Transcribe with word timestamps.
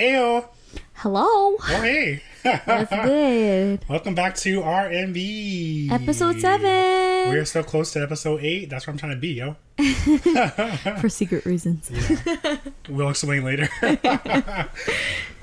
Ayo. 0.00 0.48
Hello. 0.94 1.26
Oh, 1.26 1.58
hey. 1.82 2.22
That's 2.42 2.90
good? 3.04 3.84
Welcome 3.86 4.14
back 4.14 4.34
to 4.36 4.62
RMB. 4.62 5.90
Episode 5.90 6.40
seven. 6.40 7.28
We're 7.30 7.44
so 7.44 7.62
close 7.62 7.92
to 7.92 8.02
episode 8.02 8.40
eight. 8.42 8.70
That's 8.70 8.86
where 8.86 8.92
I'm 8.92 8.98
trying 8.98 9.12
to 9.12 9.18
be, 9.18 9.34
yo. 9.34 9.56
For 11.02 11.10
secret 11.10 11.44
reasons. 11.44 11.90
We'll 12.88 13.10
explain 13.10 13.44
later. 13.44 13.68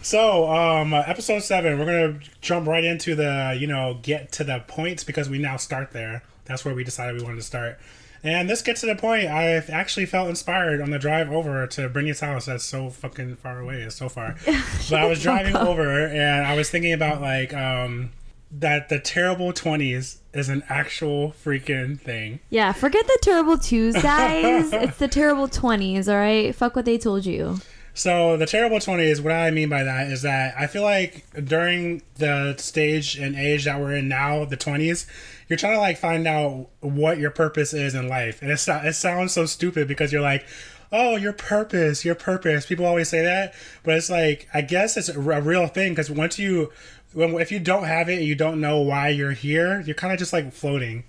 so, 0.01 0.49
um, 0.51 0.91
episode 0.91 1.43
seven, 1.43 1.77
we're 1.77 1.85
gonna 1.85 2.19
jump 2.41 2.67
right 2.67 2.83
into 2.83 3.13
the, 3.13 3.55
you 3.59 3.67
know, 3.67 3.99
get 4.01 4.31
to 4.33 4.43
the 4.43 4.63
points 4.67 5.03
because 5.03 5.29
we 5.29 5.37
now 5.37 5.57
start 5.57 5.91
there. 5.91 6.23
That's 6.45 6.65
where 6.65 6.73
we 6.73 6.83
decided 6.83 7.21
we 7.21 7.23
wanted 7.23 7.37
to 7.37 7.43
start. 7.43 7.79
And 8.23 8.49
this 8.49 8.61
gets 8.61 8.81
to 8.81 8.87
the 8.87 8.95
point. 8.95 9.27
I 9.27 9.55
actually 9.55 10.05
felt 10.05 10.29
inspired 10.29 10.81
on 10.81 10.91
the 10.91 10.99
drive 10.99 11.31
over 11.31 11.65
to 11.67 11.89
Brenya's 11.89 12.19
house. 12.19 12.45
That's 12.45 12.63
so 12.63 12.89
fucking 12.89 13.37
far 13.37 13.59
away. 13.59 13.81
It's 13.81 13.95
so 13.95 14.09
far. 14.09 14.35
but 14.45 14.93
I 14.93 15.05
was 15.05 15.21
driving 15.21 15.55
over 15.55 16.07
and 16.07 16.45
I 16.45 16.55
was 16.55 16.69
thinking 16.69 16.93
about 16.93 17.21
like 17.21 17.53
um 17.53 18.11
that 18.49 18.89
the 18.89 18.99
terrible 18.99 19.51
twenties 19.53 20.19
is 20.33 20.49
an 20.49 20.63
actual 20.69 21.31
freaking 21.43 21.99
thing. 21.99 22.39
Yeah, 22.49 22.71
forget 22.71 23.05
the 23.05 23.19
terrible 23.21 23.57
twos, 23.57 23.93
guys. 24.01 24.71
it's 24.71 24.97
the 24.97 25.07
terrible 25.07 25.47
twenties, 25.47 26.07
all 26.07 26.15
right? 26.17 26.55
Fuck 26.55 26.75
what 26.75 26.85
they 26.85 26.97
told 26.97 27.25
you. 27.25 27.59
So 27.97 28.37
the 28.37 28.45
terrible 28.45 28.79
twenties, 28.79 29.19
what 29.19 29.33
I 29.33 29.49
mean 29.49 29.69
by 29.69 29.81
that 29.81 30.11
is 30.11 30.21
that 30.21 30.53
I 30.55 30.67
feel 30.67 30.83
like 30.83 31.25
during 31.43 32.03
the 32.17 32.55
stage 32.57 33.17
and 33.17 33.35
age 33.35 33.65
that 33.65 33.79
we're 33.79 33.95
in 33.95 34.07
now, 34.07 34.45
the 34.45 34.55
twenties, 34.55 35.07
you're 35.49 35.57
trying 35.57 35.73
to 35.73 35.79
like 35.79 35.97
find 35.97 36.27
out 36.27 36.69
what 36.81 37.17
your 37.17 37.31
purpose 37.31 37.73
is 37.73 37.95
in 37.95 38.07
life, 38.07 38.43
and 38.43 38.51
it's 38.51 38.67
it 38.67 38.93
sounds 38.93 39.33
so 39.33 39.47
stupid 39.47 39.87
because 39.87 40.13
you're 40.13 40.21
like, 40.21 40.45
oh, 40.91 41.15
your 41.15 41.33
purpose, 41.33 42.05
your 42.05 42.13
purpose. 42.13 42.67
People 42.67 42.85
always 42.85 43.09
say 43.09 43.23
that, 43.23 43.55
but 43.81 43.95
it's 43.95 44.11
like 44.11 44.47
I 44.53 44.61
guess 44.61 44.95
it's 44.95 45.09
a, 45.09 45.19
real 45.19 45.65
thing 45.65 45.93
because 45.93 46.11
once 46.11 46.37
you, 46.37 46.71
if 47.15 47.51
you 47.51 47.59
don't 47.59 47.85
have 47.85 48.09
it 48.09 48.19
and 48.19 48.27
you 48.27 48.35
don't 48.35 48.61
know 48.61 48.79
why 48.79 49.09
you're 49.09 49.31
here, 49.31 49.81
you're 49.81 49.95
kind 49.95 50.13
of 50.13 50.19
just 50.19 50.33
like 50.33 50.53
floating. 50.53 51.03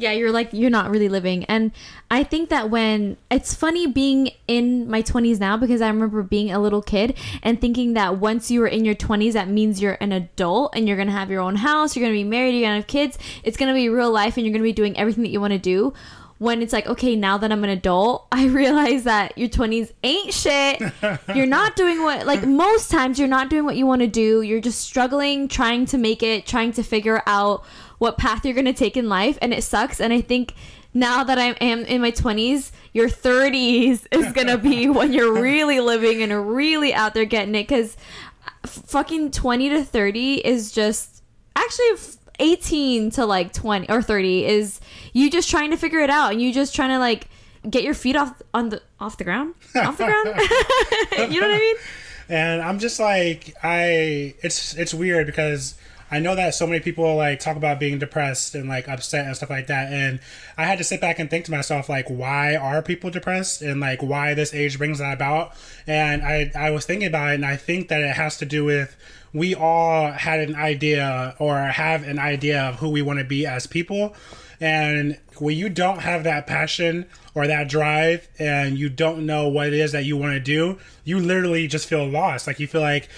Yeah, 0.00 0.12
you're 0.12 0.32
like 0.32 0.48
you're 0.52 0.70
not 0.70 0.90
really 0.90 1.10
living. 1.10 1.44
And 1.44 1.72
I 2.10 2.24
think 2.24 2.48
that 2.48 2.70
when 2.70 3.18
it's 3.30 3.54
funny 3.54 3.86
being 3.86 4.30
in 4.48 4.90
my 4.90 5.02
20s 5.02 5.38
now 5.38 5.58
because 5.58 5.82
I 5.82 5.88
remember 5.88 6.22
being 6.22 6.50
a 6.50 6.58
little 6.58 6.80
kid 6.80 7.18
and 7.42 7.60
thinking 7.60 7.92
that 7.94 8.16
once 8.16 8.50
you 8.50 8.60
were 8.60 8.66
in 8.66 8.86
your 8.86 8.94
20s 8.94 9.34
that 9.34 9.48
means 9.48 9.82
you're 9.82 9.98
an 10.00 10.12
adult 10.12 10.74
and 10.74 10.88
you're 10.88 10.96
going 10.96 11.08
to 11.08 11.12
have 11.12 11.30
your 11.30 11.42
own 11.42 11.56
house, 11.56 11.94
you're 11.94 12.02
going 12.02 12.14
to 12.14 12.18
be 12.18 12.28
married, 12.28 12.52
you're 12.52 12.62
going 12.62 12.72
to 12.72 12.80
have 12.80 12.86
kids. 12.86 13.18
It's 13.44 13.58
going 13.58 13.68
to 13.68 13.74
be 13.74 13.90
real 13.90 14.10
life 14.10 14.38
and 14.38 14.46
you're 14.46 14.52
going 14.52 14.62
to 14.62 14.68
be 14.68 14.72
doing 14.72 14.96
everything 14.96 15.22
that 15.22 15.30
you 15.30 15.40
want 15.40 15.52
to 15.52 15.58
do. 15.58 15.92
When 16.38 16.62
it's 16.62 16.72
like, 16.72 16.86
okay, 16.86 17.16
now 17.16 17.36
that 17.36 17.52
I'm 17.52 17.62
an 17.64 17.68
adult, 17.68 18.26
I 18.32 18.46
realize 18.46 19.04
that 19.04 19.36
your 19.36 19.50
20s 19.50 19.92
ain't 20.02 20.32
shit. 20.32 20.80
You're 21.34 21.44
not 21.44 21.76
doing 21.76 22.02
what, 22.02 22.26
like, 22.26 22.46
most 22.46 22.90
times 22.90 23.18
you're 23.18 23.28
not 23.28 23.50
doing 23.50 23.66
what 23.66 23.76
you 23.76 23.86
want 23.86 24.00
to 24.00 24.06
do. 24.08 24.40
You're 24.40 24.62
just 24.62 24.80
struggling, 24.80 25.48
trying 25.48 25.84
to 25.86 25.98
make 25.98 26.22
it, 26.22 26.46
trying 26.46 26.72
to 26.72 26.82
figure 26.82 27.22
out 27.26 27.62
what 28.00 28.16
path 28.16 28.46
you're 28.46 28.54
going 28.54 28.64
to 28.64 28.72
take 28.72 28.96
in 28.96 29.08
life 29.08 29.38
and 29.42 29.52
it 29.52 29.62
sucks 29.62 30.00
and 30.00 30.12
i 30.12 30.20
think 30.20 30.54
now 30.92 31.22
that 31.22 31.38
i 31.38 31.50
am 31.60 31.84
in 31.84 32.00
my 32.00 32.10
20s 32.10 32.72
your 32.92 33.08
30s 33.08 34.06
is 34.10 34.32
going 34.32 34.46
to 34.46 34.58
be 34.58 34.88
when 34.88 35.12
you're 35.12 35.40
really 35.40 35.78
living 35.80 36.22
and 36.22 36.50
really 36.50 36.92
out 36.92 37.14
there 37.14 37.26
getting 37.26 37.54
it 37.54 37.68
because 37.68 37.96
uh, 38.46 38.66
fucking 38.66 39.30
20 39.30 39.68
to 39.68 39.84
30 39.84 40.46
is 40.46 40.72
just 40.72 41.22
actually 41.54 41.90
18 42.38 43.10
to 43.10 43.26
like 43.26 43.52
20 43.52 43.88
or 43.90 44.00
30 44.00 44.46
is 44.46 44.80
you 45.12 45.30
just 45.30 45.50
trying 45.50 45.70
to 45.70 45.76
figure 45.76 46.00
it 46.00 46.10
out 46.10 46.32
and 46.32 46.40
you 46.40 46.54
just 46.54 46.74
trying 46.74 46.88
to 46.88 46.98
like 46.98 47.28
get 47.68 47.84
your 47.84 47.92
feet 47.92 48.16
off 48.16 48.40
on 48.54 48.70
the 48.70 48.80
off 48.98 49.18
the 49.18 49.24
ground? 49.24 49.54
Off 49.76 49.98
the 49.98 50.06
ground? 50.06 50.28
You 51.32 51.40
know 51.40 51.48
what 51.48 51.54
i 51.54 51.58
mean? 51.58 51.76
And 52.30 52.62
i'm 52.62 52.78
just 52.78 52.98
like 52.98 53.54
i 53.62 54.34
it's 54.42 54.74
it's 54.74 54.94
weird 54.94 55.26
because 55.26 55.74
I 56.10 56.18
know 56.18 56.34
that 56.34 56.54
so 56.54 56.66
many 56.66 56.80
people 56.80 57.16
like 57.16 57.40
talk 57.40 57.56
about 57.56 57.78
being 57.78 57.98
depressed 57.98 58.54
and 58.54 58.68
like 58.68 58.88
upset 58.88 59.26
and 59.26 59.36
stuff 59.36 59.50
like 59.50 59.68
that. 59.68 59.92
And 59.92 60.20
I 60.58 60.64
had 60.64 60.78
to 60.78 60.84
sit 60.84 61.00
back 61.00 61.18
and 61.18 61.30
think 61.30 61.44
to 61.44 61.50
myself, 61.50 61.88
like, 61.88 62.08
why 62.08 62.56
are 62.56 62.82
people 62.82 63.10
depressed 63.10 63.62
and 63.62 63.80
like 63.80 64.02
why 64.02 64.34
this 64.34 64.52
age 64.52 64.78
brings 64.78 64.98
that 64.98 65.14
about? 65.14 65.52
And 65.86 66.22
I, 66.22 66.50
I 66.56 66.70
was 66.70 66.84
thinking 66.84 67.08
about 67.08 67.30
it 67.30 67.34
and 67.34 67.46
I 67.46 67.56
think 67.56 67.88
that 67.88 68.00
it 68.00 68.16
has 68.16 68.36
to 68.38 68.44
do 68.44 68.64
with 68.64 68.96
we 69.32 69.54
all 69.54 70.10
had 70.10 70.40
an 70.40 70.56
idea 70.56 71.36
or 71.38 71.56
have 71.58 72.02
an 72.06 72.18
idea 72.18 72.62
of 72.62 72.76
who 72.76 72.90
we 72.90 73.02
want 73.02 73.18
to 73.20 73.24
be 73.24 73.46
as 73.46 73.66
people. 73.66 74.14
And 74.60 75.18
when 75.38 75.56
you 75.56 75.68
don't 75.68 76.00
have 76.00 76.24
that 76.24 76.46
passion 76.46 77.06
or 77.34 77.46
that 77.46 77.68
drive 77.68 78.28
and 78.38 78.78
you 78.78 78.88
don't 78.88 79.24
know 79.24 79.48
what 79.48 79.68
it 79.68 79.74
is 79.74 79.92
that 79.92 80.04
you 80.04 80.16
want 80.16 80.34
to 80.34 80.40
do, 80.40 80.78
you 81.04 81.18
literally 81.18 81.66
just 81.66 81.86
feel 81.86 82.06
lost. 82.06 82.46
Like 82.46 82.60
you 82.60 82.66
feel 82.66 82.82
like 82.82 83.08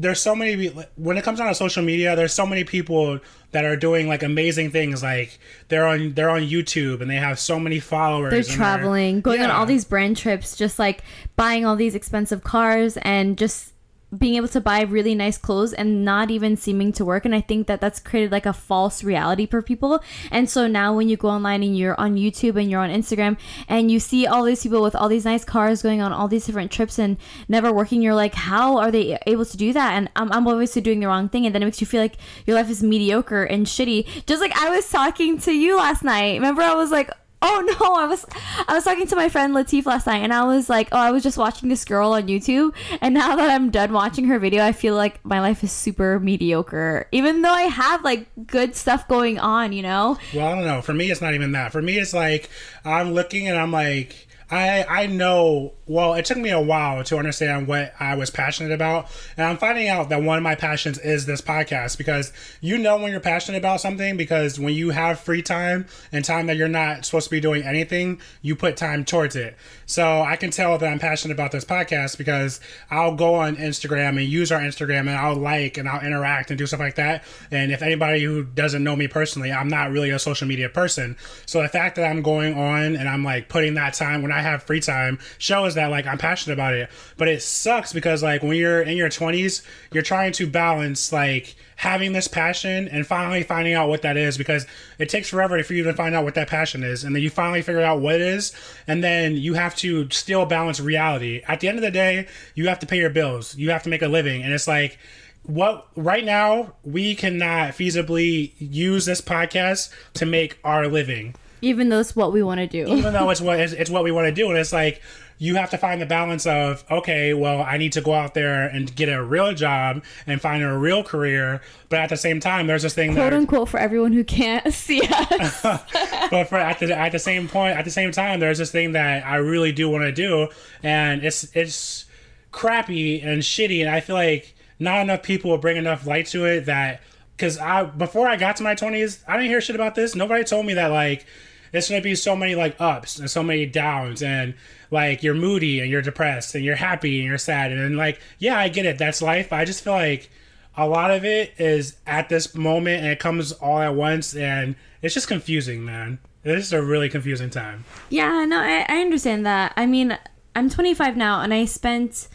there's 0.00 0.20
so 0.20 0.34
many 0.34 0.68
when 0.96 1.16
it 1.16 1.24
comes 1.24 1.38
down 1.38 1.48
to 1.48 1.54
social 1.54 1.82
media 1.82 2.14
there's 2.14 2.32
so 2.32 2.46
many 2.46 2.62
people 2.62 3.18
that 3.50 3.64
are 3.64 3.76
doing 3.76 4.06
like 4.06 4.22
amazing 4.22 4.70
things 4.70 5.02
like 5.02 5.38
they're 5.68 5.86
on 5.86 6.12
they're 6.14 6.30
on 6.30 6.42
youtube 6.42 7.00
and 7.00 7.10
they 7.10 7.16
have 7.16 7.38
so 7.38 7.58
many 7.58 7.80
followers 7.80 8.30
they're 8.30 8.56
traveling 8.56 9.16
they're, 9.16 9.22
going 9.22 9.40
yeah. 9.40 9.46
on 9.46 9.50
all 9.50 9.66
these 9.66 9.84
brand 9.84 10.16
trips 10.16 10.56
just 10.56 10.78
like 10.78 11.02
buying 11.36 11.66
all 11.66 11.74
these 11.74 11.94
expensive 11.94 12.44
cars 12.44 12.96
and 12.98 13.36
just 13.36 13.72
being 14.16 14.36
able 14.36 14.48
to 14.48 14.60
buy 14.60 14.80
really 14.82 15.14
nice 15.14 15.36
clothes 15.36 15.72
and 15.72 16.04
not 16.04 16.30
even 16.30 16.56
seeming 16.56 16.92
to 16.92 17.04
work. 17.04 17.24
And 17.24 17.34
i 17.34 17.40
think 17.40 17.66
that 17.66 17.80
that's 17.80 18.00
created 18.00 18.32
like 18.32 18.46
a 18.46 18.52
false 18.52 19.04
reality 19.04 19.46
for 19.46 19.60
people. 19.60 20.02
And 20.30 20.48
so 20.48 20.66
now 20.66 20.94
when 20.94 21.08
you 21.08 21.16
go 21.16 21.28
online 21.28 21.62
and 21.62 21.76
you're 21.76 21.98
on 22.00 22.16
youtube 22.16 22.60
and 22.60 22.70
you're 22.70 22.80
on 22.80 22.90
instagram 22.90 23.38
and 23.68 23.90
you 23.90 24.00
see 24.00 24.26
all 24.26 24.44
these 24.44 24.62
people 24.62 24.82
with 24.82 24.94
all 24.94 25.08
these 25.08 25.24
nice 25.24 25.44
cars 25.44 25.82
going 25.82 26.00
on 26.00 26.12
all 26.12 26.28
these 26.28 26.46
different 26.46 26.70
trips 26.70 26.98
and 26.98 27.16
never 27.48 27.72
working 27.72 28.02
you're 28.02 28.14
like 28.14 28.34
how 28.34 28.78
are 28.78 28.90
they 28.90 29.18
able 29.26 29.44
to 29.44 29.56
do 29.56 29.72
that? 29.72 29.94
And 29.94 30.10
i'm, 30.16 30.32
I'm 30.32 30.46
obviously 30.46 30.82
doing 30.82 31.00
the 31.00 31.06
wrong 31.06 31.28
thing. 31.28 31.46
And 31.46 31.54
then 31.54 31.62
it 31.62 31.66
makes 31.66 31.80
you 31.80 31.86
feel 31.86 32.00
like 32.00 32.16
your 32.46 32.56
life 32.56 32.70
is 32.70 32.82
mediocre 32.82 33.44
and 33.44 33.66
shitty. 33.66 34.26
Just 34.26 34.40
like 34.40 34.56
i 34.56 34.70
was 34.70 34.88
talking 34.88 35.38
to 35.40 35.52
you 35.52 35.76
last 35.76 36.02
night. 36.02 36.34
Remember 36.34 36.62
i 36.62 36.74
was 36.74 36.90
like 36.90 37.10
Oh 37.40 37.76
no, 37.80 37.94
I 37.94 38.06
was 38.06 38.26
I 38.66 38.74
was 38.74 38.84
talking 38.84 39.06
to 39.06 39.16
my 39.16 39.28
friend 39.28 39.54
Latif 39.54 39.86
last 39.86 40.06
night 40.06 40.22
and 40.22 40.32
I 40.32 40.44
was 40.44 40.68
like, 40.68 40.88
"Oh, 40.92 40.98
I 40.98 41.10
was 41.10 41.22
just 41.22 41.38
watching 41.38 41.68
this 41.68 41.84
girl 41.84 42.12
on 42.12 42.26
YouTube 42.26 42.74
and 43.00 43.14
now 43.14 43.36
that 43.36 43.50
I'm 43.50 43.70
done 43.70 43.92
watching 43.92 44.24
her 44.26 44.38
video, 44.38 44.64
I 44.64 44.72
feel 44.72 44.94
like 44.94 45.24
my 45.24 45.40
life 45.40 45.62
is 45.64 45.72
super 45.72 46.18
mediocre 46.20 47.06
even 47.12 47.42
though 47.42 47.52
I 47.52 47.62
have 47.62 48.02
like 48.04 48.28
good 48.46 48.76
stuff 48.76 49.06
going 49.08 49.38
on, 49.38 49.72
you 49.72 49.82
know?" 49.82 50.18
Well, 50.34 50.46
I 50.46 50.54
don't 50.54 50.64
know. 50.64 50.82
For 50.82 50.94
me 50.94 51.10
it's 51.10 51.20
not 51.20 51.34
even 51.34 51.52
that. 51.52 51.72
For 51.72 51.82
me 51.82 51.98
it's 51.98 52.14
like 52.14 52.50
I'm 52.84 53.12
looking 53.12 53.48
and 53.48 53.58
I'm 53.58 53.72
like 53.72 54.27
I 54.50 54.84
I 54.88 55.06
know 55.06 55.74
well, 55.88 56.14
it 56.14 56.26
took 56.26 56.36
me 56.36 56.50
a 56.50 56.60
while 56.60 57.02
to 57.02 57.16
understand 57.16 57.66
what 57.66 57.94
I 57.98 58.14
was 58.14 58.30
passionate 58.30 58.72
about. 58.72 59.08
And 59.36 59.46
I'm 59.46 59.56
finding 59.56 59.88
out 59.88 60.10
that 60.10 60.22
one 60.22 60.36
of 60.36 60.42
my 60.42 60.54
passions 60.54 60.98
is 60.98 61.24
this 61.24 61.40
podcast 61.40 61.96
because 61.96 62.30
you 62.60 62.76
know 62.76 62.98
when 62.98 63.10
you're 63.10 63.20
passionate 63.20 63.58
about 63.58 63.80
something 63.80 64.16
because 64.16 64.60
when 64.60 64.74
you 64.74 64.90
have 64.90 65.18
free 65.18 65.40
time 65.40 65.86
and 66.12 66.24
time 66.24 66.46
that 66.46 66.56
you're 66.56 66.68
not 66.68 67.06
supposed 67.06 67.24
to 67.24 67.30
be 67.30 67.40
doing 67.40 67.62
anything, 67.62 68.20
you 68.42 68.54
put 68.54 68.76
time 68.76 69.04
towards 69.04 69.34
it. 69.34 69.56
So 69.86 70.20
I 70.20 70.36
can 70.36 70.50
tell 70.50 70.76
that 70.76 70.86
I'm 70.86 70.98
passionate 70.98 71.32
about 71.32 71.52
this 71.52 71.64
podcast 71.64 72.18
because 72.18 72.60
I'll 72.90 73.14
go 73.14 73.36
on 73.36 73.56
Instagram 73.56 74.18
and 74.18 74.22
use 74.22 74.52
our 74.52 74.60
Instagram 74.60 75.00
and 75.00 75.10
I'll 75.10 75.36
like 75.36 75.78
and 75.78 75.88
I'll 75.88 76.04
interact 76.04 76.50
and 76.50 76.58
do 76.58 76.66
stuff 76.66 76.80
like 76.80 76.96
that. 76.96 77.24
And 77.50 77.72
if 77.72 77.80
anybody 77.80 78.22
who 78.22 78.44
doesn't 78.44 78.84
know 78.84 78.94
me 78.94 79.08
personally, 79.08 79.50
I'm 79.50 79.68
not 79.68 79.90
really 79.90 80.10
a 80.10 80.18
social 80.18 80.46
media 80.46 80.68
person. 80.68 81.16
So 81.46 81.62
the 81.62 81.68
fact 81.68 81.96
that 81.96 82.04
I'm 82.04 82.20
going 82.20 82.58
on 82.58 82.94
and 82.94 83.08
I'm 83.08 83.24
like 83.24 83.48
putting 83.48 83.72
that 83.74 83.94
time 83.94 84.20
when 84.20 84.32
I 84.32 84.37
have 84.40 84.62
free 84.62 84.80
time 84.80 85.18
shows 85.38 85.74
that 85.74 85.86
like 85.90 86.06
I'm 86.06 86.18
passionate 86.18 86.54
about 86.54 86.74
it. 86.74 86.90
But 87.16 87.28
it 87.28 87.42
sucks 87.42 87.92
because 87.92 88.22
like 88.22 88.42
when 88.42 88.56
you're 88.56 88.82
in 88.82 88.96
your 88.96 89.08
20s, 89.08 89.62
you're 89.92 90.02
trying 90.02 90.32
to 90.32 90.46
balance 90.46 91.12
like 91.12 91.56
having 91.76 92.12
this 92.12 92.26
passion 92.26 92.88
and 92.88 93.06
finally 93.06 93.44
finding 93.44 93.72
out 93.72 93.88
what 93.88 94.02
that 94.02 94.16
is 94.16 94.36
because 94.36 94.66
it 94.98 95.08
takes 95.08 95.28
forever 95.28 95.62
for 95.62 95.74
you 95.74 95.84
to 95.84 95.92
find 95.92 96.12
out 96.12 96.24
what 96.24 96.34
that 96.34 96.48
passion 96.48 96.82
is 96.82 97.04
and 97.04 97.14
then 97.14 97.22
you 97.22 97.30
finally 97.30 97.62
figure 97.62 97.80
out 97.80 98.00
what 98.00 98.16
it 98.16 98.20
is 98.20 98.52
and 98.88 99.04
then 99.04 99.36
you 99.36 99.54
have 99.54 99.76
to 99.76 100.10
still 100.10 100.44
balance 100.44 100.80
reality. 100.80 101.40
At 101.46 101.60
the 101.60 101.68
end 101.68 101.78
of 101.78 101.82
the 101.82 101.92
day, 101.92 102.26
you 102.56 102.66
have 102.66 102.80
to 102.80 102.86
pay 102.86 102.98
your 102.98 103.10
bills. 103.10 103.56
You 103.56 103.70
have 103.70 103.84
to 103.84 103.88
make 103.88 104.02
a 104.02 104.08
living 104.08 104.42
and 104.42 104.52
it's 104.52 104.66
like 104.66 104.98
what 105.44 105.86
right 105.96 106.24
now 106.24 106.74
we 106.84 107.14
cannot 107.14 107.70
feasibly 107.70 108.52
use 108.58 109.06
this 109.06 109.20
podcast 109.20 109.90
to 110.14 110.26
make 110.26 110.58
our 110.62 110.88
living 110.88 111.34
even 111.60 111.88
though 111.88 112.00
it's 112.00 112.14
what 112.16 112.32
we 112.32 112.42
want 112.42 112.58
to 112.58 112.66
do. 112.66 112.86
Even 112.92 113.12
though 113.12 113.30
it's 113.30 113.40
what 113.40 113.60
it's, 113.60 113.72
it's 113.80 113.90
what 113.90 114.04
we 114.04 114.12
want 114.12 114.26
to 114.26 114.32
do 114.32 114.48
and 114.48 114.58
it's 114.58 114.72
like 114.72 115.00
you 115.38 115.54
have 115.54 115.70
to 115.70 115.78
find 115.78 116.00
the 116.00 116.06
balance 116.06 116.46
of 116.46 116.84
okay 116.90 117.32
well 117.32 117.62
i 117.62 117.76
need 117.76 117.92
to 117.92 118.00
go 118.00 118.12
out 118.12 118.34
there 118.34 118.66
and 118.66 118.94
get 118.94 119.08
a 119.08 119.22
real 119.22 119.54
job 119.54 120.02
and 120.26 120.40
find 120.40 120.62
a 120.62 120.76
real 120.76 121.02
career 121.02 121.60
but 121.88 122.00
at 122.00 122.08
the 122.08 122.16
same 122.16 122.40
time 122.40 122.66
there's 122.66 122.82
this 122.82 122.94
thing 122.94 123.14
quote 123.14 123.30
that, 123.30 123.32
unquote 123.32 123.68
for 123.68 123.78
everyone 123.78 124.12
who 124.12 124.24
can't 124.24 124.72
see 124.74 125.00
us. 125.02 125.62
But 126.30 126.44
for 126.44 126.56
at 126.56 126.78
the 126.78 126.96
at 126.96 127.12
the 127.12 127.18
same 127.18 127.48
point 127.48 127.76
at 127.76 127.84
the 127.84 127.90
same 127.90 128.12
time 128.12 128.40
there's 128.40 128.58
this 128.58 128.70
thing 128.70 128.92
that 128.92 129.24
i 129.24 129.36
really 129.36 129.72
do 129.72 129.88
want 129.88 130.02
to 130.04 130.12
do 130.12 130.48
and 130.82 131.24
it's 131.24 131.54
it's 131.56 132.04
crappy 132.52 133.20
and 133.22 133.42
shitty 133.42 133.80
and 133.80 133.88
i 133.88 134.00
feel 134.00 134.16
like 134.16 134.54
not 134.78 135.00
enough 135.00 135.22
people 135.22 135.50
will 135.50 135.58
bring 135.58 135.76
enough 135.76 136.06
light 136.06 136.26
to 136.26 136.44
it 136.44 136.66
that 136.66 137.00
because 137.36 137.56
i 137.58 137.82
before 137.84 138.28
i 138.28 138.36
got 138.36 138.56
to 138.56 138.62
my 138.62 138.74
20s 138.74 139.22
i 139.26 139.36
didn't 139.36 139.48
hear 139.48 139.60
shit 139.60 139.76
about 139.76 139.94
this. 139.94 140.14
Nobody 140.14 140.44
told 140.44 140.66
me 140.66 140.74
that 140.74 140.88
like 140.88 141.24
it's 141.72 141.88
gonna 141.88 142.02
be 142.02 142.14
so 142.14 142.34
many 142.36 142.54
like 142.54 142.76
ups 142.80 143.18
and 143.18 143.30
so 143.30 143.42
many 143.42 143.66
downs 143.66 144.22
and 144.22 144.54
like 144.90 145.22
you're 145.22 145.34
moody 145.34 145.80
and 145.80 145.90
you're 145.90 146.02
depressed 146.02 146.54
and 146.54 146.64
you're 146.64 146.76
happy 146.76 147.18
and 147.18 147.28
you're 147.28 147.38
sad. 147.38 147.72
And 147.72 147.96
like 147.96 148.20
yeah 148.38 148.58
I 148.58 148.68
get 148.68 148.86
it. 148.86 148.98
That's 148.98 149.22
life. 149.22 149.52
I 149.52 149.64
just 149.64 149.84
feel 149.84 149.94
like 149.94 150.30
a 150.76 150.86
lot 150.86 151.10
of 151.10 151.24
it 151.24 151.54
is 151.58 151.96
at 152.06 152.28
this 152.28 152.54
moment 152.54 153.02
and 153.02 153.12
it 153.12 153.18
comes 153.18 153.52
all 153.52 153.80
at 153.80 153.94
once 153.94 154.34
and 154.34 154.76
it's 155.02 155.14
just 155.14 155.28
confusing 155.28 155.84
man. 155.84 156.18
This 156.42 156.66
is 156.66 156.72
a 156.72 156.82
really 156.82 157.08
confusing 157.08 157.50
time. 157.50 157.84
Yeah, 158.08 158.44
no, 158.44 158.58
I, 158.58 158.86
I 158.88 159.00
understand 159.00 159.44
that. 159.44 159.72
I 159.76 159.86
mean, 159.86 160.16
I'm 160.54 160.70
25 160.70 161.16
now, 161.16 161.40
and 161.40 161.52
I 161.52 161.64
spent 161.66 162.28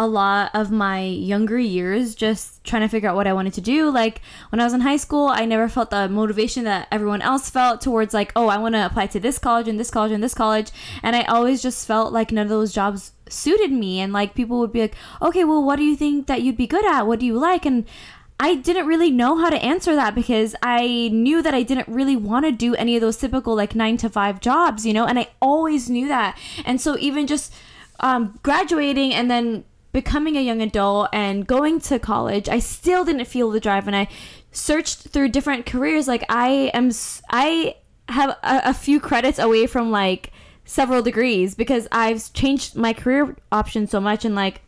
a 0.00 0.06
lot 0.06 0.50
of 0.54 0.70
my 0.70 1.02
younger 1.02 1.58
years 1.58 2.14
just 2.14 2.64
trying 2.64 2.80
to 2.80 2.88
figure 2.88 3.06
out 3.06 3.16
what 3.16 3.26
I 3.26 3.34
wanted 3.34 3.52
to 3.52 3.60
do. 3.60 3.90
Like 3.90 4.22
when 4.48 4.58
I 4.58 4.64
was 4.64 4.72
in 4.72 4.80
high 4.80 4.96
school, 4.96 5.28
I 5.28 5.44
never 5.44 5.68
felt 5.68 5.90
the 5.90 6.08
motivation 6.08 6.64
that 6.64 6.88
everyone 6.90 7.20
else 7.20 7.50
felt 7.50 7.82
towards 7.82 8.14
like, 8.14 8.32
oh, 8.34 8.48
I 8.48 8.56
want 8.56 8.76
to 8.76 8.86
apply 8.86 9.08
to 9.08 9.20
this 9.20 9.38
college 9.38 9.68
and 9.68 9.78
this 9.78 9.90
college 9.90 10.10
and 10.10 10.24
this 10.24 10.32
college. 10.32 10.70
And 11.02 11.14
I 11.14 11.24
always 11.24 11.60
just 11.60 11.86
felt 11.86 12.14
like 12.14 12.32
none 12.32 12.46
of 12.46 12.48
those 12.48 12.72
jobs 12.72 13.12
suited 13.28 13.72
me. 13.72 14.00
And 14.00 14.10
like 14.10 14.34
people 14.34 14.58
would 14.60 14.72
be 14.72 14.80
like, 14.80 14.94
okay, 15.20 15.44
well, 15.44 15.62
what 15.62 15.76
do 15.76 15.82
you 15.82 15.96
think 15.96 16.28
that 16.28 16.40
you'd 16.40 16.56
be 16.56 16.66
good 16.66 16.86
at? 16.86 17.06
What 17.06 17.20
do 17.20 17.26
you 17.26 17.38
like? 17.38 17.66
And 17.66 17.84
I 18.40 18.54
didn't 18.54 18.86
really 18.86 19.10
know 19.10 19.36
how 19.36 19.50
to 19.50 19.62
answer 19.62 19.94
that 19.96 20.14
because 20.14 20.56
I 20.62 21.10
knew 21.12 21.42
that 21.42 21.52
I 21.52 21.62
didn't 21.62 21.88
really 21.88 22.16
want 22.16 22.46
to 22.46 22.52
do 22.52 22.74
any 22.74 22.96
of 22.96 23.02
those 23.02 23.18
typical 23.18 23.54
like 23.54 23.74
nine 23.74 23.98
to 23.98 24.08
five 24.08 24.40
jobs, 24.40 24.86
you 24.86 24.94
know, 24.94 25.04
and 25.04 25.18
I 25.18 25.28
always 25.42 25.90
knew 25.90 26.08
that. 26.08 26.38
And 26.64 26.80
so 26.80 26.96
even 26.96 27.26
just 27.26 27.52
um, 28.00 28.38
graduating 28.42 29.12
and 29.12 29.30
then 29.30 29.64
becoming 29.92 30.36
a 30.36 30.40
young 30.40 30.62
adult 30.62 31.08
and 31.12 31.46
going 31.46 31.80
to 31.80 31.98
college, 31.98 32.48
I 32.48 32.58
still 32.58 33.04
didn't 33.04 33.26
feel 33.26 33.50
the 33.50 33.60
drive. 33.60 33.86
And 33.86 33.96
I 33.96 34.08
searched 34.52 35.08
through 35.08 35.30
different 35.30 35.66
careers. 35.66 36.08
Like 36.08 36.24
I 36.28 36.70
am, 36.74 36.90
I 37.30 37.76
have 38.08 38.30
a, 38.30 38.60
a 38.64 38.74
few 38.74 39.00
credits 39.00 39.38
away 39.38 39.66
from 39.66 39.90
like 39.90 40.32
several 40.64 41.02
degrees 41.02 41.54
because 41.54 41.88
I've 41.90 42.32
changed 42.32 42.76
my 42.76 42.92
career 42.92 43.36
options 43.50 43.90
so 43.90 44.00
much 44.00 44.24
and 44.24 44.34
like 44.34 44.62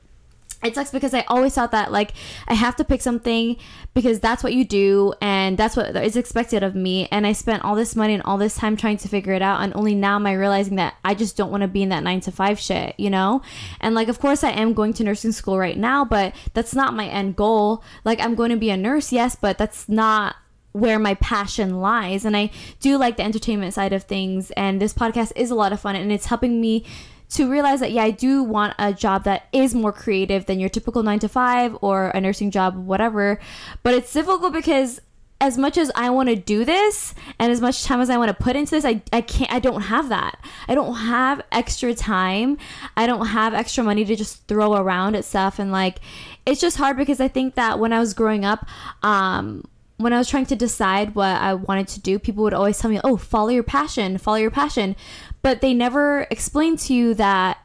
it 0.62 0.74
sucks 0.74 0.90
because 0.90 1.14
I 1.14 1.22
always 1.28 1.54
thought 1.54 1.72
that 1.72 1.90
like 1.90 2.12
I 2.46 2.54
have 2.54 2.76
to 2.76 2.84
pick 2.84 3.02
something 3.02 3.56
because 3.94 4.20
that's 4.20 4.42
what 4.42 4.54
you 4.54 4.64
do 4.64 5.12
and 5.20 5.58
that's 5.58 5.76
what 5.76 5.96
is 5.96 6.16
expected 6.16 6.62
of 6.62 6.74
me 6.74 7.08
and 7.10 7.26
I 7.26 7.32
spent 7.32 7.64
all 7.64 7.74
this 7.74 7.96
money 7.96 8.14
and 8.14 8.22
all 8.22 8.38
this 8.38 8.54
time 8.54 8.76
trying 8.76 8.96
to 8.98 9.08
figure 9.08 9.32
it 9.32 9.42
out 9.42 9.62
and 9.62 9.74
only 9.74 9.94
now 9.94 10.16
am 10.16 10.26
I 10.26 10.34
realizing 10.34 10.76
that 10.76 10.94
I 11.04 11.14
just 11.14 11.36
don't 11.36 11.50
want 11.50 11.62
to 11.62 11.68
be 11.68 11.82
in 11.82 11.88
that 11.88 12.02
9 12.02 12.20
to 12.20 12.32
5 12.32 12.58
shit, 12.58 12.94
you 12.98 13.10
know? 13.10 13.42
And 13.80 13.94
like 13.94 14.08
of 14.08 14.20
course 14.20 14.44
I 14.44 14.50
am 14.50 14.72
going 14.72 14.92
to 14.94 15.04
nursing 15.04 15.32
school 15.32 15.58
right 15.58 15.76
now, 15.76 16.04
but 16.04 16.34
that's 16.54 16.74
not 16.74 16.94
my 16.94 17.08
end 17.08 17.36
goal. 17.36 17.82
Like 18.04 18.20
I'm 18.20 18.34
going 18.34 18.50
to 18.50 18.56
be 18.56 18.70
a 18.70 18.76
nurse, 18.76 19.12
yes, 19.12 19.36
but 19.36 19.58
that's 19.58 19.88
not 19.88 20.36
where 20.72 20.98
my 20.98 21.14
passion 21.14 21.80
lies 21.80 22.24
and 22.24 22.36
I 22.36 22.50
do 22.80 22.96
like 22.96 23.18
the 23.18 23.22
entertainment 23.22 23.74
side 23.74 23.92
of 23.92 24.04
things 24.04 24.50
and 24.52 24.80
this 24.80 24.94
podcast 24.94 25.32
is 25.36 25.50
a 25.50 25.54
lot 25.54 25.72
of 25.72 25.80
fun 25.80 25.96
and 25.96 26.10
it's 26.10 26.26
helping 26.26 26.60
me 26.60 26.86
to 27.34 27.50
realize 27.50 27.81
that 27.81 27.93
yeah, 27.93 28.05
I 28.05 28.11
do 28.11 28.43
want 28.43 28.75
a 28.79 28.93
job 28.93 29.25
that 29.25 29.49
is 29.52 29.75
more 29.75 29.93
creative 29.93 30.46
than 30.46 30.61
your 30.61 30.69
typical 30.69 31.02
9 31.02 31.19
to 31.20 31.29
5 31.29 31.79
or 31.81 32.11
a 32.11 32.20
nursing 32.20 32.50
job 32.50 32.76
whatever. 32.76 33.38
But 33.82 33.94
it's 33.94 34.12
difficult 34.12 34.52
because 34.52 35.00
as 35.43 35.58
much 35.58 35.76
as 35.76 35.90
I 35.96 36.08
want 36.11 36.29
to 36.29 36.37
do 36.37 36.64
this 36.64 37.14
and 37.40 37.50
as 37.50 37.61
much 37.61 37.82
time 37.82 38.00
as 38.00 38.08
I 38.11 38.17
want 38.17 38.29
to 38.29 38.43
put 38.44 38.55
into 38.55 38.70
this, 38.70 38.84
I, 38.84 39.02
I 39.12 39.23
can't, 39.23 39.52
I 39.52 39.58
don't 39.58 39.82
have 39.82 40.08
that. 40.11 40.38
I 40.69 40.76
don't 40.76 40.94
have 40.94 41.43
extra 41.50 41.94
time. 41.96 42.58
I 42.96 43.08
don't 43.08 43.26
have 43.26 43.52
extra 43.52 43.82
money 43.82 44.05
to 44.05 44.14
just 44.14 44.46
throw 44.46 44.75
around 44.75 45.17
at 45.17 45.25
stuff. 45.25 45.58
And 45.58 45.73
like, 45.73 45.99
it's 46.46 46.61
just 46.61 46.76
hard 46.76 46.96
because 46.96 47.20
I 47.20 47.26
think 47.26 47.56
that 47.56 47.81
when 47.81 47.93
I 47.93 47.99
was 47.99 48.14
growing 48.14 48.44
up, 48.44 48.64
um, 49.02 49.64
when 49.96 50.12
I 50.12 50.19
was 50.19 50.29
trying 50.29 50.46
to 50.46 50.56
decide 50.56 51.17
what 51.17 51.26
I 51.40 51.55
wanted 51.55 51.88
to 51.88 52.00
do, 52.00 52.20
people 52.20 52.44
would 52.44 52.55
always 52.55 52.79
tell 52.79 52.90
me, 52.90 53.00
oh, 53.02 53.17
follow 53.17 53.49
your 53.49 53.62
passion, 53.64 54.19
follow 54.19 54.37
your 54.37 54.50
passion. 54.50 54.94
But 55.42 55.60
they 55.60 55.74
never 55.74 56.26
explained 56.30 56.78
to 56.80 56.94
you 56.94 57.14
that 57.14 57.58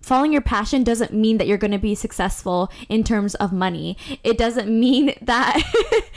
following 0.00 0.32
your 0.32 0.40
passion 0.40 0.82
doesn't 0.82 1.12
mean 1.12 1.38
that 1.38 1.46
you're 1.46 1.58
going 1.58 1.70
to 1.70 1.78
be 1.78 1.94
successful 1.94 2.70
in 2.88 3.04
terms 3.04 3.34
of 3.36 3.52
money. 3.52 3.96
It 4.24 4.38
doesn't 4.38 4.68
mean 4.80 5.14
that 5.22 5.62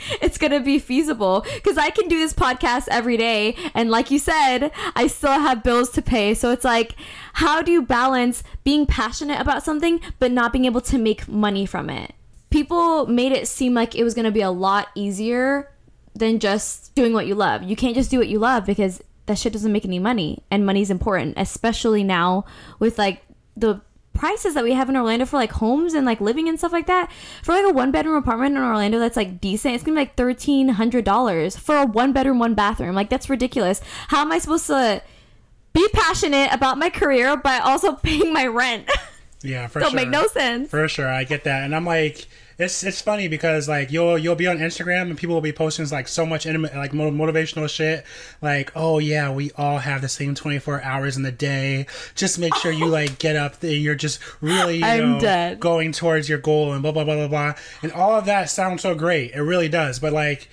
it's 0.20 0.38
going 0.38 0.52
to 0.52 0.60
be 0.60 0.78
feasible 0.78 1.44
because 1.54 1.78
I 1.78 1.90
can 1.90 2.08
do 2.08 2.18
this 2.18 2.32
podcast 2.32 2.88
every 2.90 3.16
day. 3.16 3.56
And 3.74 3.90
like 3.90 4.10
you 4.10 4.18
said, 4.18 4.72
I 4.96 5.06
still 5.06 5.32
have 5.32 5.62
bills 5.62 5.90
to 5.90 6.02
pay. 6.02 6.34
So 6.34 6.50
it's 6.50 6.64
like, 6.64 6.96
how 7.34 7.62
do 7.62 7.72
you 7.72 7.82
balance 7.82 8.42
being 8.64 8.86
passionate 8.86 9.40
about 9.40 9.62
something 9.62 10.00
but 10.18 10.32
not 10.32 10.52
being 10.52 10.64
able 10.64 10.80
to 10.82 10.98
make 10.98 11.28
money 11.28 11.66
from 11.66 11.90
it? 11.90 12.14
People 12.50 13.06
made 13.06 13.32
it 13.32 13.48
seem 13.48 13.74
like 13.74 13.94
it 13.94 14.04
was 14.04 14.14
going 14.14 14.26
to 14.26 14.30
be 14.30 14.40
a 14.40 14.50
lot 14.50 14.88
easier 14.94 15.70
than 16.14 16.38
just 16.38 16.94
doing 16.94 17.12
what 17.12 17.26
you 17.26 17.34
love. 17.34 17.64
You 17.64 17.74
can't 17.74 17.96
just 17.96 18.10
do 18.10 18.18
what 18.18 18.28
you 18.28 18.38
love 18.38 18.64
because 18.64 19.02
that 19.26 19.38
shit 19.38 19.52
doesn't 19.52 19.72
make 19.72 19.84
any 19.84 19.98
money 19.98 20.42
and 20.50 20.66
money's 20.66 20.90
important, 20.90 21.34
especially 21.36 22.04
now 22.04 22.44
with 22.78 22.98
like 22.98 23.22
the 23.56 23.80
prices 24.12 24.54
that 24.54 24.64
we 24.64 24.72
have 24.72 24.88
in 24.88 24.96
Orlando 24.96 25.26
for 25.26 25.36
like 25.36 25.52
homes 25.52 25.92
and 25.92 26.06
like 26.06 26.20
living 26.20 26.48
and 26.48 26.58
stuff 26.58 26.72
like 26.72 26.86
that. 26.86 27.10
For 27.42 27.52
like 27.52 27.64
a 27.64 27.72
one 27.72 27.90
bedroom 27.90 28.16
apartment 28.16 28.56
in 28.56 28.62
Orlando 28.62 28.98
that's 28.98 29.16
like 29.16 29.40
decent, 29.40 29.74
it's 29.74 29.84
gonna 29.84 29.96
be 29.96 30.02
like 30.02 30.16
thirteen 30.16 30.68
hundred 30.70 31.04
dollars 31.04 31.56
for 31.56 31.76
a 31.76 31.86
one 31.86 32.12
bedroom, 32.12 32.38
one 32.38 32.54
bathroom. 32.54 32.94
Like 32.94 33.10
that's 33.10 33.28
ridiculous. 33.28 33.80
How 34.08 34.20
am 34.20 34.32
I 34.32 34.38
supposed 34.38 34.66
to 34.68 35.02
be 35.72 35.86
passionate 35.92 36.52
about 36.52 36.78
my 36.78 36.90
career 36.90 37.36
but 37.36 37.62
also 37.62 37.92
paying 38.02 38.32
my 38.32 38.46
rent? 38.46 38.88
yeah 39.44 39.66
for 39.66 39.80
sure. 39.80 39.82
Don't 39.82 39.90
sure 39.92 40.00
make 40.00 40.08
no 40.08 40.26
sense. 40.26 40.70
For 40.70 40.88
sure, 40.88 41.08
I 41.08 41.24
get 41.24 41.44
that, 41.44 41.64
and 41.64 41.74
I'm 41.74 41.84
like, 41.84 42.26
it's 42.58 42.82
it's 42.84 43.00
funny 43.00 43.28
because 43.28 43.68
like 43.68 43.90
you'll 43.90 44.16
you'll 44.16 44.36
be 44.36 44.46
on 44.46 44.58
Instagram 44.58 45.02
and 45.02 45.18
people 45.18 45.34
will 45.34 45.42
be 45.42 45.52
posting 45.52 45.88
like 45.88 46.08
so 46.08 46.24
much 46.24 46.46
intimate 46.46 46.74
like 46.74 46.92
motivational 46.92 47.68
shit, 47.68 48.04
like 48.40 48.72
oh 48.74 48.98
yeah, 48.98 49.30
we 49.30 49.50
all 49.52 49.78
have 49.78 50.00
the 50.02 50.08
same 50.08 50.34
24 50.34 50.82
hours 50.82 51.16
in 51.16 51.22
the 51.22 51.32
day. 51.32 51.86
Just 52.14 52.38
make 52.38 52.54
sure 52.56 52.72
you 52.72 52.86
like 52.86 53.18
get 53.18 53.36
up 53.36 53.62
and 53.62 53.72
you're 53.72 53.94
just 53.94 54.20
really 54.40 54.78
you 54.78 54.84
I'm 54.84 55.12
know 55.12 55.20
dead. 55.20 55.60
going 55.60 55.92
towards 55.92 56.28
your 56.28 56.38
goal 56.38 56.72
and 56.72 56.82
blah 56.82 56.92
blah 56.92 57.04
blah 57.04 57.16
blah 57.16 57.28
blah, 57.28 57.54
and 57.82 57.92
all 57.92 58.14
of 58.16 58.24
that 58.26 58.50
sounds 58.50 58.82
so 58.82 58.94
great. 58.94 59.32
It 59.32 59.42
really 59.42 59.68
does, 59.68 59.98
but 59.98 60.12
like. 60.12 60.48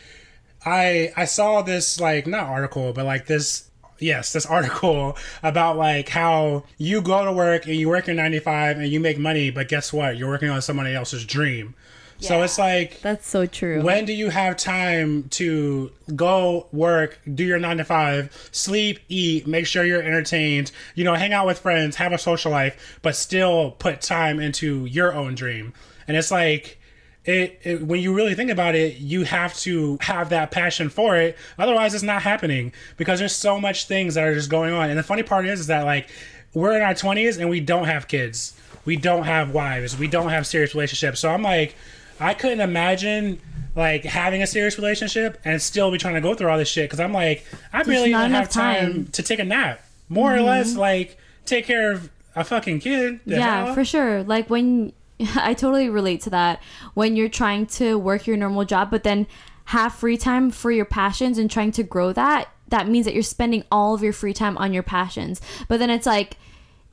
I 0.63 1.11
I 1.17 1.25
saw 1.25 1.63
this 1.63 1.99
like 1.99 2.27
not 2.27 2.43
article, 2.43 2.93
but 2.93 3.03
like 3.03 3.25
this 3.25 3.70
yes, 4.01 4.33
this 4.33 4.45
article 4.45 5.17
about 5.43 5.77
like 5.77 6.09
how 6.09 6.63
you 6.77 7.01
go 7.01 7.25
to 7.25 7.31
work 7.31 7.65
and 7.65 7.75
you 7.75 7.89
work 7.89 8.07
in 8.07 8.15
95 8.15 8.77
and 8.77 8.87
you 8.87 8.99
make 8.99 9.17
money, 9.17 9.51
but 9.51 9.67
guess 9.67 9.93
what? 9.93 10.17
You're 10.17 10.29
working 10.29 10.49
on 10.49 10.61
somebody 10.61 10.93
else's 10.93 11.25
dream. 11.25 11.75
So 12.21 12.43
it's 12.43 12.59
like 12.59 13.01
That's 13.01 13.27
so 13.27 13.47
true. 13.47 13.81
when 13.81 14.05
do 14.05 14.13
you 14.13 14.29
have 14.29 14.55
time 14.55 15.23
to 15.29 15.91
go 16.15 16.67
work, 16.71 17.19
do 17.33 17.43
your 17.43 17.57
9 17.57 17.77
to 17.77 17.83
5, 17.83 18.49
sleep, 18.51 18.99
eat, 19.09 19.47
make 19.47 19.65
sure 19.65 19.83
you're 19.83 20.03
entertained, 20.03 20.71
you 20.93 21.03
know, 21.03 21.15
hang 21.15 21.33
out 21.33 21.47
with 21.47 21.57
friends, 21.57 21.95
have 21.95 22.13
a 22.13 22.19
social 22.19 22.51
life, 22.51 22.99
but 23.01 23.15
still 23.15 23.71
put 23.71 24.01
time 24.01 24.39
into 24.39 24.85
your 24.85 25.13
own 25.13 25.33
dream. 25.33 25.73
And 26.07 26.15
it's 26.15 26.29
like 26.29 26.77
it, 27.25 27.59
it 27.63 27.81
when 27.83 28.01
you 28.01 28.13
really 28.13 28.33
think 28.33 28.49
about 28.49 28.73
it 28.73 28.97
you 28.97 29.23
have 29.23 29.55
to 29.59 29.97
have 30.01 30.29
that 30.29 30.51
passion 30.51 30.89
for 30.89 31.15
it. 31.17 31.37
Otherwise 31.59 31.93
it's 31.93 32.03
not 32.03 32.21
happening 32.23 32.73
because 32.97 33.19
there's 33.19 33.35
so 33.35 33.59
much 33.59 33.85
things 33.85 34.15
that 34.15 34.23
are 34.23 34.33
just 34.33 34.49
going 34.49 34.73
on. 34.73 34.89
And 34.89 34.97
the 34.97 35.03
funny 35.03 35.23
part 35.23 35.45
is 35.45 35.61
is 35.61 35.67
that 35.67 35.85
like 35.85 36.09
we're 36.53 36.75
in 36.75 36.81
our 36.81 36.93
20s 36.93 37.39
and 37.39 37.49
we 37.49 37.59
don't 37.59 37.85
have 37.85 38.07
kids. 38.07 38.55
We 38.85 38.95
don't 38.95 39.23
have 39.23 39.51
wives. 39.51 39.97
We 39.97 40.07
don't 40.07 40.29
have 40.29 40.47
serious 40.47 40.73
relationships. 40.73 41.19
So 41.19 41.29
i'm 41.29 41.43
like 41.43 41.75
i 42.19 42.33
couldn't 42.33 42.61
imagine 42.61 43.39
like 43.75 44.03
having 44.03 44.41
a 44.41 44.47
serious 44.47 44.77
relationship 44.77 45.39
and 45.45 45.61
still 45.61 45.91
be 45.91 45.97
trying 45.97 46.15
to 46.15 46.21
go 46.21 46.35
through 46.35 46.49
all 46.49 46.57
this 46.57 46.67
shit 46.67 46.89
because 46.89 46.99
i'm 46.99 47.13
like 47.13 47.45
i 47.71 47.81
barely 47.83 48.09
even 48.09 48.31
have 48.31 48.49
time. 48.49 48.75
Mm-hmm. 48.75 48.93
time. 48.93 49.07
to 49.07 49.23
take 49.23 49.39
a 49.39 49.45
nap. 49.45 49.81
More 50.09 50.35
or 50.35 50.41
less 50.41 50.75
like 50.75 51.17
take 51.45 51.65
care 51.65 51.91
of 51.91 52.09
a 52.35 52.43
fucking 52.43 52.79
kid. 52.79 53.19
Yeah 53.25 53.73
for 53.73 53.85
sure. 53.85 54.23
Like 54.23 54.49
when 54.49 54.93
i 55.35 55.53
totally 55.53 55.89
relate 55.89 56.21
to 56.21 56.29
that 56.29 56.61
when 56.93 57.15
you're 57.15 57.29
trying 57.29 57.65
to 57.65 57.97
work 57.97 58.27
your 58.27 58.37
normal 58.37 58.65
job 58.65 58.89
but 58.89 59.03
then 59.03 59.27
have 59.65 59.93
free 59.93 60.17
time 60.17 60.51
for 60.51 60.71
your 60.71 60.85
passions 60.85 61.37
and 61.37 61.49
trying 61.49 61.71
to 61.71 61.83
grow 61.83 62.11
that 62.11 62.49
that 62.71 62.87
means 62.87 63.05
that 63.05 63.13
you're 63.13 63.21
spending 63.21 63.63
all 63.71 63.93
of 63.93 64.01
your 64.01 64.13
free 64.13 64.33
time 64.33 64.57
on 64.57 64.73
your 64.73 64.81
passions. 64.83 65.39
But 65.67 65.79
then 65.79 65.89
it's 65.89 66.07
like 66.07 66.37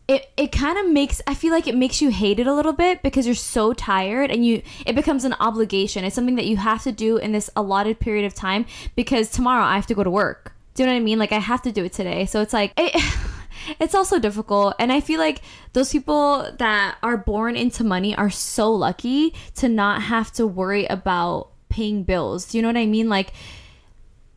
it, 0.07 0.31
it 0.37 0.53
kind 0.53 0.79
of 0.79 0.91
makes 0.91 1.21
i 1.27 1.35
feel 1.35 1.53
like 1.53 1.67
it 1.67 1.77
makes 1.77 2.01
you 2.01 2.11
hate 2.11 2.41
it 2.41 2.47
a 2.47 2.55
little 2.55 2.73
bit 2.73 3.03
because 3.03 3.27
you're 3.27 3.35
so 3.35 3.75
tired 3.75 4.31
and 4.31 4.45
you 4.45 4.63
it 4.87 4.95
becomes 4.95 5.25
an 5.25 5.35
obligation. 5.41 6.05
It's 6.05 6.15
something 6.15 6.37
that 6.37 6.47
you 6.47 6.57
have 6.57 6.83
to 6.83 6.93
do 6.93 7.17
in 7.17 7.33
this 7.33 7.49
allotted 7.57 8.01
period 8.01 8.25
of 8.27 8.35
time 8.35 8.67
because 8.97 9.31
tomorrow 9.31 9.65
i 9.65 9.77
have 9.77 9.87
to 9.87 9.95
go 9.95 10.05
to 10.05 10.11
work. 10.11 10.55
Do 10.75 10.83
you 10.83 10.87
know 10.87 10.93
what 10.93 11.01
i 11.01 11.03
mean? 11.03 11.19
Like 11.19 11.33
i 11.33 11.39
have 11.39 11.63
to 11.63 11.73
do 11.73 11.85
it 11.85 11.93
today. 11.93 12.27
So 12.27 12.41
it's 12.41 12.53
like 12.53 12.73
it, 12.77 13.01
it's 13.79 13.95
also 13.95 14.19
difficult 14.19 14.75
and 14.79 14.93
i 14.93 15.01
feel 15.01 15.19
like 15.19 15.41
those 15.73 15.91
people 15.91 16.51
that 16.59 16.97
are 17.03 17.17
born 17.17 17.57
into 17.57 17.85
money 17.85 18.15
are 18.17 18.31
so 18.31 18.73
lucky 18.73 19.35
to 19.55 19.69
not 19.69 20.03
have 20.03 20.33
to 20.33 20.47
worry 20.47 20.87
about 20.87 21.51
paying 21.69 22.03
bills 22.03 22.47
do 22.47 22.59
you 22.59 22.63
know 22.63 22.69
what 22.69 22.77
i 22.77 22.87
mean 22.87 23.09
like 23.09 23.33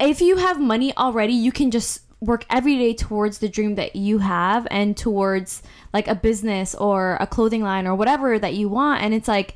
if 0.02 0.20
you 0.22 0.38
have 0.38 0.60
money 0.60 0.96
already, 0.98 1.34
you 1.34 1.52
can 1.52 1.72
just 1.72 2.02
work 2.20 2.46
every 2.50 2.78
day 2.78 2.94
towards 2.94 3.40
the 3.40 3.50
dream 3.50 3.76
that 3.76 3.96
you 3.96 4.20
have 4.20 4.68
and 4.70 4.96
towards 4.96 5.64
like 5.94 6.08
a 6.08 6.16
business 6.16 6.76
or 6.76 7.18
a 7.20 7.26
clothing 7.26 7.64
line 7.64 7.88
or 7.88 7.96
whatever 7.96 8.38
that 8.38 8.54
you 8.54 8.70
want 8.70 9.02
and 9.02 9.12
it's 9.12 9.28
like 9.28 9.56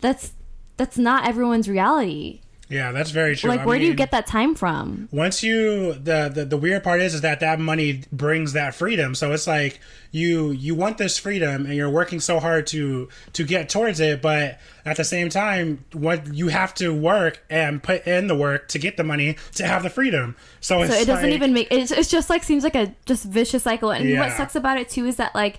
that's 0.00 0.34
that's 0.76 0.98
not 0.98 1.26
everyone's 1.26 1.68
reality. 1.68 2.41
Yeah, 2.72 2.90
that's 2.92 3.10
very 3.10 3.36
true. 3.36 3.50
Like, 3.50 3.60
I 3.60 3.66
where 3.66 3.78
do 3.78 3.84
you 3.84 3.94
get 3.94 4.10
that 4.12 4.26
time 4.26 4.54
from? 4.54 5.08
once 5.12 5.42
you 5.42 5.92
the, 5.92 6.30
the 6.34 6.44
the 6.46 6.56
weird 6.56 6.82
part 6.82 7.00
is 7.00 7.14
is 7.14 7.20
that 7.20 7.40
that 7.40 7.60
money 7.60 8.02
brings 8.10 8.54
that 8.54 8.74
freedom 8.74 9.14
so 9.14 9.32
it's 9.32 9.46
like 9.46 9.78
you 10.10 10.50
you 10.52 10.74
want 10.74 10.96
this 10.98 11.18
freedom 11.18 11.66
and 11.66 11.74
you're 11.74 11.90
working 11.90 12.18
so 12.20 12.40
hard 12.40 12.66
to 12.66 13.08
to 13.32 13.44
get 13.44 13.68
towards 13.68 14.00
it 14.00 14.22
but 14.22 14.58
at 14.86 14.96
the 14.96 15.04
same 15.04 15.28
time 15.28 15.84
what 15.92 16.32
you 16.34 16.48
have 16.48 16.72
to 16.74 16.94
work 16.94 17.44
and 17.50 17.82
put 17.82 18.06
in 18.06 18.26
the 18.26 18.34
work 18.34 18.68
to 18.68 18.78
get 18.78 18.96
the 18.96 19.04
money 19.04 19.36
to 19.54 19.66
have 19.66 19.82
the 19.82 19.90
freedom 19.90 20.34
so 20.60 20.82
it's 20.82 20.92
So 20.94 20.98
it 21.00 21.06
doesn't 21.06 21.26
like- 21.26 21.34
even 21.34 21.52
make 21.52 21.68
it's, 21.70 21.90
it's 21.90 22.10
just 22.10 22.30
like 22.30 22.42
seems 22.42 22.64
like 22.64 22.74
a 22.74 22.94
just 23.06 23.24
vicious 23.24 23.62
cycle. 23.64 23.90
And 23.90 24.18
what 24.18 24.32
sucks 24.32 24.54
about 24.56 24.78
it 24.78 24.88
too 24.88 25.06
is 25.06 25.16
that 25.16 25.34
like 25.34 25.58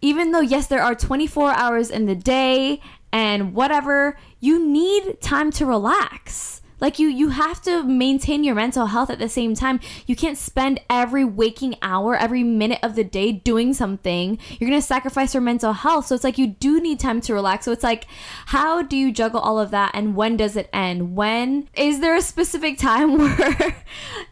even 0.00 0.32
though 0.32 0.40
yes 0.40 0.66
there 0.66 0.82
are 0.82 0.94
24 0.94 1.52
hours 1.52 1.90
in 1.90 2.06
the 2.06 2.16
day 2.16 2.80
and 3.12 3.54
whatever, 3.54 4.16
you 4.40 4.66
need 4.66 5.20
time 5.20 5.50
to 5.52 5.66
relax. 5.66 6.62
Like 6.82 6.98
you 6.98 7.06
you 7.06 7.28
have 7.28 7.62
to 7.62 7.84
maintain 7.84 8.42
your 8.42 8.56
mental 8.56 8.86
health 8.86 9.08
at 9.08 9.20
the 9.20 9.28
same 9.28 9.54
time. 9.54 9.78
You 10.04 10.16
can't 10.16 10.36
spend 10.36 10.80
every 10.90 11.24
waking 11.24 11.76
hour, 11.80 12.16
every 12.16 12.42
minute 12.42 12.80
of 12.82 12.96
the 12.96 13.04
day 13.04 13.30
doing 13.30 13.72
something. 13.72 14.36
You're 14.58 14.68
going 14.68 14.80
to 14.80 14.86
sacrifice 14.86 15.32
your 15.32 15.42
mental 15.42 15.74
health. 15.74 16.06
So 16.06 16.16
it's 16.16 16.24
like 16.24 16.38
you 16.38 16.48
do 16.48 16.80
need 16.80 16.98
time 16.98 17.20
to 17.20 17.34
relax. 17.34 17.66
So 17.66 17.72
it's 17.72 17.84
like 17.84 18.08
how 18.46 18.82
do 18.82 18.96
you 18.96 19.12
juggle 19.12 19.38
all 19.38 19.60
of 19.60 19.70
that 19.70 19.92
and 19.94 20.16
when 20.16 20.36
does 20.36 20.56
it 20.56 20.68
end? 20.72 21.14
When 21.14 21.68
is 21.74 22.00
there 22.00 22.16
a 22.16 22.22
specific 22.22 22.78
time 22.78 23.16
where 23.18 23.76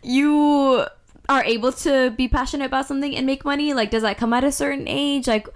you 0.02 0.86
are 1.28 1.44
able 1.44 1.70
to 1.70 2.10
be 2.10 2.26
passionate 2.26 2.64
about 2.64 2.88
something 2.88 3.14
and 3.14 3.26
make 3.26 3.44
money? 3.44 3.74
Like 3.74 3.92
does 3.92 4.02
that 4.02 4.18
come 4.18 4.32
at 4.32 4.42
a 4.42 4.50
certain 4.50 4.88
age? 4.88 5.28
Like 5.28 5.46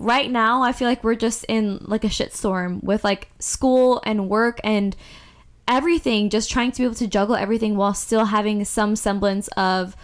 right 0.00 0.30
now 0.30 0.62
I 0.62 0.72
feel 0.72 0.88
like 0.88 1.04
we're 1.04 1.14
just 1.14 1.44
in 1.44 1.78
like 1.82 2.04
a 2.04 2.08
shitstorm 2.08 2.82
with 2.82 3.04
like 3.04 3.28
school 3.38 4.02
and 4.04 4.28
work 4.28 4.58
and 4.64 4.96
everything 5.68 6.30
just 6.30 6.50
trying 6.50 6.72
to 6.72 6.78
be 6.78 6.84
able 6.84 6.94
to 6.96 7.06
juggle 7.06 7.36
everything 7.36 7.76
while 7.76 7.94
still 7.94 8.24
having 8.24 8.64
some 8.64 8.96
semblance 8.96 9.46
of 9.56 9.94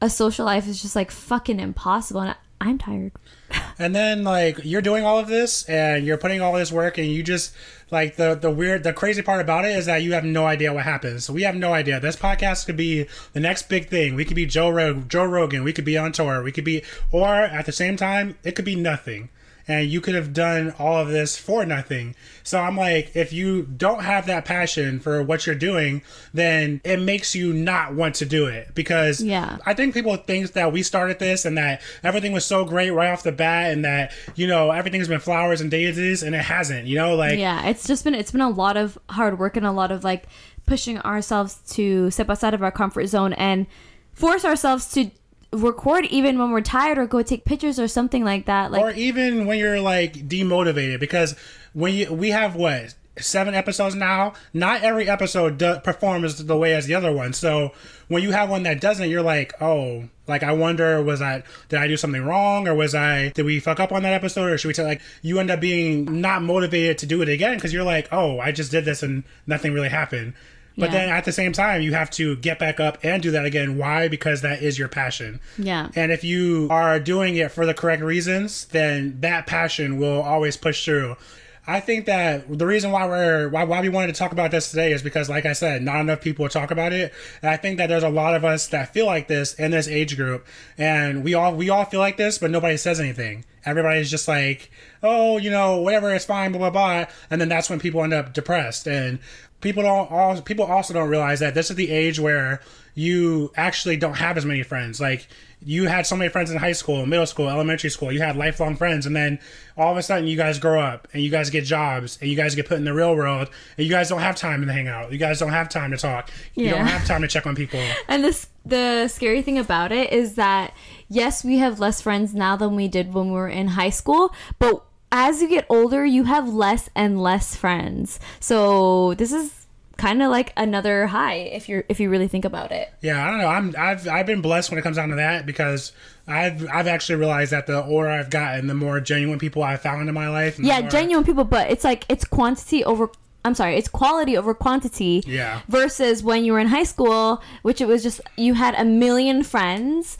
a 0.00 0.08
social 0.08 0.46
life 0.46 0.66
is 0.66 0.80
just 0.82 0.96
like 0.96 1.10
fucking 1.10 1.60
impossible 1.60 2.22
and 2.22 2.34
I'm 2.62 2.78
tired. 2.78 3.12
and 3.78 3.94
then 3.94 4.24
like 4.24 4.60
you're 4.64 4.80
doing 4.80 5.04
all 5.04 5.18
of 5.18 5.28
this 5.28 5.64
and 5.68 6.06
you're 6.06 6.16
putting 6.16 6.40
all 6.40 6.54
this 6.54 6.72
work 6.72 6.96
and 6.96 7.06
you 7.06 7.22
just 7.22 7.54
like 7.90 8.16
the 8.16 8.34
the 8.34 8.50
weird 8.50 8.84
the 8.84 8.92
crazy 8.92 9.20
part 9.20 9.40
about 9.40 9.64
it 9.64 9.76
is 9.76 9.86
that 9.86 10.02
you 10.02 10.14
have 10.14 10.24
no 10.24 10.46
idea 10.46 10.72
what 10.72 10.84
happens. 10.84 11.24
So 11.24 11.32
we 11.32 11.42
have 11.42 11.56
no 11.56 11.74
idea. 11.74 12.00
This 12.00 12.16
podcast 12.16 12.64
could 12.64 12.76
be 12.76 13.06
the 13.32 13.40
next 13.40 13.68
big 13.68 13.88
thing. 13.88 14.14
We 14.14 14.24
could 14.24 14.36
be 14.36 14.46
joe 14.46 14.70
Rog- 14.70 15.08
joe 15.08 15.24
rogan. 15.24 15.62
We 15.62 15.72
could 15.72 15.84
be 15.84 15.98
on 15.98 16.12
tour. 16.12 16.42
We 16.42 16.52
could 16.52 16.64
be 16.64 16.82
or 17.10 17.26
at 17.26 17.66
the 17.66 17.72
same 17.72 17.96
time 17.96 18.38
it 18.44 18.52
could 18.52 18.64
be 18.64 18.76
nothing 18.76 19.28
and 19.72 19.88
you 19.90 20.00
could 20.00 20.14
have 20.14 20.32
done 20.32 20.74
all 20.78 20.98
of 20.98 21.08
this 21.08 21.36
for 21.36 21.64
nothing. 21.64 22.14
So 22.44 22.58
I'm 22.58 22.76
like, 22.76 23.16
if 23.16 23.32
you 23.32 23.62
don't 23.62 24.02
have 24.02 24.26
that 24.26 24.44
passion 24.44 25.00
for 25.00 25.22
what 25.22 25.46
you're 25.46 25.54
doing, 25.54 26.02
then 26.34 26.80
it 26.84 27.00
makes 27.00 27.34
you 27.34 27.52
not 27.52 27.94
want 27.94 28.14
to 28.16 28.26
do 28.26 28.46
it 28.46 28.74
because 28.74 29.22
Yeah. 29.22 29.58
I 29.64 29.74
think 29.74 29.94
people 29.94 30.16
think 30.16 30.52
that 30.52 30.72
we 30.72 30.82
started 30.82 31.18
this 31.18 31.44
and 31.44 31.56
that 31.58 31.80
everything 32.02 32.32
was 32.32 32.44
so 32.44 32.64
great 32.64 32.90
right 32.90 33.10
off 33.10 33.22
the 33.22 33.32
bat 33.32 33.72
and 33.72 33.84
that 33.84 34.12
you 34.34 34.46
know 34.46 34.70
everything's 34.70 35.08
been 35.08 35.20
flowers 35.20 35.60
and 35.60 35.70
daisies 35.70 36.22
and 36.22 36.34
it 36.34 36.44
hasn't. 36.44 36.86
You 36.86 36.96
know, 36.96 37.14
like 37.16 37.38
yeah 37.38 37.66
it's 37.68 37.86
just 37.86 38.04
been 38.04 38.14
it's 38.14 38.30
been 38.32 38.40
a 38.40 38.50
lot 38.50 38.76
of 38.76 38.98
hard 39.10 39.38
work 39.38 39.56
and 39.56 39.66
a 39.66 39.72
lot 39.72 39.90
of 39.90 40.04
like 40.04 40.26
pushing 40.66 40.98
ourselves 41.00 41.60
to 41.70 42.10
step 42.10 42.30
outside 42.30 42.54
of 42.54 42.62
our 42.62 42.70
comfort 42.70 43.06
zone 43.06 43.32
and 43.32 43.66
force 44.12 44.44
ourselves 44.44 44.92
to 44.92 45.10
record 45.52 46.06
even 46.06 46.38
when 46.38 46.50
we're 46.50 46.60
tired 46.60 46.98
or 46.98 47.06
go 47.06 47.22
take 47.22 47.44
pictures 47.44 47.78
or 47.78 47.86
something 47.86 48.24
like 48.24 48.46
that 48.46 48.72
like 48.72 48.82
or 48.82 48.90
even 48.92 49.46
when 49.46 49.58
you're 49.58 49.80
like 49.80 50.14
demotivated 50.28 50.98
because 50.98 51.36
when 51.74 51.92
you 51.92 52.12
we 52.12 52.30
have 52.30 52.54
what 52.56 52.94
seven 53.18 53.54
episodes 53.54 53.94
now? 53.94 54.32
Not 54.52 54.82
every 54.82 55.08
episode 55.08 55.58
do, 55.58 55.78
performs 55.80 56.44
the 56.44 56.56
way 56.56 56.74
as 56.74 56.86
the 56.86 56.94
other 56.94 57.12
one. 57.12 57.32
So 57.32 57.72
when 58.08 58.22
you 58.22 58.30
have 58.32 58.48
one 58.48 58.62
that 58.62 58.80
doesn't 58.80 59.08
you're 59.10 59.22
like 59.22 59.54
oh 59.60 60.04
like 60.26 60.42
i 60.42 60.52
wonder 60.52 61.02
was 61.02 61.22
i 61.22 61.42
did 61.68 61.78
i 61.78 61.86
do 61.86 61.96
something 61.96 62.24
wrong? 62.24 62.66
Or 62.66 62.74
was 62.74 62.94
i 62.94 63.28
did 63.30 63.44
we 63.44 63.60
fuck 63.60 63.80
up 63.80 63.92
on 63.92 64.02
that 64.02 64.14
episode? 64.14 64.50
Or 64.50 64.58
should 64.58 64.68
we 64.68 64.74
tell 64.74 64.86
like 64.86 65.02
you 65.20 65.38
end 65.38 65.50
up 65.50 65.60
being 65.60 66.20
not 66.20 66.42
motivated 66.42 66.98
to 66.98 67.06
do 67.06 67.22
it 67.22 67.28
again 67.28 67.56
because 67.56 67.72
you're 67.72 67.84
like 67.84 68.08
oh 68.12 68.38
i 68.40 68.52
just 68.52 68.70
did 68.70 68.84
this 68.84 69.02
and 69.02 69.24
nothing 69.46 69.72
really 69.72 69.88
happened 69.88 70.34
but 70.76 70.86
Yeah. 70.90 70.98
then 70.98 71.08
at 71.10 71.24
the 71.24 71.32
same 71.32 71.52
time 71.52 71.82
you 71.82 71.92
have 71.94 72.10
to 72.12 72.36
get 72.36 72.58
back 72.58 72.80
up 72.80 72.98
and 73.02 73.22
do 73.22 73.30
that 73.32 73.44
again 73.44 73.76
why 73.76 74.08
because 74.08 74.40
that 74.42 74.62
is 74.62 74.78
your 74.78 74.88
passion 74.88 75.40
yeah 75.58 75.88
and 75.94 76.10
if 76.12 76.24
you 76.24 76.68
are 76.70 76.98
doing 76.98 77.36
it 77.36 77.50
for 77.52 77.66
the 77.66 77.74
correct 77.74 78.02
reasons, 78.02 78.66
then 78.66 79.16
that 79.20 79.46
passion 79.46 79.98
will 79.98 80.22
always 80.22 80.56
push 80.56 80.84
through. 80.84 81.16
I 81.64 81.78
think 81.78 82.06
that 82.06 82.58
the 82.58 82.66
reason 82.66 82.90
why 82.90 83.06
we're 83.06 83.48
why, 83.48 83.62
why 83.62 83.80
we 83.80 83.88
wanted 83.88 84.08
to 84.14 84.18
talk 84.18 84.32
about 84.32 84.50
this 84.50 84.70
today 84.70 84.92
is 84.92 85.00
because, 85.00 85.30
like 85.30 85.46
I 85.46 85.52
said, 85.52 85.80
not 85.82 86.00
enough 86.00 86.20
people 86.20 86.48
talk 86.48 86.72
about 86.72 86.92
it. 86.92 87.12
And 87.40 87.50
I 87.50 87.56
think 87.56 87.78
that 87.78 87.86
there's 87.88 88.02
a 88.02 88.08
lot 88.08 88.34
of 88.34 88.44
us 88.44 88.66
that 88.68 88.92
feel 88.92 89.06
like 89.06 89.28
this 89.28 89.54
in 89.54 89.70
this 89.70 89.86
age 89.86 90.16
group, 90.16 90.44
and 90.76 91.22
we 91.22 91.34
all 91.34 91.54
we 91.54 91.70
all 91.70 91.84
feel 91.84 92.00
like 92.00 92.16
this, 92.16 92.36
but 92.38 92.50
nobody 92.50 92.76
says 92.76 92.98
anything. 92.98 93.44
Everybody's 93.64 94.10
just 94.10 94.26
like, 94.26 94.72
oh, 95.04 95.38
you 95.38 95.50
know, 95.50 95.76
whatever, 95.80 96.12
it's 96.12 96.24
fine, 96.24 96.50
blah 96.50 96.58
blah 96.58 96.70
blah, 96.70 97.04
and 97.30 97.40
then 97.40 97.48
that's 97.48 97.70
when 97.70 97.78
people 97.78 98.02
end 98.02 98.12
up 98.12 98.32
depressed 98.32 98.88
and 98.88 99.20
people 99.62 99.82
don't 99.82 100.10
all 100.10 100.40
people 100.42 100.66
also 100.66 100.92
don't 100.92 101.08
realize 101.08 101.40
that 101.40 101.54
this 101.54 101.70
is 101.70 101.76
the 101.76 101.90
age 101.90 102.20
where 102.20 102.60
you 102.94 103.50
actually 103.56 103.96
don't 103.96 104.16
have 104.16 104.36
as 104.36 104.44
many 104.44 104.62
friends. 104.62 105.00
Like 105.00 105.26
you 105.64 105.86
had 105.86 106.06
so 106.06 106.16
many 106.16 106.28
friends 106.28 106.50
in 106.50 106.58
high 106.58 106.72
school 106.72 107.06
middle 107.06 107.26
school 107.26 107.48
elementary 107.48 107.88
school. 107.88 108.12
You 108.12 108.20
had 108.20 108.36
lifelong 108.36 108.76
friends. 108.76 109.06
And 109.06 109.16
then 109.16 109.38
all 109.76 109.92
of 109.92 109.96
a 109.96 110.02
sudden 110.02 110.26
you 110.26 110.36
guys 110.36 110.58
grow 110.58 110.80
up 110.80 111.08
and 111.14 111.22
you 111.22 111.30
guys 111.30 111.48
get 111.48 111.64
jobs 111.64 112.18
and 112.20 112.28
you 112.28 112.36
guys 112.36 112.54
get 112.54 112.68
put 112.68 112.76
in 112.76 112.84
the 112.84 112.92
real 112.92 113.16
world 113.16 113.48
and 113.78 113.86
you 113.86 113.90
guys 113.90 114.08
don't 114.08 114.20
have 114.20 114.36
time 114.36 114.66
to 114.66 114.72
hang 114.72 114.88
out. 114.88 115.12
You 115.12 115.18
guys 115.18 115.38
don't 115.38 115.50
have 115.50 115.68
time 115.68 115.92
to 115.92 115.96
talk. 115.96 116.30
You 116.54 116.68
don't 116.70 116.86
have 116.86 117.06
time 117.06 117.22
to 117.22 117.28
check 117.28 117.46
on 117.46 117.54
people. 117.54 117.80
And 118.08 118.24
this 118.24 118.48
the 118.64 119.08
scary 119.08 119.42
thing 119.42 119.58
about 119.58 119.90
it 119.90 120.12
is 120.12 120.34
that 120.34 120.74
yes, 121.08 121.44
we 121.44 121.58
have 121.58 121.80
less 121.80 122.02
friends 122.02 122.34
now 122.34 122.56
than 122.56 122.76
we 122.76 122.88
did 122.88 123.14
when 123.14 123.26
we 123.26 123.32
were 123.32 123.48
in 123.48 123.68
high 123.68 123.90
school, 123.90 124.34
but 124.58 124.84
as 125.12 125.40
you 125.42 125.48
get 125.48 125.66
older, 125.68 126.04
you 126.04 126.24
have 126.24 126.48
less 126.48 126.88
and 126.96 127.22
less 127.22 127.54
friends. 127.54 128.18
So 128.40 129.14
this 129.14 129.30
is 129.30 129.66
kind 129.98 130.20
of 130.22 130.30
like 130.30 130.52
another 130.56 131.06
high 131.06 131.34
if 131.34 131.68
you're 131.68 131.84
if 131.88 132.00
you 132.00 132.10
really 132.10 132.26
think 132.26 132.44
about 132.44 132.72
it. 132.72 132.92
yeah 133.02 133.24
i 133.24 133.30
don't 133.30 133.38
know 133.38 133.46
i'm 133.46 133.74
i've 133.78 134.08
i've 134.08 134.26
been 134.26 134.40
blessed 134.40 134.68
when 134.70 134.78
it 134.78 134.82
comes 134.82 134.96
down 134.96 135.10
to 135.10 135.14
that 135.16 135.46
because 135.46 135.92
i've 136.26 136.66
i've 136.72 136.88
actually 136.88 137.14
realized 137.14 137.52
that 137.52 137.68
the 137.68 137.84
older 137.84 138.08
i've 138.08 138.30
gotten 138.30 138.66
the 138.66 138.74
more 138.74 138.98
genuine 139.00 139.38
people 139.38 139.62
i've 139.62 139.80
found 139.82 140.08
in 140.08 140.14
my 140.14 140.28
life 140.28 140.58
Yeah, 140.58 140.80
more- 140.80 140.90
genuine 140.90 141.24
people, 141.24 141.44
but 141.44 141.70
it's 141.70 141.84
like 141.84 142.04
it's 142.08 142.24
quantity 142.24 142.82
over 142.84 143.10
I'm 143.44 143.54
sorry, 143.56 143.76
it's 143.76 143.88
quality 143.88 144.36
over 144.36 144.54
quantity. 144.54 145.20
Yeah. 145.26 145.62
Versus 145.68 146.22
when 146.22 146.44
you 146.44 146.52
were 146.52 146.60
in 146.60 146.68
high 146.68 146.84
school, 146.84 147.42
which 147.62 147.80
it 147.80 147.86
was 147.88 148.00
just 148.04 148.20
you 148.36 148.54
had 148.54 148.76
a 148.76 148.84
million 148.84 149.42
friends 149.42 150.16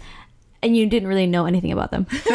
and 0.63 0.77
you 0.77 0.87
didn't 0.87 1.09
really 1.09 1.27
know 1.27 1.47
anything 1.47 1.73
about 1.73 1.91
them. 1.91 2.07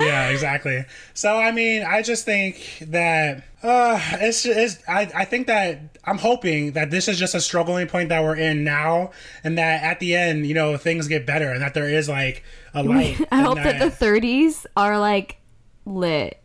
yeah, 0.00 0.28
exactly. 0.28 0.84
So 1.14 1.36
I 1.36 1.52
mean, 1.52 1.84
I 1.84 2.02
just 2.02 2.24
think 2.24 2.84
that 2.88 3.44
uh 3.62 4.00
it's 4.14 4.44
it's 4.44 4.78
I, 4.88 5.10
I 5.14 5.24
think 5.24 5.46
that 5.46 5.98
I'm 6.04 6.18
hoping 6.18 6.72
that 6.72 6.90
this 6.90 7.08
is 7.08 7.18
just 7.18 7.34
a 7.34 7.40
struggling 7.40 7.86
point 7.86 8.08
that 8.08 8.22
we're 8.22 8.36
in 8.36 8.64
now 8.64 9.12
and 9.44 9.56
that 9.58 9.82
at 9.82 10.00
the 10.00 10.16
end, 10.16 10.46
you 10.46 10.54
know, 10.54 10.76
things 10.76 11.08
get 11.08 11.24
better 11.26 11.50
and 11.50 11.62
that 11.62 11.74
there 11.74 11.88
is 11.88 12.08
like 12.08 12.42
a 12.74 12.82
light. 12.84 13.20
I 13.30 13.42
hope 13.42 13.56
that 13.56 13.78
the 13.78 14.04
30s 14.04 14.66
are 14.76 14.98
like 14.98 15.36
lit. 15.84 16.42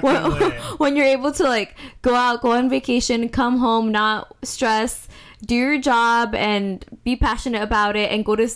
when, 0.00 0.30
lit. 0.30 0.54
when 0.78 0.96
you're 0.96 1.06
able 1.06 1.32
to 1.32 1.42
like 1.44 1.76
go 2.02 2.14
out, 2.14 2.40
go 2.40 2.52
on 2.52 2.70
vacation, 2.70 3.28
come 3.28 3.58
home, 3.58 3.90
not 3.90 4.34
stress, 4.42 5.08
do 5.44 5.54
your 5.54 5.78
job 5.78 6.34
and 6.34 6.84
be 7.04 7.16
passionate 7.16 7.62
about 7.62 7.96
it 7.96 8.10
and 8.10 8.24
go 8.24 8.36
to 8.36 8.48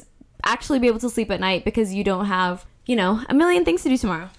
actually 0.45 0.79
be 0.79 0.87
able 0.87 1.01
to 1.01 1.11
sleep 1.11 1.31
at 1.31 1.41
night 1.41 1.65
because 1.65 1.95
you 1.95 2.05
don't 2.05 2.27
have, 2.27 2.65
you 2.87 2.97
know, 2.97 3.23
a 3.29 3.35
million 3.35 3.65
things 3.65 3.83
to 3.83 3.89
do 3.89 3.97
tomorrow. 3.97 4.31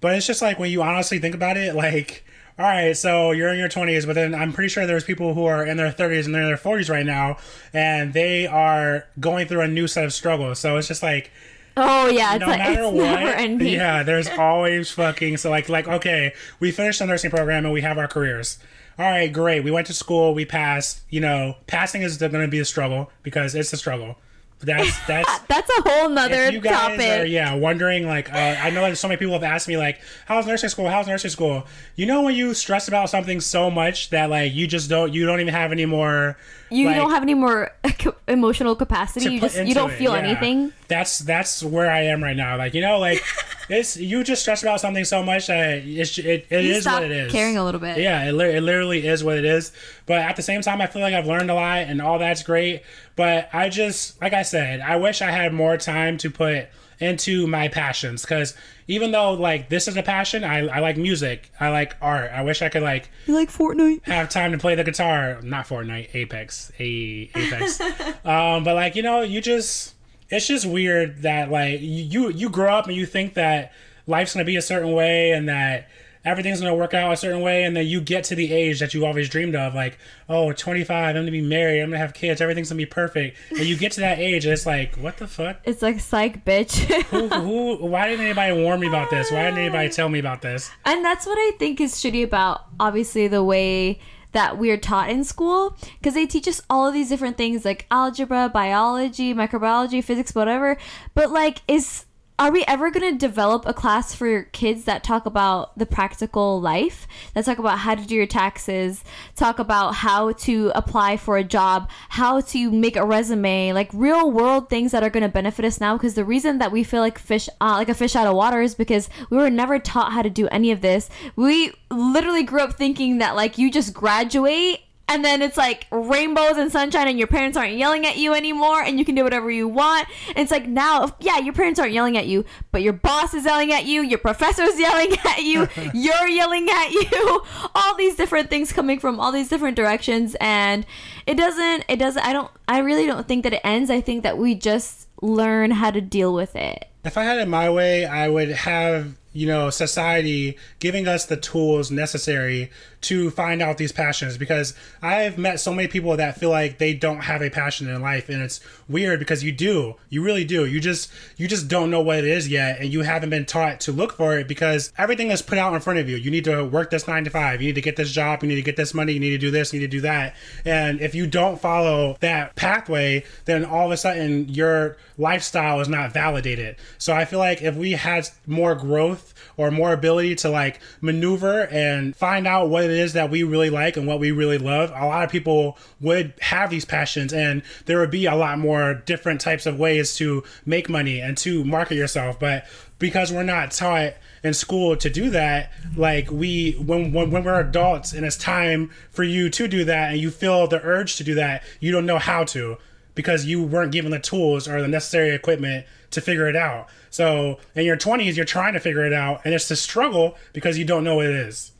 But 0.00 0.16
it's 0.16 0.26
just 0.26 0.42
like 0.42 0.58
when 0.58 0.70
you 0.70 0.82
honestly 0.82 1.18
think 1.18 1.34
about 1.34 1.56
it, 1.56 1.74
like, 1.74 2.24
all 2.58 2.66
right, 2.66 2.96
so 2.96 3.30
you're 3.30 3.52
in 3.52 3.58
your 3.58 3.68
20s, 3.68 4.06
but 4.06 4.14
then 4.14 4.34
I'm 4.34 4.52
pretty 4.52 4.68
sure 4.68 4.86
there's 4.86 5.04
people 5.04 5.34
who 5.34 5.44
are 5.46 5.64
in 5.64 5.76
their 5.76 5.92
30s 5.92 6.26
and 6.26 6.34
they're 6.34 6.42
in 6.42 6.48
their 6.48 6.56
40s 6.56 6.90
right 6.90 7.06
now, 7.06 7.38
and 7.72 8.12
they 8.12 8.46
are 8.46 9.06
going 9.20 9.46
through 9.46 9.62
a 9.62 9.68
new 9.68 9.86
set 9.86 10.04
of 10.04 10.12
struggles. 10.12 10.58
So 10.58 10.76
it's 10.76 10.88
just 10.88 11.02
like, 11.02 11.30
Oh 11.76 12.08
yeah, 12.08 12.34
it's 12.34 12.40
no 12.40 12.48
like 12.48 12.58
matter 12.58 12.88
what, 12.90 13.62
yeah, 13.62 14.02
there's 14.02 14.28
always 14.28 14.90
fucking 14.90 15.38
so 15.38 15.48
like 15.48 15.70
like 15.70 15.88
okay, 15.88 16.34
we 16.60 16.70
finished 16.70 16.98
the 16.98 17.06
nursing 17.06 17.30
program 17.30 17.64
and 17.64 17.72
we 17.72 17.80
have 17.80 17.96
our 17.96 18.08
careers. 18.08 18.58
All 18.98 19.06
right, 19.06 19.32
great. 19.32 19.64
We 19.64 19.70
went 19.70 19.86
to 19.86 19.94
school, 19.94 20.34
we 20.34 20.44
passed. 20.44 21.00
You 21.08 21.20
know, 21.20 21.56
passing 21.66 22.02
is 22.02 22.18
going 22.18 22.32
to 22.32 22.48
be 22.48 22.58
a 22.58 22.64
struggle 22.64 23.10
because 23.22 23.54
it's 23.54 23.72
a 23.72 23.76
struggle. 23.78 24.18
That's 24.62 24.98
that's 25.06 25.40
That's 25.48 25.70
a 25.78 25.82
whole 25.88 26.08
nother 26.08 26.42
if 26.44 26.52
you 26.54 26.60
guys 26.60 26.72
topic. 26.72 27.20
are 27.20 27.24
yeah 27.24 27.54
wondering 27.54 28.06
like 28.06 28.32
uh, 28.32 28.36
I 28.36 28.70
know 28.70 28.82
that 28.82 28.96
so 28.96 29.08
many 29.08 29.18
people 29.18 29.34
have 29.34 29.42
asked 29.42 29.68
me 29.68 29.76
like 29.76 30.00
how's 30.26 30.46
nursing 30.46 30.68
school 30.68 30.88
how's 30.88 31.06
nursing 31.06 31.30
school 31.30 31.66
you 31.96 32.06
know 32.06 32.22
when 32.22 32.34
you 32.34 32.54
stress 32.54 32.88
about 32.88 33.10
something 33.10 33.40
so 33.40 33.70
much 33.70 34.10
that 34.10 34.30
like 34.30 34.54
you 34.54 34.66
just 34.66 34.88
don't 34.88 35.12
you 35.12 35.26
don't 35.26 35.40
even 35.40 35.52
have 35.52 35.72
any 35.72 35.86
more 35.86 36.36
you 36.72 36.86
like, 36.86 36.96
don't 36.96 37.10
have 37.10 37.22
any 37.22 37.34
more 37.34 37.70
emotional 38.28 38.74
capacity. 38.74 39.34
You 39.34 39.40
just 39.40 39.56
you 39.58 39.74
don't 39.74 39.90
it, 39.90 39.96
feel 39.98 40.12
yeah. 40.12 40.22
anything. 40.22 40.72
That's 40.88 41.18
that's 41.18 41.62
where 41.62 41.90
I 41.90 42.04
am 42.04 42.22
right 42.22 42.36
now. 42.36 42.56
Like 42.56 42.72
you 42.72 42.80
know, 42.80 42.98
like 42.98 43.22
it's 43.68 43.96
you 43.96 44.24
just 44.24 44.42
stress 44.42 44.62
about 44.62 44.80
something 44.80 45.04
so 45.04 45.22
much 45.22 45.46
that 45.46 45.78
it's 45.84 46.18
it, 46.18 46.46
it 46.50 46.64
You 46.64 46.72
is 46.74 46.86
what 46.86 47.02
it 47.02 47.10
is. 47.10 47.32
caring 47.32 47.56
a 47.56 47.64
little 47.64 47.80
bit. 47.80 47.98
Yeah, 47.98 48.24
it, 48.28 48.34
it 48.34 48.60
literally 48.62 49.06
is 49.06 49.22
what 49.24 49.38
it 49.38 49.44
is. 49.44 49.72
But 50.06 50.18
at 50.20 50.36
the 50.36 50.42
same 50.42 50.60
time, 50.62 50.80
I 50.80 50.86
feel 50.86 51.02
like 51.02 51.14
I've 51.14 51.26
learned 51.26 51.50
a 51.50 51.54
lot 51.54 51.78
and 51.78 52.00
all 52.02 52.18
that's 52.18 52.42
great. 52.42 52.82
But 53.16 53.48
I 53.52 53.68
just, 53.68 54.20
like 54.20 54.32
I 54.32 54.42
said, 54.42 54.80
I 54.80 54.96
wish 54.96 55.22
I 55.22 55.30
had 55.30 55.52
more 55.52 55.76
time 55.76 56.18
to 56.18 56.30
put 56.30 56.68
into 57.00 57.48
my 57.48 57.66
passions 57.66 58.22
because 58.22 58.54
even 58.86 59.10
though 59.10 59.32
like 59.32 59.68
this 59.68 59.88
is 59.88 59.96
a 59.96 60.02
passion, 60.02 60.44
I, 60.44 60.66
I 60.68 60.78
like 60.78 60.96
music, 60.96 61.50
I 61.58 61.70
like 61.70 61.96
art. 62.00 62.30
I 62.32 62.42
wish 62.42 62.62
I 62.62 62.68
could 62.68 62.82
like 62.82 63.10
You 63.26 63.34
like 63.34 63.50
Fortnite? 63.50 64.04
have 64.04 64.28
time 64.28 64.52
to 64.52 64.58
play 64.58 64.74
the 64.76 64.84
guitar. 64.84 65.40
Not 65.42 65.66
Fortnite, 65.66 66.14
Apex, 66.14 66.70
a 66.78 67.28
Apex. 67.34 67.80
um, 68.24 68.62
but 68.64 68.74
like 68.76 68.94
you 68.94 69.02
know, 69.02 69.22
you 69.22 69.40
just 69.40 69.94
it's 70.32 70.46
just 70.48 70.66
weird 70.66 71.22
that 71.22 71.50
like 71.50 71.78
you 71.80 72.30
you 72.30 72.48
grow 72.48 72.74
up 72.74 72.86
and 72.86 72.96
you 72.96 73.06
think 73.06 73.34
that 73.34 73.72
life's 74.06 74.34
gonna 74.34 74.44
be 74.44 74.56
a 74.56 74.62
certain 74.62 74.92
way 74.92 75.30
and 75.30 75.48
that 75.48 75.88
everything's 76.24 76.60
gonna 76.60 76.74
work 76.74 76.94
out 76.94 77.12
a 77.12 77.16
certain 77.16 77.40
way 77.40 77.64
and 77.64 77.76
then 77.76 77.86
you 77.86 78.00
get 78.00 78.24
to 78.24 78.34
the 78.34 78.52
age 78.52 78.80
that 78.80 78.94
you 78.94 79.04
always 79.04 79.28
dreamed 79.28 79.54
of 79.54 79.74
like 79.74 79.98
oh 80.28 80.52
25 80.52 81.08
i'm 81.08 81.14
gonna 81.14 81.30
be 81.30 81.42
married 81.42 81.80
i'm 81.80 81.90
gonna 81.90 81.98
have 81.98 82.14
kids 82.14 82.40
everything's 82.40 82.70
gonna 82.70 82.78
be 82.78 82.86
perfect. 82.86 83.36
And 83.50 83.60
you 83.60 83.76
get 83.76 83.92
to 83.92 84.00
that 84.00 84.18
age 84.18 84.44
and 84.46 84.52
it's 84.52 84.66
like 84.66 84.96
what 84.96 85.18
the 85.18 85.26
fuck? 85.26 85.60
It's 85.64 85.82
like 85.82 86.00
psych, 86.00 86.44
bitch. 86.44 86.78
who, 87.04 87.28
who 87.78 87.86
why 87.86 88.08
didn't 88.08 88.24
anybody 88.24 88.62
warn 88.62 88.80
me 88.80 88.88
about 88.88 89.10
this? 89.10 89.30
Why 89.30 89.44
didn't 89.44 89.58
anybody 89.58 89.90
tell 89.90 90.08
me 90.08 90.18
about 90.18 90.40
this? 90.42 90.70
And 90.84 91.04
that's 91.04 91.26
what 91.26 91.36
I 91.38 91.52
think 91.58 91.80
is 91.80 91.94
shitty 91.94 92.24
about 92.24 92.66
obviously 92.80 93.28
the 93.28 93.44
way 93.44 94.00
that 94.32 94.58
we're 94.58 94.76
taught 94.76 95.10
in 95.10 95.24
school 95.24 95.76
because 95.98 96.14
they 96.14 96.26
teach 96.26 96.48
us 96.48 96.60
all 96.68 96.86
of 96.86 96.94
these 96.94 97.08
different 97.08 97.36
things 97.36 97.64
like 97.64 97.86
algebra, 97.90 98.50
biology, 98.52 99.32
microbiology, 99.34 100.02
physics, 100.02 100.34
whatever. 100.34 100.76
But 101.14 101.30
like 101.30 101.62
is 101.68 102.06
are 102.42 102.50
we 102.50 102.64
ever 102.66 102.90
going 102.90 103.08
to 103.08 103.16
develop 103.16 103.64
a 103.66 103.72
class 103.72 104.16
for 104.16 104.42
kids 104.42 104.82
that 104.82 105.04
talk 105.04 105.26
about 105.26 105.78
the 105.78 105.86
practical 105.86 106.60
life? 106.60 107.06
That 107.34 107.44
talk 107.44 107.60
about 107.60 107.78
how 107.78 107.94
to 107.94 108.04
do 108.04 108.16
your 108.16 108.26
taxes, 108.26 109.04
talk 109.36 109.60
about 109.60 109.94
how 109.94 110.32
to 110.32 110.72
apply 110.74 111.18
for 111.18 111.36
a 111.36 111.44
job, 111.44 111.88
how 112.08 112.40
to 112.40 112.68
make 112.72 112.96
a 112.96 113.06
resume, 113.06 113.72
like 113.72 113.90
real 113.92 114.28
world 114.28 114.68
things 114.68 114.90
that 114.90 115.04
are 115.04 115.10
going 115.10 115.22
to 115.22 115.28
benefit 115.28 115.64
us 115.64 115.80
now 115.80 115.96
because 115.96 116.14
the 116.14 116.24
reason 116.24 116.58
that 116.58 116.72
we 116.72 116.82
feel 116.82 117.00
like 117.00 117.16
fish 117.16 117.48
uh, 117.60 117.76
like 117.76 117.88
a 117.88 117.94
fish 117.94 118.16
out 118.16 118.26
of 118.26 118.34
water 118.34 118.60
is 118.60 118.74
because 118.74 119.08
we 119.30 119.36
were 119.36 119.48
never 119.48 119.78
taught 119.78 120.10
how 120.10 120.22
to 120.22 120.30
do 120.30 120.48
any 120.48 120.72
of 120.72 120.80
this. 120.80 121.08
We 121.36 121.72
literally 121.92 122.42
grew 122.42 122.62
up 122.62 122.72
thinking 122.72 123.18
that 123.18 123.36
like 123.36 123.56
you 123.56 123.70
just 123.70 123.94
graduate 123.94 124.80
and 125.08 125.24
then 125.24 125.42
it's 125.42 125.56
like 125.56 125.86
rainbows 125.90 126.56
and 126.56 126.72
sunshine 126.72 127.08
and 127.08 127.18
your 127.18 127.28
parents 127.28 127.56
aren't 127.56 127.76
yelling 127.76 128.06
at 128.06 128.16
you 128.16 128.34
anymore 128.34 128.82
and 128.82 128.98
you 128.98 129.04
can 129.04 129.14
do 129.14 129.24
whatever 129.24 129.50
you 129.50 129.68
want. 129.68 130.08
And 130.28 130.38
it's 130.38 130.50
like 130.50 130.66
now 130.66 131.14
yeah 131.20 131.38
your 131.38 131.52
parents 131.52 131.78
aren't 131.78 131.92
yelling 131.92 132.16
at 132.16 132.26
you 132.26 132.44
but 132.70 132.82
your 132.82 132.92
boss 132.92 133.34
is 133.34 133.44
yelling 133.44 133.72
at 133.72 133.84
you 133.84 134.02
your 134.02 134.18
professor's 134.18 134.78
yelling 134.78 135.12
at 135.24 135.42
you 135.42 135.68
you're 135.94 136.28
yelling 136.28 136.68
at 136.70 136.90
you. 136.92 137.42
All 137.74 137.96
these 137.96 138.16
different 138.16 138.50
things 138.50 138.72
coming 138.72 138.98
from 138.98 139.20
all 139.20 139.32
these 139.32 139.48
different 139.48 139.76
directions. 139.76 140.36
And 140.40 140.86
it 141.26 141.36
doesn't 141.36 141.84
it 141.88 141.96
doesn't 141.96 142.24
i 142.24 142.32
don't 142.32 142.50
i 142.68 142.78
really 142.78 143.06
don't 143.06 143.28
think 143.28 143.44
that 143.44 143.52
it 143.52 143.60
ends. 143.64 143.90
I 143.90 144.00
think 144.00 144.22
that 144.22 144.38
we 144.38 144.54
just 144.54 145.08
learn 145.20 145.70
how 145.70 145.90
to 145.90 146.00
deal 146.00 146.34
with 146.34 146.54
it. 146.56 146.88
If 147.04 147.16
I 147.16 147.24
had 147.24 147.38
it 147.38 147.48
my 147.48 147.70
way, 147.70 148.04
I 148.04 148.28
would 148.28 148.50
have, 148.50 149.16
you 149.32 149.46
know, 149.46 149.70
society 149.70 150.56
giving 150.78 151.08
us 151.08 151.26
the 151.26 151.36
tools 151.36 151.90
necessary 151.90 152.70
to 153.02 153.30
find 153.30 153.60
out 153.60 153.78
these 153.78 153.90
passions 153.90 154.38
because 154.38 154.74
I've 155.02 155.36
met 155.36 155.58
so 155.58 155.74
many 155.74 155.88
people 155.88 156.16
that 156.16 156.38
feel 156.38 156.50
like 156.50 156.78
they 156.78 156.94
don't 156.94 157.20
have 157.20 157.42
a 157.42 157.50
passion 157.50 157.88
in 157.88 158.00
life 158.00 158.28
and 158.28 158.40
it's 158.40 158.60
weird 158.88 159.18
because 159.18 159.42
you 159.42 159.50
do. 159.50 159.96
You 160.08 160.22
really 160.22 160.44
do. 160.44 160.64
You 160.66 160.80
just 160.80 161.10
you 161.36 161.48
just 161.48 161.66
don't 161.66 161.90
know 161.90 162.00
what 162.00 162.18
it 162.18 162.24
is 162.26 162.48
yet 162.48 162.78
and 162.80 162.92
you 162.92 163.02
haven't 163.02 163.30
been 163.30 163.44
taught 163.44 163.80
to 163.80 163.92
look 163.92 164.12
for 164.12 164.38
it 164.38 164.46
because 164.46 164.92
everything 164.96 165.30
is 165.30 165.42
put 165.42 165.58
out 165.58 165.74
in 165.74 165.80
front 165.80 165.98
of 165.98 166.08
you. 166.08 166.16
You 166.16 166.30
need 166.30 166.44
to 166.44 166.64
work 166.64 166.90
this 166.90 167.08
9 167.08 167.24
to 167.24 167.30
5. 167.30 167.60
You 167.60 167.68
need 167.68 167.74
to 167.74 167.80
get 167.80 167.96
this 167.96 168.12
job, 168.12 168.42
you 168.42 168.48
need 168.48 168.56
to 168.56 168.62
get 168.62 168.76
this 168.76 168.94
money, 168.94 169.14
you 169.14 169.20
need 169.20 169.30
to 169.30 169.38
do 169.38 169.50
this, 169.50 169.72
you 169.72 169.80
need 169.80 169.90
to 169.90 169.96
do 169.96 170.02
that. 170.02 170.36
And 170.64 171.00
if 171.00 171.14
you 171.14 171.26
don't 171.26 171.60
follow 171.60 172.16
that 172.20 172.54
pathway, 172.54 173.24
then 173.46 173.64
all 173.64 173.86
of 173.86 173.92
a 173.92 173.96
sudden 173.96 174.48
your 174.48 174.96
lifestyle 175.18 175.80
is 175.80 175.88
not 175.88 176.12
validated. 176.12 176.76
So 176.98 177.14
I 177.14 177.24
feel 177.24 177.40
like 177.40 177.62
if 177.62 177.74
we 177.74 177.92
had 177.92 178.28
more 178.46 178.74
growth 178.76 179.21
or 179.56 179.70
more 179.70 179.92
ability 179.92 180.34
to 180.36 180.48
like 180.48 180.80
maneuver 181.00 181.66
and 181.66 182.16
find 182.16 182.46
out 182.46 182.68
what 182.68 182.84
it 182.84 182.90
is 182.90 183.12
that 183.12 183.30
we 183.30 183.42
really 183.42 183.70
like 183.70 183.96
and 183.96 184.06
what 184.06 184.18
we 184.18 184.30
really 184.30 184.58
love, 184.58 184.90
a 184.90 185.06
lot 185.06 185.24
of 185.24 185.30
people 185.30 185.76
would 186.00 186.32
have 186.40 186.70
these 186.70 186.84
passions 186.84 187.32
and 187.32 187.62
there 187.86 187.98
would 187.98 188.10
be 188.10 188.26
a 188.26 188.34
lot 188.34 188.58
more 188.58 188.94
different 188.94 189.40
types 189.40 189.66
of 189.66 189.78
ways 189.78 190.16
to 190.16 190.42
make 190.64 190.88
money 190.88 191.20
and 191.20 191.36
to 191.38 191.64
market 191.64 191.94
yourself. 191.94 192.38
But 192.38 192.66
because 192.98 193.32
we're 193.32 193.42
not 193.42 193.72
taught 193.72 194.14
in 194.44 194.54
school 194.54 194.96
to 194.96 195.10
do 195.10 195.30
that, 195.30 195.72
like 195.96 196.30
we 196.30 196.72
when, 196.72 197.12
when 197.12 197.30
when 197.30 197.44
we're 197.44 197.60
adults 197.60 198.12
and 198.12 198.24
it's 198.24 198.36
time 198.36 198.90
for 199.10 199.24
you 199.24 199.50
to 199.50 199.68
do 199.68 199.84
that 199.84 200.12
and 200.12 200.20
you 200.20 200.30
feel 200.30 200.66
the 200.66 200.80
urge 200.82 201.16
to 201.16 201.24
do 201.24 201.34
that, 201.34 201.62
you 201.80 201.92
don't 201.92 202.06
know 202.06 202.18
how 202.18 202.44
to 202.44 202.78
because 203.14 203.44
you 203.44 203.62
weren't 203.62 203.92
given 203.92 204.10
the 204.10 204.18
tools 204.18 204.66
or 204.68 204.80
the 204.80 204.88
necessary 204.88 205.30
equipment 205.34 205.86
to 206.10 206.20
figure 206.20 206.48
it 206.48 206.56
out. 206.56 206.88
So 207.10 207.58
in 207.74 207.84
your 207.84 207.96
20s, 207.96 208.36
you're 208.36 208.44
trying 208.44 208.72
to 208.74 208.80
figure 208.80 209.04
it 209.04 209.12
out, 209.12 209.42
and 209.44 209.54
it's 209.54 209.70
a 209.70 209.76
struggle 209.76 210.36
because 210.52 210.78
you 210.78 210.84
don't 210.84 211.04
know 211.04 211.16
what 211.16 211.26
it 211.26 211.34
is. 211.34 211.72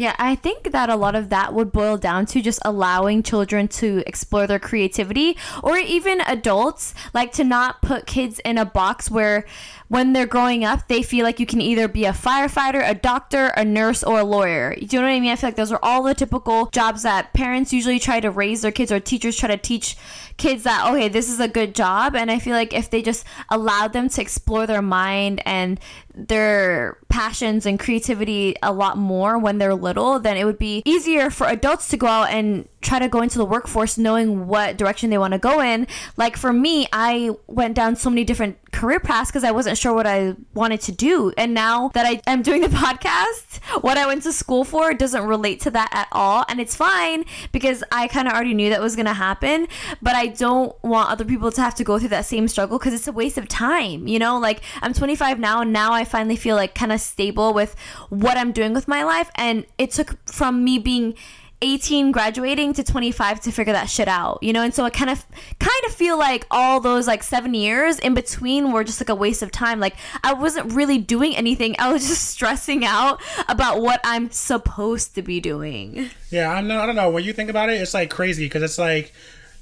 Yeah, 0.00 0.16
I 0.18 0.34
think 0.34 0.72
that 0.72 0.88
a 0.88 0.96
lot 0.96 1.14
of 1.14 1.28
that 1.28 1.52
would 1.52 1.72
boil 1.72 1.98
down 1.98 2.24
to 2.26 2.40
just 2.40 2.58
allowing 2.64 3.22
children 3.22 3.68
to 3.68 4.02
explore 4.06 4.46
their 4.46 4.58
creativity 4.58 5.36
or 5.62 5.76
even 5.76 6.22
adults, 6.22 6.94
like 7.12 7.32
to 7.32 7.44
not 7.44 7.82
put 7.82 8.06
kids 8.06 8.40
in 8.42 8.56
a 8.56 8.64
box 8.64 9.10
where 9.10 9.44
when 9.90 10.12
they're 10.12 10.24
growing 10.24 10.64
up, 10.64 10.86
they 10.86 11.02
feel 11.02 11.24
like 11.24 11.40
you 11.40 11.46
can 11.46 11.60
either 11.60 11.88
be 11.88 12.04
a 12.04 12.12
firefighter, 12.12 12.80
a 12.88 12.94
doctor, 12.94 13.46
a 13.56 13.64
nurse, 13.64 14.04
or 14.04 14.20
a 14.20 14.24
lawyer. 14.24 14.72
Do 14.76 14.82
you 14.82 15.00
know 15.00 15.08
what 15.08 15.12
I 15.12 15.18
mean? 15.18 15.32
I 15.32 15.34
feel 15.34 15.48
like 15.48 15.56
those 15.56 15.72
are 15.72 15.80
all 15.82 16.04
the 16.04 16.14
typical 16.14 16.66
jobs 16.66 17.02
that 17.02 17.32
parents 17.32 17.72
usually 17.72 17.98
try 17.98 18.20
to 18.20 18.30
raise 18.30 18.62
their 18.62 18.70
kids 18.70 18.92
or 18.92 19.00
teachers 19.00 19.36
try 19.36 19.48
to 19.48 19.56
teach 19.56 19.96
kids 20.36 20.62
that, 20.62 20.88
okay, 20.92 21.08
this 21.08 21.28
is 21.28 21.40
a 21.40 21.48
good 21.48 21.74
job. 21.74 22.14
And 22.14 22.30
I 22.30 22.38
feel 22.38 22.54
like 22.54 22.72
if 22.72 22.88
they 22.88 23.02
just 23.02 23.26
allowed 23.48 23.92
them 23.92 24.08
to 24.10 24.22
explore 24.22 24.64
their 24.64 24.80
mind 24.80 25.42
and 25.44 25.80
their 26.14 26.98
passions 27.08 27.66
and 27.66 27.78
creativity 27.78 28.54
a 28.62 28.72
lot 28.72 28.96
more 28.96 29.38
when 29.38 29.58
they're 29.58 29.74
little, 29.74 30.18
then 30.18 30.36
it 30.36 30.44
would 30.44 30.58
be 30.58 30.82
easier 30.84 31.30
for 31.30 31.46
adults 31.46 31.88
to 31.88 31.96
go 31.96 32.06
out 32.06 32.30
and 32.30 32.68
try 32.80 32.98
to 32.98 33.08
go 33.08 33.20
into 33.20 33.38
the 33.38 33.44
workforce 33.44 33.98
knowing 33.98 34.46
what 34.46 34.76
direction 34.76 35.10
they 35.10 35.18
want 35.18 35.32
to 35.32 35.38
go 35.38 35.60
in. 35.60 35.86
Like 36.16 36.36
for 36.36 36.52
me, 36.52 36.86
I 36.92 37.30
went 37.46 37.74
down 37.74 37.96
so 37.96 38.08
many 38.08 38.24
different 38.24 38.56
career 38.72 39.00
paths 39.00 39.30
because 39.30 39.44
I 39.44 39.50
wasn't 39.50 39.76
sure 39.76 39.92
what 39.92 40.06
I 40.06 40.36
wanted 40.54 40.80
to 40.82 40.92
do. 40.92 41.32
And 41.36 41.52
now 41.52 41.88
that 41.88 42.06
I 42.06 42.20
am 42.26 42.42
doing 42.42 42.62
the 42.62 42.68
podcast, 42.68 43.58
what 43.82 43.98
I 43.98 44.06
went 44.06 44.22
to 44.22 44.32
school 44.32 44.64
for 44.64 44.94
doesn't 44.94 45.24
relate 45.24 45.60
to 45.62 45.70
that 45.72 45.90
at 45.92 46.08
all. 46.12 46.44
And 46.48 46.60
it's 46.60 46.74
fine 46.74 47.24
because 47.52 47.84
I 47.92 48.08
kind 48.08 48.28
of 48.28 48.34
already 48.34 48.54
knew 48.54 48.70
that 48.70 48.80
was 48.80 48.96
going 48.96 49.06
to 49.06 49.12
happen. 49.12 49.68
But 50.00 50.14
I 50.14 50.28
don't 50.28 50.82
want 50.82 51.10
other 51.10 51.24
people 51.24 51.50
to 51.52 51.60
have 51.60 51.74
to 51.76 51.84
go 51.84 51.98
through 51.98 52.08
that 52.08 52.24
same 52.24 52.48
struggle 52.48 52.78
because 52.78 52.94
it's 52.94 53.08
a 53.08 53.12
waste 53.12 53.36
of 53.36 53.48
time. 53.48 54.06
You 54.06 54.18
know, 54.18 54.38
like 54.38 54.62
I'm 54.80 54.94
25 54.94 55.38
now 55.38 55.60
and 55.60 55.72
now 55.72 55.92
I 55.92 56.04
finally 56.10 56.36
feel 56.36 56.56
like 56.56 56.74
kind 56.74 56.92
of 56.92 57.00
stable 57.00 57.54
with 57.54 57.74
what 58.08 58.36
I'm 58.36 58.52
doing 58.52 58.74
with 58.74 58.88
my 58.88 59.04
life. 59.04 59.30
And 59.36 59.66
it 59.78 59.90
took 59.92 60.16
from 60.28 60.64
me 60.64 60.78
being 60.78 61.14
18 61.62 62.10
graduating 62.10 62.72
to 62.72 62.82
25 62.82 63.40
to 63.40 63.52
figure 63.52 63.74
that 63.74 63.90
shit 63.90 64.08
out 64.08 64.42
you 64.42 64.50
know 64.50 64.62
and 64.62 64.72
so 64.72 64.82
i 64.82 64.88
kind 64.88 65.10
of 65.10 65.26
kind 65.58 65.84
of 65.86 65.92
feel 65.92 66.18
like 66.18 66.46
all 66.50 66.80
those 66.80 67.06
like 67.06 67.22
seven 67.22 67.52
years 67.52 67.98
in 67.98 68.14
between 68.14 68.72
were 68.72 68.82
just 68.82 68.98
like 68.98 69.10
a 69.10 69.14
waste 69.14 69.42
of 69.42 69.50
time 69.50 69.78
like 69.78 69.94
i 70.24 70.32
wasn't 70.32 70.72
really 70.72 70.96
doing 70.96 71.36
anything 71.36 71.76
i 71.78 71.92
was 71.92 72.08
just 72.08 72.28
stressing 72.30 72.82
out 72.82 73.20
about 73.46 73.82
what 73.82 74.00
i'm 74.04 74.30
supposed 74.30 75.14
to 75.14 75.20
be 75.20 75.38
doing 75.38 76.08
Yeah, 76.30 76.50
I 76.50 76.60
know. 76.60 76.80
I 76.80 76.86
don't 76.86 76.94
know. 76.94 77.10
When 77.10 77.24
you 77.24 77.32
think 77.32 77.50
about 77.50 77.70
it, 77.70 77.80
it's 77.80 77.92
like 77.92 78.08
crazy 78.08 78.46
because 78.46 78.62
it's 78.62 78.78
like 78.78 79.12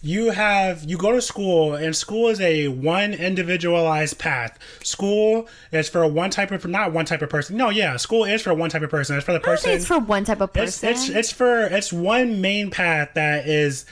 you 0.00 0.30
have 0.30 0.84
you 0.84 0.96
go 0.96 1.12
to 1.12 1.20
school 1.20 1.74
and 1.74 1.94
school 1.94 2.28
is 2.28 2.40
a 2.40 2.68
one 2.68 3.14
individualized 3.14 4.18
path. 4.18 4.58
School 4.82 5.48
is 5.72 5.88
for 5.88 6.06
one 6.06 6.30
type 6.30 6.50
of 6.50 6.64
not 6.66 6.92
one 6.92 7.04
type 7.04 7.22
of 7.22 7.30
person. 7.30 7.56
No, 7.56 7.70
yeah, 7.70 7.96
school 7.96 8.24
is 8.24 8.42
for 8.42 8.54
one 8.54 8.70
type 8.70 8.82
of 8.82 8.90
person. 8.90 9.16
It's 9.16 9.26
for 9.26 9.32
the 9.32 9.40
person. 9.40 9.70
it's 9.70 9.87
for 9.87 9.98
one 9.98 10.24
type 10.24 10.40
of 10.40 10.50
it's, 10.50 10.80
person 10.80 10.90
it's 10.90 11.08
it's 11.08 11.32
for 11.32 11.64
it's 11.64 11.92
one 11.92 12.40
main 12.40 12.70
path 12.70 13.11
that 13.14 13.48
is 13.48 13.87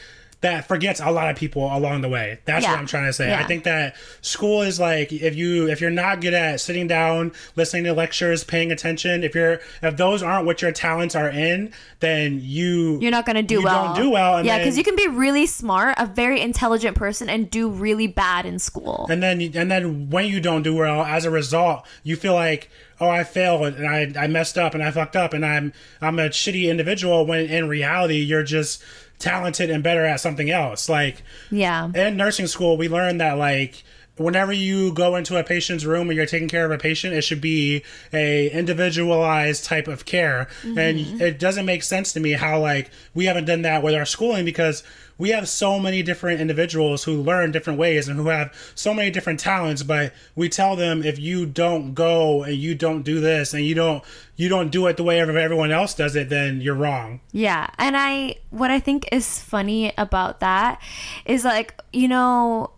that 0.47 0.69
forgets 0.69 1.01
a 1.01 1.11
lot 1.11 1.29
of 1.29 1.37
people 1.37 1.65
along 1.77 2.01
the 2.03 2.09
way. 2.09 2.39
That's 2.45 2.63
Yeah. 2.65 2.71
what 2.73 2.79
I'm 2.81 2.87
trying 2.87 3.07
to 3.07 3.13
say. 3.13 3.29
Yeah. 3.31 3.41
I 3.41 3.45
think 3.45 3.65
that 3.65 3.97
school 4.21 4.63
is 4.63 4.79
like 4.79 5.13
if 5.13 5.35
you 5.35 5.69
if 5.69 5.81
you're 5.81 5.91
not 5.91 6.21
good 6.21 6.35
at 6.35 6.61
sitting 6.61 6.87
down, 6.87 7.33
listening 7.57 7.85
to 7.85 7.93
lectures, 7.93 8.45
paying 8.45 8.71
attention, 8.71 9.25
if 9.25 9.35
you're 9.35 9.61
if 9.83 9.97
those 9.97 10.23
aren't 10.23 10.47
what 10.47 10.63
your 10.63 10.73
talents 10.73 11.15
are 11.17 11.29
in, 11.29 11.73
then 12.01 12.39
you 12.43 12.99
you're 13.01 13.11
not 13.11 13.27
gonna 13.27 13.43
do 13.43 13.57
you 13.57 13.63
well. 13.65 13.95
don't 13.95 14.05
do 14.05 14.11
well, 14.11 14.37
and 14.39 14.47
yeah, 14.47 14.59
because 14.59 14.79
you 14.79 14.85
can 14.85 14.95
be 14.97 15.09
really 15.09 15.47
smart, 15.47 15.95
a 15.99 16.07
very 16.07 16.41
intelligent 16.41 16.97
person, 16.97 17.29
and 17.29 17.51
do 17.51 17.69
really 17.69 18.07
bad 18.07 18.47
in 18.47 18.59
school. 18.59 19.07
and 19.11 19.23
then 19.23 19.41
and 19.55 19.71
then 19.71 20.11
when 20.11 20.27
you 20.27 20.41
don't 20.41 20.63
do 20.63 20.75
well 20.77 21.03
as 21.03 21.25
a 21.25 21.31
result 21.31 21.87
you 22.05 22.15
feel 22.17 22.35
like 22.35 22.71
oh 23.01 23.09
i 23.09 23.23
failed 23.25 23.75
and 23.75 23.87
i 23.87 24.13
i 24.25 24.27
messed 24.27 24.57
up 24.59 24.75
and 24.75 24.83
i 24.83 24.91
fucked 24.91 25.17
up 25.17 25.33
and 25.33 25.45
i'm 25.45 25.73
i'm 26.01 26.19
a 26.19 26.29
shitty 26.29 26.69
individual 26.71 27.27
when 27.27 27.47
in 27.47 27.69
reality 27.69 28.17
you're 28.17 28.43
just 28.43 28.83
talented 29.18 29.70
and 29.70 29.83
better 29.83 30.05
at 30.05 30.20
something 30.20 30.50
else. 30.50 30.88
Like 30.88 31.22
yeah, 31.50 31.90
in 31.94 32.16
nursing 32.16 32.46
school 32.46 32.76
we 32.76 32.88
learned 32.88 33.20
that 33.20 33.38
like 33.38 33.85
whenever 34.16 34.52
you 34.52 34.92
go 34.92 35.16
into 35.16 35.37
a 35.38 35.44
patient's 35.44 35.85
room 35.85 36.09
or 36.09 36.12
you're 36.12 36.26
taking 36.26 36.48
care 36.48 36.64
of 36.64 36.70
a 36.70 36.79
patient, 36.79 37.14
it 37.14 37.22
should 37.22 37.40
be 37.40 37.83
a 38.12 38.50
individualized 38.50 39.64
type 39.64 39.88
of 39.88 40.05
care. 40.05 40.48
Mm-hmm. 40.62 40.79
And 40.79 41.22
it 41.22 41.38
doesn't 41.38 41.66
make 41.66 41.83
sense 41.83 42.12
to 42.14 42.20
me 42.20 42.33
how 42.33 42.61
like 42.61 42.90
we 43.14 43.26
haven't 43.26 43.44
done 43.44 43.62
that 43.62 43.83
with 43.83 43.94
our 43.94 44.07
schooling 44.07 44.44
because 44.44 44.83
we 45.18 45.31
have 45.31 45.48
so 45.48 45.79
many 45.79 46.02
different 46.02 46.40
individuals 46.40 47.05
who 47.05 47.22
learn 47.22 47.50
different 47.50 47.79
ways 47.79 48.09
and 48.09 48.18
who 48.18 48.29
have 48.29 48.52
so 48.74 48.92
many 48.92 49.11
different 49.11 49.40
talents 49.40 49.83
but 49.83 50.12
we 50.35 50.48
tell 50.48 50.76
them 50.76 51.02
if 51.02 51.18
you 51.18 51.46
don't 51.46 51.94
go 51.94 52.42
and 52.42 52.57
you 52.57 52.74
don't 52.74 53.02
do 53.02 53.20
this 53.20 53.55
and 53.55 53.64
you 53.64 53.74
don't 53.74 54.05
you 54.37 54.48
don't 54.48 54.70
do 54.70 54.87
it 54.87 54.96
the 54.96 55.02
way 55.02 55.18
everyone 55.18 55.72
else 55.72 55.94
does 55.94 56.16
it 56.16 56.29
then 56.29 56.61
you're 56.61 56.74
wrong 56.74 57.20
yeah 57.33 57.68
and 57.79 57.96
i 57.96 58.35
what 58.50 58.70
i 58.70 58.79
think 58.79 59.09
is 59.11 59.40
funny 59.40 59.92
about 59.96 60.40
that 60.40 60.81
is 61.24 61.44
like 61.44 61.81
you 61.92 62.09
know 62.09 62.70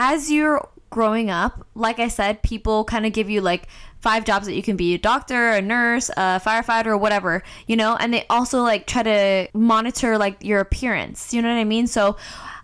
as 0.00 0.30
you're 0.30 0.66
growing 0.90 1.28
up 1.28 1.66
like 1.74 1.98
i 1.98 2.06
said 2.06 2.40
people 2.42 2.84
kind 2.84 3.04
of 3.04 3.12
give 3.12 3.28
you 3.28 3.40
like 3.40 3.66
five 4.00 4.24
jobs 4.24 4.46
that 4.46 4.54
you 4.54 4.62
can 4.62 4.76
be 4.76 4.94
a 4.94 4.98
doctor, 4.98 5.50
a 5.50 5.60
nurse, 5.60 6.08
a 6.10 6.40
firefighter, 6.40 6.86
or 6.86 6.96
whatever, 6.96 7.42
you 7.66 7.76
know, 7.76 7.96
and 7.98 8.14
they 8.14 8.24
also 8.30 8.62
like 8.62 8.86
try 8.86 9.02
to 9.02 9.48
monitor 9.54 10.16
like 10.18 10.42
your 10.42 10.60
appearance. 10.60 11.34
You 11.34 11.42
know 11.42 11.48
what 11.48 11.58
I 11.58 11.64
mean? 11.64 11.86
So 11.86 12.16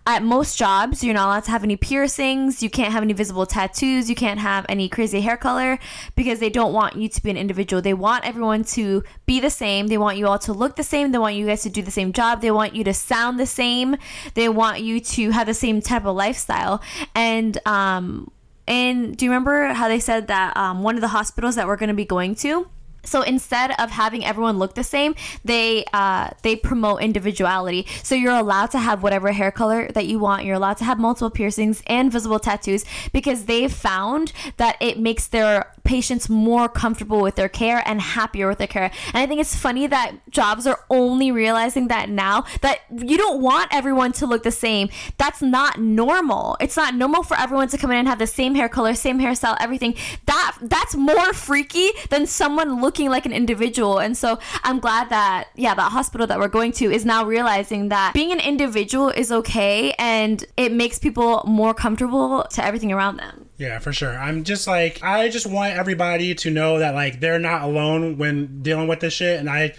at 0.06 0.22
most 0.22 0.58
jobs, 0.58 1.02
you're 1.02 1.14
not 1.14 1.26
allowed 1.26 1.44
to 1.44 1.50
have 1.50 1.64
any 1.64 1.76
piercings, 1.76 2.62
you 2.62 2.68
can't 2.68 2.92
have 2.92 3.02
any 3.02 3.14
visible 3.14 3.46
tattoos, 3.46 4.10
you 4.10 4.14
can't 4.14 4.38
have 4.38 4.66
any 4.68 4.88
crazy 4.88 5.22
hair 5.22 5.36
color 5.36 5.78
because 6.14 6.40
they 6.40 6.50
don't 6.50 6.74
want 6.74 6.96
you 6.96 7.08
to 7.08 7.22
be 7.22 7.30
an 7.30 7.38
individual. 7.38 7.80
They 7.80 7.94
want 7.94 8.26
everyone 8.26 8.64
to 8.64 9.02
be 9.24 9.40
the 9.40 9.48
same. 9.48 9.86
They 9.86 9.96
want 9.96 10.18
you 10.18 10.26
all 10.26 10.38
to 10.40 10.52
look 10.52 10.76
the 10.76 10.82
same. 10.82 11.12
They 11.12 11.18
want 11.18 11.36
you 11.36 11.46
guys 11.46 11.62
to 11.62 11.70
do 11.70 11.80
the 11.80 11.90
same 11.90 12.12
job. 12.12 12.42
They 12.42 12.50
want 12.50 12.74
you 12.74 12.84
to 12.84 12.92
sound 12.92 13.40
the 13.40 13.46
same. 13.46 13.96
They 14.34 14.48
want 14.48 14.80
you 14.80 15.00
to 15.00 15.30
have 15.30 15.46
the 15.46 15.54
same 15.54 15.80
type 15.80 16.04
of 16.04 16.14
lifestyle. 16.14 16.82
And 17.14 17.58
um 17.66 18.30
and 18.66 19.16
do 19.16 19.26
you 19.26 19.30
remember 19.30 19.74
how 19.74 19.88
they 19.88 20.00
said 20.00 20.28
that 20.28 20.56
um, 20.56 20.82
one 20.82 20.94
of 20.94 21.02
the 21.02 21.08
hospitals 21.08 21.54
that 21.56 21.66
we're 21.66 21.76
going 21.76 21.88
to 21.88 21.94
be 21.94 22.06
going 22.06 22.34
to 22.36 22.66
so 23.04 23.22
instead 23.22 23.72
of 23.78 23.90
having 23.90 24.24
everyone 24.24 24.58
look 24.58 24.74
the 24.74 24.84
same, 24.84 25.14
they 25.44 25.84
uh, 25.92 26.30
they 26.42 26.56
promote 26.56 27.02
individuality. 27.02 27.86
So 28.02 28.14
you're 28.14 28.34
allowed 28.34 28.70
to 28.72 28.78
have 28.78 29.02
whatever 29.02 29.32
hair 29.32 29.50
color 29.50 29.90
that 29.92 30.06
you 30.06 30.18
want. 30.18 30.44
You're 30.44 30.56
allowed 30.56 30.78
to 30.78 30.84
have 30.84 30.98
multiple 30.98 31.30
piercings 31.30 31.82
and 31.86 32.10
visible 32.10 32.38
tattoos 32.38 32.84
because 33.12 33.44
they've 33.46 33.72
found 33.72 34.32
that 34.56 34.76
it 34.80 34.98
makes 34.98 35.26
their 35.26 35.73
patients 35.85 36.29
more 36.29 36.68
comfortable 36.68 37.20
with 37.20 37.37
their 37.37 37.49
care 37.49 37.83
and 37.87 38.01
happier 38.01 38.49
with 38.49 38.59
their 38.59 38.66
care. 38.66 38.90
And 39.09 39.16
I 39.16 39.27
think 39.27 39.40
it's 39.40 39.55
funny 39.55 39.87
that 39.87 40.16
jobs 40.31 40.66
are 40.66 40.81
only 40.90 41.31
realizing 41.31 41.88
that 41.88 42.09
now 42.09 42.44
that 42.62 42.81
you 42.90 43.16
don't 43.16 43.40
want 43.40 43.68
everyone 43.73 44.12
to 44.12 44.27
look 44.27 44.42
the 44.42 44.51
same. 44.51 44.88
That's 45.18 45.42
not 45.42 45.79
normal. 45.79 46.57
It's 46.61 46.77
not 46.77 46.94
normal 46.94 47.23
for 47.23 47.38
everyone 47.38 47.68
to 47.68 47.79
come 47.79 47.90
in 47.90 47.99
and 47.99 48.09
have 48.09 48.18
the 48.18 48.27
same 48.27 48.55
hair 48.55 48.68
color, 48.68 48.94
same 48.94 49.20
hairstyle, 49.20 49.57
everything. 49.61 49.94
That 50.27 50.57
that's 50.62 50.97
more 50.97 51.33
freaky 51.33 51.90
than 52.11 52.27
someone 52.27 52.81
looking 52.81 53.11
like 53.11 53.27
an 53.27 53.33
individual. 53.33 53.99
And 53.99 54.16
so 54.16 54.38
I'm 54.62 54.81
glad 54.81 55.11
that, 55.11 55.49
yeah, 55.55 55.75
that 55.75 55.92
hospital 55.92 56.27
that 56.27 56.38
we're 56.38 56.49
going 56.49 56.73
to 56.73 56.90
is 56.90 57.05
now 57.05 57.25
realizing 57.25 57.88
that 57.90 58.14
being 58.14 58.33
an 58.33 58.40
individual 58.40 59.11
is 59.11 59.31
okay 59.31 59.92
and 59.99 60.44
it 60.57 60.73
makes 60.73 60.99
people 60.99 61.42
more 61.47 61.75
comfortable 61.75 62.44
to 62.51 62.64
everything 62.64 62.92
around 62.92 63.16
them. 63.16 63.43
Yeah, 63.56 63.78
for 63.78 63.92
sure. 63.92 64.18
I'm 64.18 64.44
just 64.44 64.66
like, 64.66 65.02
I 65.02 65.28
just 65.28 65.46
want 65.46 65.74
everybody 65.74 66.34
to 66.34 66.50
know 66.50 66.80
that, 66.80 66.94
like, 66.94 67.20
they're 67.20 67.38
not 67.38 67.62
alone 67.62 68.18
when 68.18 68.62
dealing 68.62 68.88
with 68.88 69.00
this 69.00 69.14
shit. 69.14 69.38
And 69.38 69.48
I, 69.48 69.74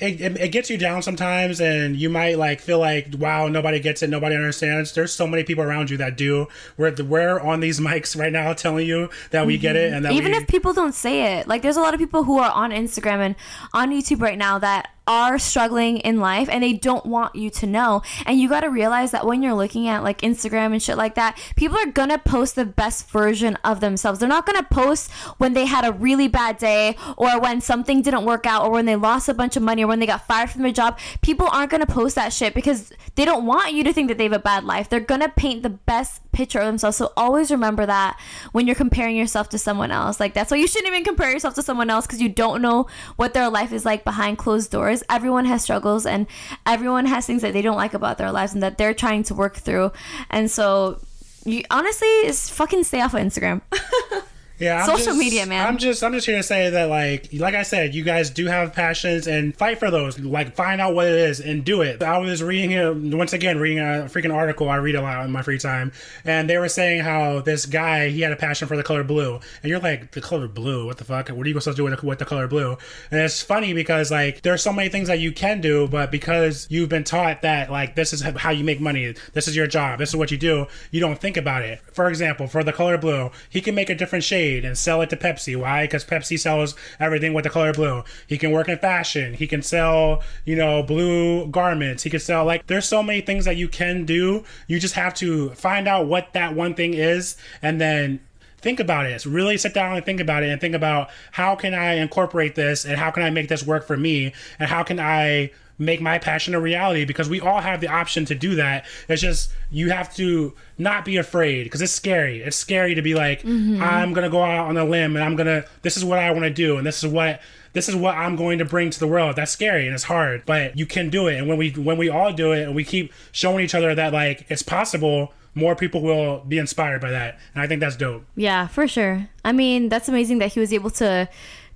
it, 0.00 0.20
it, 0.20 0.40
it, 0.40 0.48
gets 0.48 0.70
you 0.70 0.78
down 0.78 1.02
sometimes 1.02 1.60
and 1.60 1.94
you 1.94 2.08
might 2.08 2.38
like 2.38 2.60
feel 2.60 2.78
like 2.78 3.08
wow 3.18 3.48
nobody 3.48 3.78
gets 3.78 4.02
it 4.02 4.08
nobody 4.08 4.34
understands 4.34 4.94
there's 4.94 5.12
so 5.12 5.26
many 5.26 5.44
people 5.44 5.62
around 5.62 5.90
you 5.90 5.98
that 5.98 6.16
do 6.16 6.48
we're, 6.78 6.94
we're 7.04 7.38
on 7.38 7.60
these 7.60 7.78
mics 7.80 8.18
right 8.18 8.32
now 8.32 8.52
telling 8.54 8.86
you 8.86 9.10
that 9.30 9.46
we 9.46 9.56
mm-hmm. 9.56 9.62
get 9.62 9.76
it 9.76 9.88
mm-hmm. 9.88 9.96
and 9.96 10.04
that 10.06 10.12
even 10.12 10.32
we... 10.32 10.38
if 10.38 10.46
people 10.48 10.72
don't 10.72 10.94
say 10.94 11.38
it 11.38 11.46
like 11.46 11.60
there's 11.60 11.76
a 11.76 11.82
lot 11.82 11.92
of 11.92 12.00
people 12.00 12.24
who 12.24 12.38
are 12.38 12.50
on 12.50 12.70
instagram 12.70 13.18
and 13.18 13.36
on 13.74 13.90
youtube 13.90 14.22
right 14.22 14.38
now 14.38 14.58
that 14.58 14.90
are 15.06 15.38
struggling 15.38 15.98
in 15.98 16.20
life 16.20 16.48
and 16.48 16.62
they 16.62 16.72
don't 16.72 17.04
want 17.06 17.34
you 17.34 17.50
to 17.50 17.66
know. 17.66 18.02
And 18.26 18.40
you 18.40 18.48
got 18.48 18.60
to 18.60 18.70
realize 18.70 19.10
that 19.10 19.26
when 19.26 19.42
you're 19.42 19.54
looking 19.54 19.88
at 19.88 20.02
like 20.02 20.20
Instagram 20.20 20.72
and 20.72 20.82
shit 20.82 20.96
like 20.96 21.14
that, 21.16 21.40
people 21.56 21.78
are 21.78 21.86
going 21.86 22.10
to 22.10 22.18
post 22.18 22.54
the 22.54 22.64
best 22.64 23.10
version 23.10 23.56
of 23.64 23.80
themselves. 23.80 24.20
They're 24.20 24.28
not 24.28 24.46
going 24.46 24.58
to 24.58 24.68
post 24.70 25.10
when 25.38 25.52
they 25.52 25.66
had 25.66 25.84
a 25.84 25.92
really 25.92 26.28
bad 26.28 26.58
day 26.58 26.96
or 27.16 27.40
when 27.40 27.60
something 27.60 28.02
didn't 28.02 28.24
work 28.24 28.46
out 28.46 28.64
or 28.64 28.70
when 28.70 28.86
they 28.86 28.96
lost 28.96 29.28
a 29.28 29.34
bunch 29.34 29.56
of 29.56 29.62
money 29.62 29.84
or 29.84 29.88
when 29.88 29.98
they 29.98 30.06
got 30.06 30.26
fired 30.26 30.50
from 30.50 30.62
their 30.62 30.72
job. 30.72 30.98
People 31.22 31.48
aren't 31.50 31.70
going 31.70 31.84
to 31.84 31.92
post 31.92 32.14
that 32.14 32.32
shit 32.32 32.54
because 32.54 32.92
they 33.16 33.24
don't 33.24 33.46
want 33.46 33.72
you 33.72 33.82
to 33.84 33.92
think 33.92 34.08
that 34.08 34.18
they 34.18 34.24
have 34.24 34.32
a 34.32 34.38
bad 34.38 34.64
life. 34.64 34.88
They're 34.88 35.00
going 35.00 35.22
to 35.22 35.28
paint 35.28 35.62
the 35.62 35.70
best 35.70 36.20
picture 36.32 36.60
of 36.60 36.66
themselves. 36.66 36.96
So 36.96 37.12
always 37.16 37.50
remember 37.50 37.86
that 37.86 38.18
when 38.52 38.66
you're 38.66 38.76
comparing 38.76 39.16
yourself 39.16 39.48
to 39.50 39.58
someone 39.58 39.90
else. 39.90 40.20
Like 40.20 40.34
that's 40.34 40.50
why 40.50 40.58
you 40.58 40.66
shouldn't 40.66 40.92
even 40.92 41.04
compare 41.04 41.30
yourself 41.30 41.54
to 41.54 41.62
someone 41.62 41.90
else 41.90 42.06
because 42.06 42.20
you 42.20 42.28
don't 42.28 42.62
know 42.62 42.86
what 43.16 43.34
their 43.34 43.50
life 43.50 43.72
is 43.72 43.84
like 43.84 44.04
behind 44.04 44.38
closed 44.38 44.70
doors 44.70 44.99
everyone 45.08 45.44
has 45.44 45.62
struggles 45.62 46.06
and 46.06 46.26
everyone 46.66 47.06
has 47.06 47.26
things 47.26 47.42
that 47.42 47.52
they 47.52 47.62
don't 47.62 47.76
like 47.76 47.94
about 47.94 48.18
their 48.18 48.32
lives 48.32 48.52
and 48.52 48.62
that 48.62 48.78
they're 48.78 48.94
trying 48.94 49.22
to 49.24 49.34
work 49.34 49.56
through. 49.56 49.92
And 50.30 50.50
so 50.50 51.00
you 51.44 51.62
honestly 51.70 52.08
is 52.08 52.50
fucking 52.50 52.84
stay 52.84 53.00
off 53.00 53.14
of 53.14 53.20
Instagram. 53.20 53.62
Yeah, 54.60 54.80
I'm 54.80 54.86
social 54.86 55.14
just, 55.14 55.18
media, 55.18 55.46
man. 55.46 55.66
I'm 55.66 55.78
just, 55.78 56.04
I'm 56.04 56.12
just 56.12 56.26
here 56.26 56.36
to 56.36 56.42
say 56.42 56.68
that, 56.68 56.90
like, 56.90 57.28
like 57.32 57.54
I 57.54 57.62
said, 57.62 57.94
you 57.94 58.04
guys 58.04 58.28
do 58.28 58.44
have 58.46 58.74
passions 58.74 59.26
and 59.26 59.56
fight 59.56 59.78
for 59.78 59.90
those. 59.90 60.18
Like, 60.18 60.54
find 60.54 60.82
out 60.82 60.94
what 60.94 61.06
it 61.06 61.14
is 61.14 61.40
and 61.40 61.64
do 61.64 61.80
it. 61.80 62.02
I 62.02 62.18
was 62.18 62.42
reading 62.42 62.72
it 62.72 62.94
once 63.16 63.32
again, 63.32 63.58
reading 63.58 63.78
a 63.78 64.06
freaking 64.10 64.34
article 64.34 64.68
I 64.68 64.76
read 64.76 64.96
a 64.96 65.00
lot 65.00 65.24
in 65.24 65.32
my 65.32 65.40
free 65.40 65.56
time, 65.56 65.92
and 66.26 66.48
they 66.48 66.58
were 66.58 66.68
saying 66.68 67.00
how 67.00 67.40
this 67.40 67.64
guy 67.64 68.10
he 68.10 68.20
had 68.20 68.32
a 68.32 68.36
passion 68.36 68.68
for 68.68 68.76
the 68.76 68.82
color 68.82 69.02
blue, 69.02 69.40
and 69.62 69.70
you're 69.70 69.80
like, 69.80 70.10
the 70.10 70.20
color 70.20 70.46
blue, 70.46 70.84
what 70.84 70.98
the 70.98 71.04
fuck? 71.04 71.30
What 71.30 71.46
are 71.46 71.48
you 71.48 71.58
supposed 71.58 71.76
to 71.76 71.80
do 71.80 71.84
with 71.84 71.98
the, 71.98 72.06
with 72.06 72.18
the 72.18 72.26
color 72.26 72.46
blue? 72.46 72.76
And 73.10 73.20
it's 73.20 73.42
funny 73.42 73.72
because 73.72 74.10
like 74.10 74.42
there's 74.42 74.62
so 74.62 74.74
many 74.74 74.90
things 74.90 75.08
that 75.08 75.20
you 75.20 75.32
can 75.32 75.62
do, 75.62 75.88
but 75.88 76.10
because 76.10 76.66
you've 76.68 76.90
been 76.90 77.04
taught 77.04 77.40
that 77.42 77.70
like 77.70 77.94
this 77.94 78.12
is 78.12 78.20
how 78.20 78.50
you 78.50 78.64
make 78.64 78.80
money, 78.80 79.14
this 79.32 79.48
is 79.48 79.56
your 79.56 79.66
job, 79.66 80.00
this 80.00 80.10
is 80.10 80.16
what 80.16 80.30
you 80.30 80.36
do, 80.36 80.66
you 80.90 81.00
don't 81.00 81.18
think 81.18 81.38
about 81.38 81.62
it. 81.62 81.80
For 81.92 82.10
example, 82.10 82.46
for 82.46 82.62
the 82.62 82.74
color 82.74 82.98
blue, 82.98 83.30
he 83.48 83.62
can 83.62 83.74
make 83.74 83.88
a 83.88 83.94
different 83.94 84.22
shade 84.22 84.49
and 84.58 84.76
sell 84.76 85.02
it 85.02 85.10
to 85.10 85.16
Pepsi. 85.16 85.56
Why? 85.56 85.84
Because 85.84 86.04
Pepsi 86.04 86.38
sells 86.38 86.74
everything 86.98 87.32
with 87.32 87.44
the 87.44 87.50
color 87.50 87.72
blue. 87.72 88.04
He 88.26 88.38
can 88.38 88.50
work 88.50 88.68
in 88.68 88.78
fashion. 88.78 89.34
He 89.34 89.46
can 89.46 89.62
sell, 89.62 90.22
you 90.44 90.56
know, 90.56 90.82
blue 90.82 91.46
garments. 91.48 92.02
He 92.02 92.10
can 92.10 92.20
sell 92.20 92.44
like 92.44 92.66
there's 92.66 92.86
so 92.86 93.02
many 93.02 93.20
things 93.20 93.44
that 93.44 93.56
you 93.56 93.68
can 93.68 94.04
do. 94.04 94.44
You 94.66 94.80
just 94.80 94.94
have 94.94 95.14
to 95.14 95.50
find 95.50 95.86
out 95.88 96.06
what 96.06 96.32
that 96.32 96.54
one 96.54 96.74
thing 96.74 96.94
is 96.94 97.36
and 97.62 97.80
then 97.80 98.20
think 98.58 98.80
about 98.80 99.06
it. 99.06 99.24
Really 99.24 99.56
sit 99.56 99.74
down 99.74 99.96
and 99.96 100.04
think 100.04 100.20
about 100.20 100.42
it 100.42 100.50
and 100.50 100.60
think 100.60 100.74
about 100.74 101.10
how 101.32 101.54
can 101.54 101.74
I 101.74 101.94
incorporate 101.94 102.54
this 102.54 102.84
and 102.84 102.96
how 102.98 103.10
can 103.10 103.22
I 103.22 103.30
make 103.30 103.48
this 103.48 103.64
work 103.64 103.86
for 103.86 103.96
me 103.96 104.32
and 104.58 104.68
how 104.68 104.82
can 104.82 105.00
I 105.00 105.52
make 105.80 106.00
my 106.00 106.18
passion 106.18 106.54
a 106.54 106.60
reality 106.60 107.04
because 107.04 107.28
we 107.28 107.40
all 107.40 107.60
have 107.60 107.80
the 107.80 107.88
option 107.88 108.24
to 108.26 108.34
do 108.34 108.54
that. 108.56 108.84
It's 109.08 109.22
just 109.22 109.50
you 109.70 109.90
have 109.90 110.14
to 110.16 110.54
not 110.78 111.04
be 111.04 111.16
afraid 111.16 111.64
because 111.64 111.80
it's 111.80 111.92
scary. 111.92 112.42
It's 112.42 112.56
scary 112.56 112.94
to 112.94 113.02
be 113.02 113.14
like, 113.14 113.42
mm-hmm. 113.42 113.82
I'm 113.82 114.12
gonna 114.12 114.30
go 114.30 114.42
out 114.42 114.68
on 114.68 114.76
a 114.76 114.84
limb 114.84 115.16
and 115.16 115.24
I'm 115.24 115.34
gonna. 115.34 115.64
This 115.82 115.96
is 115.96 116.04
what 116.04 116.18
I 116.18 116.30
want 116.30 116.44
to 116.44 116.50
do, 116.50 116.76
and 116.76 116.86
this 116.86 117.02
is 117.02 117.10
what 117.10 117.40
this 117.72 117.88
is 117.88 117.96
what 117.96 118.16
I'm 118.16 118.36
going 118.36 118.58
to 118.58 118.64
bring 118.64 118.90
to 118.90 118.98
the 118.98 119.06
world. 119.06 119.36
That's 119.36 119.52
scary 119.52 119.86
and 119.86 119.94
it's 119.94 120.04
hard, 120.04 120.42
but 120.44 120.76
you 120.76 120.86
can 120.86 121.08
do 121.08 121.28
it. 121.28 121.38
And 121.38 121.48
when 121.48 121.56
we 121.56 121.70
when 121.70 121.96
we 121.96 122.08
all 122.08 122.32
do 122.32 122.52
it 122.52 122.62
and 122.62 122.74
we 122.74 122.84
keep 122.84 123.12
showing 123.32 123.64
each 123.64 123.74
other 123.74 123.94
that 123.94 124.12
like 124.12 124.46
it's 124.48 124.62
possible, 124.62 125.32
more 125.54 125.76
people 125.76 126.02
will 126.02 126.40
be 126.40 126.58
inspired 126.58 127.00
by 127.00 127.10
that. 127.10 127.38
And 127.54 127.62
I 127.62 127.66
think 127.66 127.80
that's 127.80 127.96
dope. 127.96 128.24
Yeah, 128.36 128.66
for 128.66 128.88
sure. 128.88 129.28
I 129.44 129.52
mean, 129.52 129.88
that's 129.88 130.08
amazing 130.08 130.38
that 130.38 130.52
he 130.52 130.60
was 130.60 130.72
able 130.72 130.90
to 130.90 131.28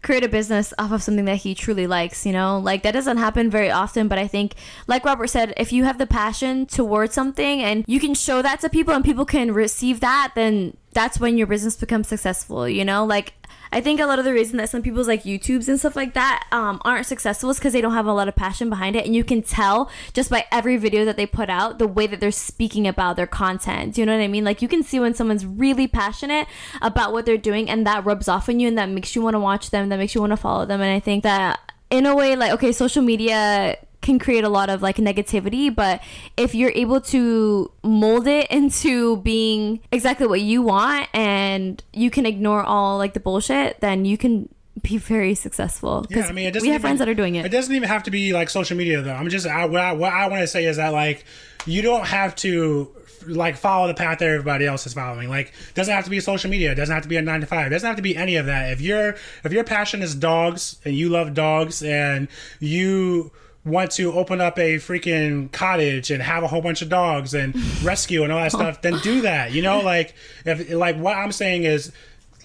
create 0.05 0.23
a 0.23 0.29
business 0.29 0.73
off 0.79 0.93
of 0.93 1.03
something 1.03 1.25
that 1.25 1.39
he 1.39 1.55
truly 1.55 1.87
likes, 1.89 2.25
you 2.25 2.33
know? 2.33 2.59
Like 2.59 2.83
that 2.85 2.93
doesn't 2.93 3.17
happen 3.17 3.51
very 3.51 3.71
often, 3.71 4.07
but 4.07 4.19
I 4.19 4.29
think 4.29 4.55
like 4.87 5.05
Robert 5.05 5.29
said, 5.29 5.53
if 5.57 5.73
you 5.73 5.85
have 5.85 5.99
the 5.99 6.07
passion 6.07 6.67
towards 6.67 7.15
something 7.15 7.61
and 7.61 7.85
you 7.89 7.99
can 7.99 8.15
show 8.15 8.43
that 8.43 8.61
to 8.61 8.69
people 8.69 8.95
and 8.95 9.05
people 9.05 9.25
can 9.25 9.53
receive 9.53 10.01
that, 10.01 10.33
then 10.37 10.77
that's 10.95 11.21
when 11.21 11.37
your 11.37 11.47
business 11.47 11.77
becomes 11.77 12.09
successful, 12.09 12.69
you 12.69 12.85
know? 12.85 13.05
Like 13.05 13.35
I 13.75 13.81
think 13.81 13.99
a 13.99 14.07
lot 14.07 14.21
of 14.21 14.25
the 14.25 14.33
reason 14.33 14.57
that 14.59 14.71
some 14.71 14.83
people's 14.83 15.09
like 15.09 15.25
YouTubes 15.25 15.67
and 15.67 15.79
stuff 15.79 15.97
like 15.97 16.15
that 16.15 16.47
um, 16.53 16.81
aren't 16.85 17.07
successful 17.07 17.51
is 17.51 17.59
because 17.59 17.73
they 17.73 17.81
don't 17.81 17.93
have 17.95 18.07
a 18.07 18.13
lot 18.13 18.29
of 18.29 18.37
passion 18.37 18.71
behind 18.71 18.95
it, 18.95 19.05
and 19.05 19.17
you 19.17 19.25
can 19.25 19.43
tell 19.43 19.91
just 20.13 20.31
by 20.31 20.47
every 20.53 20.77
video 20.77 21.05
that 21.05 21.17
they 21.17 21.27
put 21.27 21.51
out 21.51 21.81
the 21.81 21.89
way 21.89 22.07
that 22.07 22.21
they're 22.21 22.31
speaking 22.31 22.87
about 22.87 23.17
their 23.17 23.27
content. 23.27 23.99
You 23.99 24.07
know 24.07 24.17
what 24.17 24.23
I 24.23 24.29
mean? 24.29 24.45
Like 24.45 24.63
you 24.63 24.69
can 24.69 24.85
see 24.85 25.01
when 25.01 25.13
someone's 25.13 25.45
really 25.45 25.89
passionate 25.89 26.47
about 26.83 27.13
what 27.13 27.27
they're 27.27 27.37
doing, 27.37 27.69
and 27.69 27.85
that 27.85 28.05
rubs 28.05 28.29
off 28.29 28.49
on 28.49 28.61
you, 28.61 28.69
and 28.69 28.79
that 28.79 28.89
makes 28.89 29.17
you 29.17 29.23
want 29.23 29.35
to 29.35 29.41
watch 29.41 29.71
them, 29.71 29.89
that 29.89 29.99
makes 29.99 30.15
you 30.15 30.21
want 30.21 30.31
to 30.31 30.37
follow 30.37 30.65
them, 30.65 30.81
and 30.81 30.91
I 30.91 31.01
think 31.01 31.25
that 31.25 31.59
in 31.91 32.07
a 32.07 32.15
way, 32.15 32.37
like 32.37 32.53
okay, 32.53 32.71
social 32.71 33.03
media 33.03 33.77
can 34.05 34.19
create 34.21 34.45
a 34.45 34.49
lot 34.49 34.69
of 34.71 34.83
like 34.83 34.97
negativity 34.99 35.75
but 35.75 36.01
if 36.37 36.55
you're 36.55 36.71
able 36.77 37.01
to 37.01 37.73
mold 37.83 38.27
it 38.29 38.47
into 38.51 39.17
being 39.19 39.81
exactly 39.91 40.27
what 40.27 40.41
you 40.41 40.63
want 40.63 41.09
and 41.13 41.83
you 41.93 42.11
can 42.11 42.25
ignore 42.27 42.63
all 42.63 42.99
like 42.99 43.15
the 43.15 43.21
bullshit 43.21 43.81
then 43.81 44.05
you 44.05 44.17
can 44.17 44.49
be 44.83 44.99
very 44.99 45.35
successful. 45.35 46.05
Yeah, 46.11 46.27
I 46.27 46.33
mean, 46.33 46.37
we 46.37 46.45
have 46.53 46.57
even- 46.67 46.81
friends 46.81 46.99
that 46.99 47.09
are 47.09 47.15
doing 47.15 47.37
It 47.37 47.47
it. 47.47 47.49
doesn't 47.51 47.75
even 47.75 47.89
have 47.89 48.03
to 48.03 48.11
be 48.11 48.33
like 48.35 48.51
social 48.51 48.77
media 48.77 49.01
though. 49.03 49.15
I'm 49.15 49.29
just 49.31 49.47
I, 49.47 49.65
what 49.67 49.81
I, 49.81 49.93
what 49.93 50.13
I 50.13 50.27
want 50.29 50.41
to 50.43 50.47
say 50.47 50.65
is 50.67 50.77
that 50.77 50.93
like 50.93 51.25
you 51.65 51.81
don't 51.81 52.05
have 52.07 52.35
to 52.37 52.91
like 53.27 53.57
follow 53.57 53.87
the 53.87 53.95
path 53.95 54.19
that 54.19 54.29
everybody 54.29 54.67
else 54.67 54.87
is 54.87 54.93
following. 54.93 55.31
Like 55.31 55.55
doesn't 55.75 55.95
have 55.95 56.05
to 56.05 56.11
be 56.11 56.21
social 56.21 56.51
media. 56.51 56.73
It 56.73 56.75
doesn't 56.75 56.93
have 56.93 57.05
to 57.05 57.09
be 57.09 57.17
a 57.17 57.23
nine 57.23 57.41
to 57.41 57.47
five. 57.47 57.69
It 57.69 57.71
doesn't 57.71 57.87
have 57.87 57.97
to 57.97 58.03
be 58.03 58.15
any 58.17 58.37
of 58.37 58.47
that. 58.47 58.73
If 58.73 58.81
your 58.83 59.15
if 59.45 59.53
your 59.53 59.65
passion 59.65 60.03
is 60.03 60.15
dogs 60.15 60.77
and 60.85 60.95
you 60.95 61.09
love 61.09 61.33
dogs 61.33 61.83
and 61.83 62.29
you 62.61 63.31
want 63.65 63.91
to 63.93 64.13
open 64.13 64.41
up 64.41 64.59
a 64.59 64.77
freaking 64.77 65.51
cottage 65.51 66.11
and 66.11 66.23
have 66.23 66.43
a 66.43 66.47
whole 66.47 66.61
bunch 66.61 66.83
of 66.83 66.89
dogs 66.89 67.35
and 67.35 67.55
rescue 67.83 68.23
and 68.23 68.33
all 68.33 68.41
that 68.41 68.53
stuff, 68.53 68.83
then 68.83 68.99
do 68.99 69.23
that. 69.23 69.53
You 69.53 69.63
know, 69.63 69.81
like 69.81 70.15
if 70.45 70.71
like 70.71 70.97
what 70.97 71.17
I'm 71.17 71.33
saying 71.33 71.65
is 71.65 71.93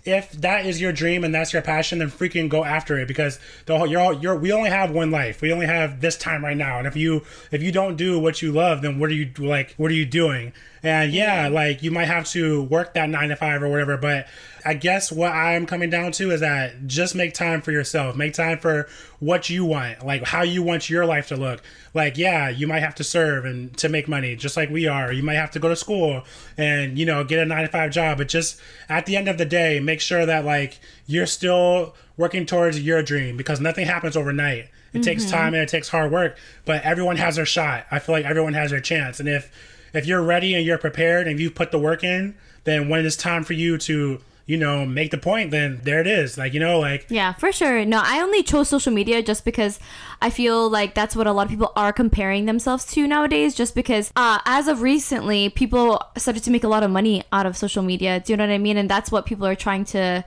if 0.06 0.32
that 0.32 0.66
is 0.66 0.80
your 0.80 0.92
dream 0.92 1.24
and 1.24 1.34
that's 1.34 1.54
your 1.54 1.62
passion, 1.62 2.00
then 2.00 2.10
freaking 2.10 2.50
go 2.50 2.64
after 2.64 2.98
it 2.98 3.08
because 3.08 3.40
the 3.66 3.78
whole, 3.78 3.88
you're 3.88 4.02
all, 4.02 4.14
you're 4.14 4.36
we 4.36 4.52
only 4.52 4.70
have 4.70 4.92
one 4.92 5.12
life. 5.12 5.42
We 5.42 5.52
only 5.52 5.66
have 5.66 6.02
this 6.02 6.18
time 6.18 6.44
right 6.44 6.58
now, 6.58 6.78
and 6.78 6.88
if 6.88 6.96
you 6.96 7.24
if 7.52 7.62
you 7.62 7.72
don't 7.72 7.96
do 7.96 8.20
what 8.20 8.42
you 8.42 8.52
love, 8.52 8.82
then 8.82 9.00
what 9.00 9.10
are 9.10 9.14
you 9.14 9.32
like? 9.38 9.74
What 9.76 9.92
are 9.92 9.96
you 9.96 10.06
doing? 10.06 10.54
And 10.84 11.12
yeah, 11.12 11.48
like 11.50 11.84
you 11.84 11.92
might 11.92 12.06
have 12.06 12.26
to 12.30 12.64
work 12.64 12.94
that 12.94 13.10
nine 13.10 13.30
to 13.30 13.36
five 13.36 13.62
or 13.62 13.70
whatever, 13.70 13.98
but 13.98 14.28
I 14.66 14.74
guess 14.74 15.12
what 15.12 15.32
I'm 15.32 15.66
coming 15.66 15.90
down 15.90 16.12
to 16.14 16.32
is 16.32 16.42
that 16.42 16.88
just 16.88 17.16
make 17.16 17.34
time 17.34 17.62
for 17.62 17.72
yourself. 17.72 18.16
Make 18.16 18.34
time 18.34 18.60
for 18.60 18.88
what 19.20 19.50
you 19.50 19.66
want, 19.66 20.06
like 20.06 20.24
how 20.24 20.42
you 20.44 20.62
want 20.64 20.90
your 20.90 21.06
life 21.06 21.28
to 21.30 21.38
look. 21.38 21.62
Like, 21.94 22.18
yeah, 22.18 22.50
you 22.50 22.68
might 22.68 22.82
have 22.82 22.96
to 22.96 23.04
serve 23.04 23.46
and 23.46 23.76
to 23.78 23.90
make 23.90 24.08
money, 24.08 24.36
just 24.36 24.58
like 24.58 24.70
we 24.70 24.88
are. 24.88 25.12
You 25.12 25.24
might 25.24 25.36
have 25.36 25.52
to 25.52 25.60
go 25.60 25.70
to 25.70 25.76
school 25.76 26.24
and 26.58 26.98
you 26.98 27.06
know 27.06 27.24
get 27.24 27.40
a 27.40 27.46
nine 27.46 27.64
to 27.64 27.70
five 27.70 27.92
job, 27.92 28.18
but 28.18 28.28
just 28.28 28.60
at 28.88 29.06
the 29.06 29.16
end 29.16 29.28
of 29.28 29.38
the 29.38 29.46
day, 29.46 29.80
make 29.80 30.02
sure 30.02 30.26
that 30.26 30.46
like 30.46 30.80
you're 31.08 31.26
still 31.26 31.96
working 32.18 32.46
towards 32.46 32.82
your 32.82 33.02
dream 33.02 33.38
because 33.38 33.60
nothing 33.60 33.86
happens 33.86 34.18
overnight. 34.18 34.70
It 34.94 35.04
takes 35.04 35.24
mm-hmm. 35.24 35.36
time 35.36 35.54
and 35.54 35.64
it 35.64 35.70
takes 35.70 35.90
hard 35.90 36.12
work, 36.12 36.38
but 36.66 36.84
everyone 36.84 37.18
has 37.18 37.36
their 37.36 37.46
shot. 37.46 37.86
I 37.92 38.00
feel 38.00 38.14
like 38.14 38.26
everyone 38.26 38.54
has 38.54 38.72
their 38.72 38.82
chance, 38.82 39.20
and 39.20 39.30
if 39.30 39.52
if 39.94 40.06
you're 40.06 40.24
ready 40.24 40.56
and 40.56 40.66
you're 40.66 40.78
prepared 40.78 41.28
and 41.28 41.40
you've 41.40 41.56
put 41.56 41.72
the 41.72 41.80
work 41.80 42.04
in, 42.04 42.36
then 42.64 42.90
when 42.90 43.06
it's 43.06 43.16
time 43.16 43.44
for 43.44 43.54
you 43.54 43.78
to 43.80 44.22
you 44.46 44.58
know 44.58 44.84
make 44.84 45.12
the 45.12 45.18
point, 45.18 45.52
then 45.52 45.80
there 45.84 46.02
it 46.02 46.08
is. 46.08 46.38
Like 46.38 46.54
you 46.54 46.60
know, 46.60 46.80
like 46.80 47.06
Yeah, 47.08 47.34
for 47.34 47.52
sure. 47.52 47.86
No, 47.86 48.02
I 48.04 48.20
only 48.20 48.42
chose 48.42 48.68
social 48.68 48.92
media 48.92 49.22
just 49.22 49.46
because 49.46 49.80
I 50.22 50.32
feel 50.32 50.68
like 50.68 50.96
that's 50.96 51.16
what 51.16 51.28
a 51.28 51.32
lot 51.32 51.44
of 51.44 51.50
people 51.52 51.72
are 51.76 51.94
comparing 51.94 52.46
themselves 52.46 52.86
to 52.94 53.06
nowadays. 53.06 53.54
Just 53.54 53.76
because, 53.76 54.12
uh, 54.16 54.40
as 54.46 54.68
of 54.68 54.82
recently, 54.82 55.50
people 55.50 56.02
started 56.18 56.44
to 56.44 56.52
make 56.52 56.64
a 56.64 56.68
lot 56.68 56.82
of 56.82 56.90
money 56.90 57.24
out 57.32 57.46
of 57.46 57.56
social 57.56 57.84
media. 57.84 58.20
Do 58.20 58.34
you 58.34 58.38
know 58.38 58.48
what 58.48 58.54
I 58.54 58.58
mean? 58.58 58.78
And 58.78 58.90
that's 58.90 59.12
what 59.12 59.28
people 59.28 59.46
are 59.46 59.56
trying 59.56 59.86
to. 59.86 60.26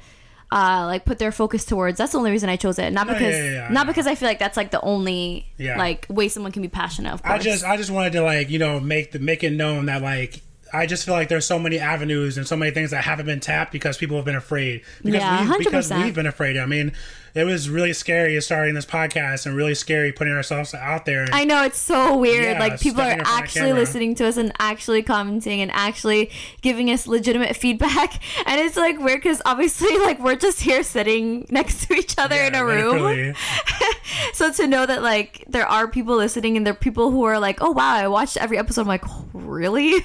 Uh, 0.52 0.84
like 0.86 1.04
put 1.06 1.18
their 1.18 1.32
focus 1.32 1.64
towards. 1.64 1.96
That's 1.96 2.12
the 2.12 2.18
only 2.18 2.30
reason 2.30 2.50
I 2.50 2.56
chose 2.56 2.78
it. 2.78 2.92
Not 2.92 3.06
No, 3.06 3.14
because, 3.14 3.34
yeah, 3.34 3.42
yeah, 3.44 3.50
yeah, 3.52 3.68
not 3.70 3.86
because 3.86 4.06
I 4.06 4.14
feel 4.14 4.28
like 4.28 4.38
that's 4.38 4.56
like 4.56 4.70
the 4.70 4.80
only 4.82 5.46
Yeah. 5.56 5.78
like 5.78 6.04
way 6.10 6.28
someone 6.28 6.52
can 6.52 6.60
be 6.60 6.68
passionate. 6.68 7.12
Of 7.14 7.22
course. 7.22 7.34
I 7.34 7.38
just 7.42 7.64
I 7.64 7.76
just 7.78 7.90
wanted 7.90 8.12
to 8.12 8.22
like 8.22 8.50
you 8.50 8.58
know 8.58 8.78
make 8.78 9.12
the 9.12 9.18
make 9.18 9.42
it 9.42 9.52
known 9.52 9.86
that 9.86 10.02
like 10.02 10.42
I 10.74 10.86
just 10.86 11.04
feel 11.06 11.14
like 11.14 11.28
there's 11.28 11.46
so 11.46 11.58
many 11.58 11.78
avenues 11.78 12.36
and 12.38 12.46
so 12.46 12.56
many 12.56 12.70
things 12.70 12.90
that 12.92 13.02
haven't 13.04 13.26
been 13.26 13.40
tapped 13.40 13.72
because 13.72 13.96
people 13.98 14.16
have 14.16 14.24
been 14.26 14.36
afraid 14.36 14.82
because 15.02 15.20
Yeah, 15.20 15.50
we 15.56 15.64
because 15.64 15.90
100%. 15.90 16.04
we've 16.04 16.14
been 16.14 16.26
afraid. 16.26 16.56
I 16.58 16.66
mean, 16.66 16.92
it 17.34 17.44
was 17.44 17.70
really 17.70 17.92
scary 17.92 18.40
starting 18.40 18.74
this 18.74 18.84
podcast 18.84 19.46
and 19.46 19.56
really 19.56 19.74
scary 19.74 20.12
putting 20.12 20.34
ourselves 20.34 20.74
out 20.74 21.06
there. 21.06 21.26
I 21.32 21.44
know 21.44 21.64
it's 21.64 21.78
so 21.78 22.16
weird. 22.18 22.44
Yeah, 22.44 22.58
like 22.58 22.80
people 22.80 23.00
are 23.00 23.04
stepping 23.04 23.18
in 23.20 23.24
front 23.24 23.38
of 23.38 23.44
actually 23.44 23.72
listening 23.72 24.14
to 24.16 24.26
us 24.26 24.36
and 24.36 24.52
actually 24.58 25.02
commenting 25.02 25.60
and 25.60 25.70
actually 25.72 26.30
giving 26.60 26.90
us 26.90 27.06
legitimate 27.06 27.56
feedback. 27.62 28.20
And 28.46 28.60
it's 28.60 28.76
like 28.76 28.98
weird 28.98 29.22
because 29.22 29.40
obviously 29.46 29.98
like 30.00 30.18
we're 30.20 30.36
just 30.36 30.60
here 30.60 30.82
sitting 30.82 31.46
next 31.50 31.86
to 31.86 31.94
each 31.94 32.16
other 32.18 32.36
Yeah, 32.36 32.48
in 32.48 32.54
a 32.54 32.64
room. 32.64 33.34
So 34.34 34.52
to 34.52 34.66
know 34.66 34.84
that 34.84 35.02
like 35.02 35.44
there 35.48 35.66
are 35.66 35.88
people 35.88 36.16
listening 36.16 36.56
and 36.56 36.66
there 36.66 36.72
are 36.72 36.76
people 36.76 37.10
who 37.10 37.24
are 37.24 37.38
like, 37.38 37.62
oh 37.62 37.70
wow, 37.70 37.94
I 37.94 38.08
watched 38.08 38.36
every 38.36 38.58
episode. 38.58 38.82
I'm 38.82 38.86
like, 38.88 39.04
"Oh, 39.08 39.26
really? 39.32 40.04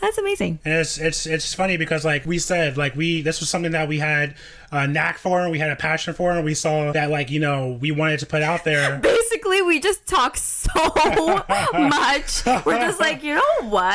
That's 0.00 0.18
amazing. 0.18 0.58
And 0.64 0.74
it's 0.74 0.98
it's 0.98 1.26
it's 1.26 1.54
funny 1.54 1.76
because 1.76 2.04
like 2.04 2.26
we 2.26 2.38
said 2.38 2.76
like 2.76 2.94
we 2.94 3.22
this 3.22 3.40
was 3.40 3.48
something 3.48 3.72
that 3.72 3.88
we 3.88 3.98
had 3.98 4.34
a 4.70 4.86
knack 4.86 5.18
for 5.18 5.40
and 5.40 5.50
we 5.50 5.58
had 5.58 5.70
a 5.70 5.76
passion 5.76 6.14
for 6.14 6.32
and 6.32 6.44
we 6.44 6.54
saw 6.54 6.92
that 6.92 7.10
like 7.10 7.30
you 7.30 7.40
know 7.40 7.78
we 7.80 7.90
wanted 7.90 8.20
to 8.20 8.26
put 8.26 8.42
out 8.42 8.64
there. 8.64 8.98
Basically, 9.02 9.62
we 9.62 9.80
just 9.80 10.06
talk 10.06 10.36
so 10.36 10.70
much. 11.72 12.44
We're 12.64 12.78
just 12.80 13.00
like, 13.00 13.22
you 13.22 13.34
know 13.34 13.68
what? 13.68 13.92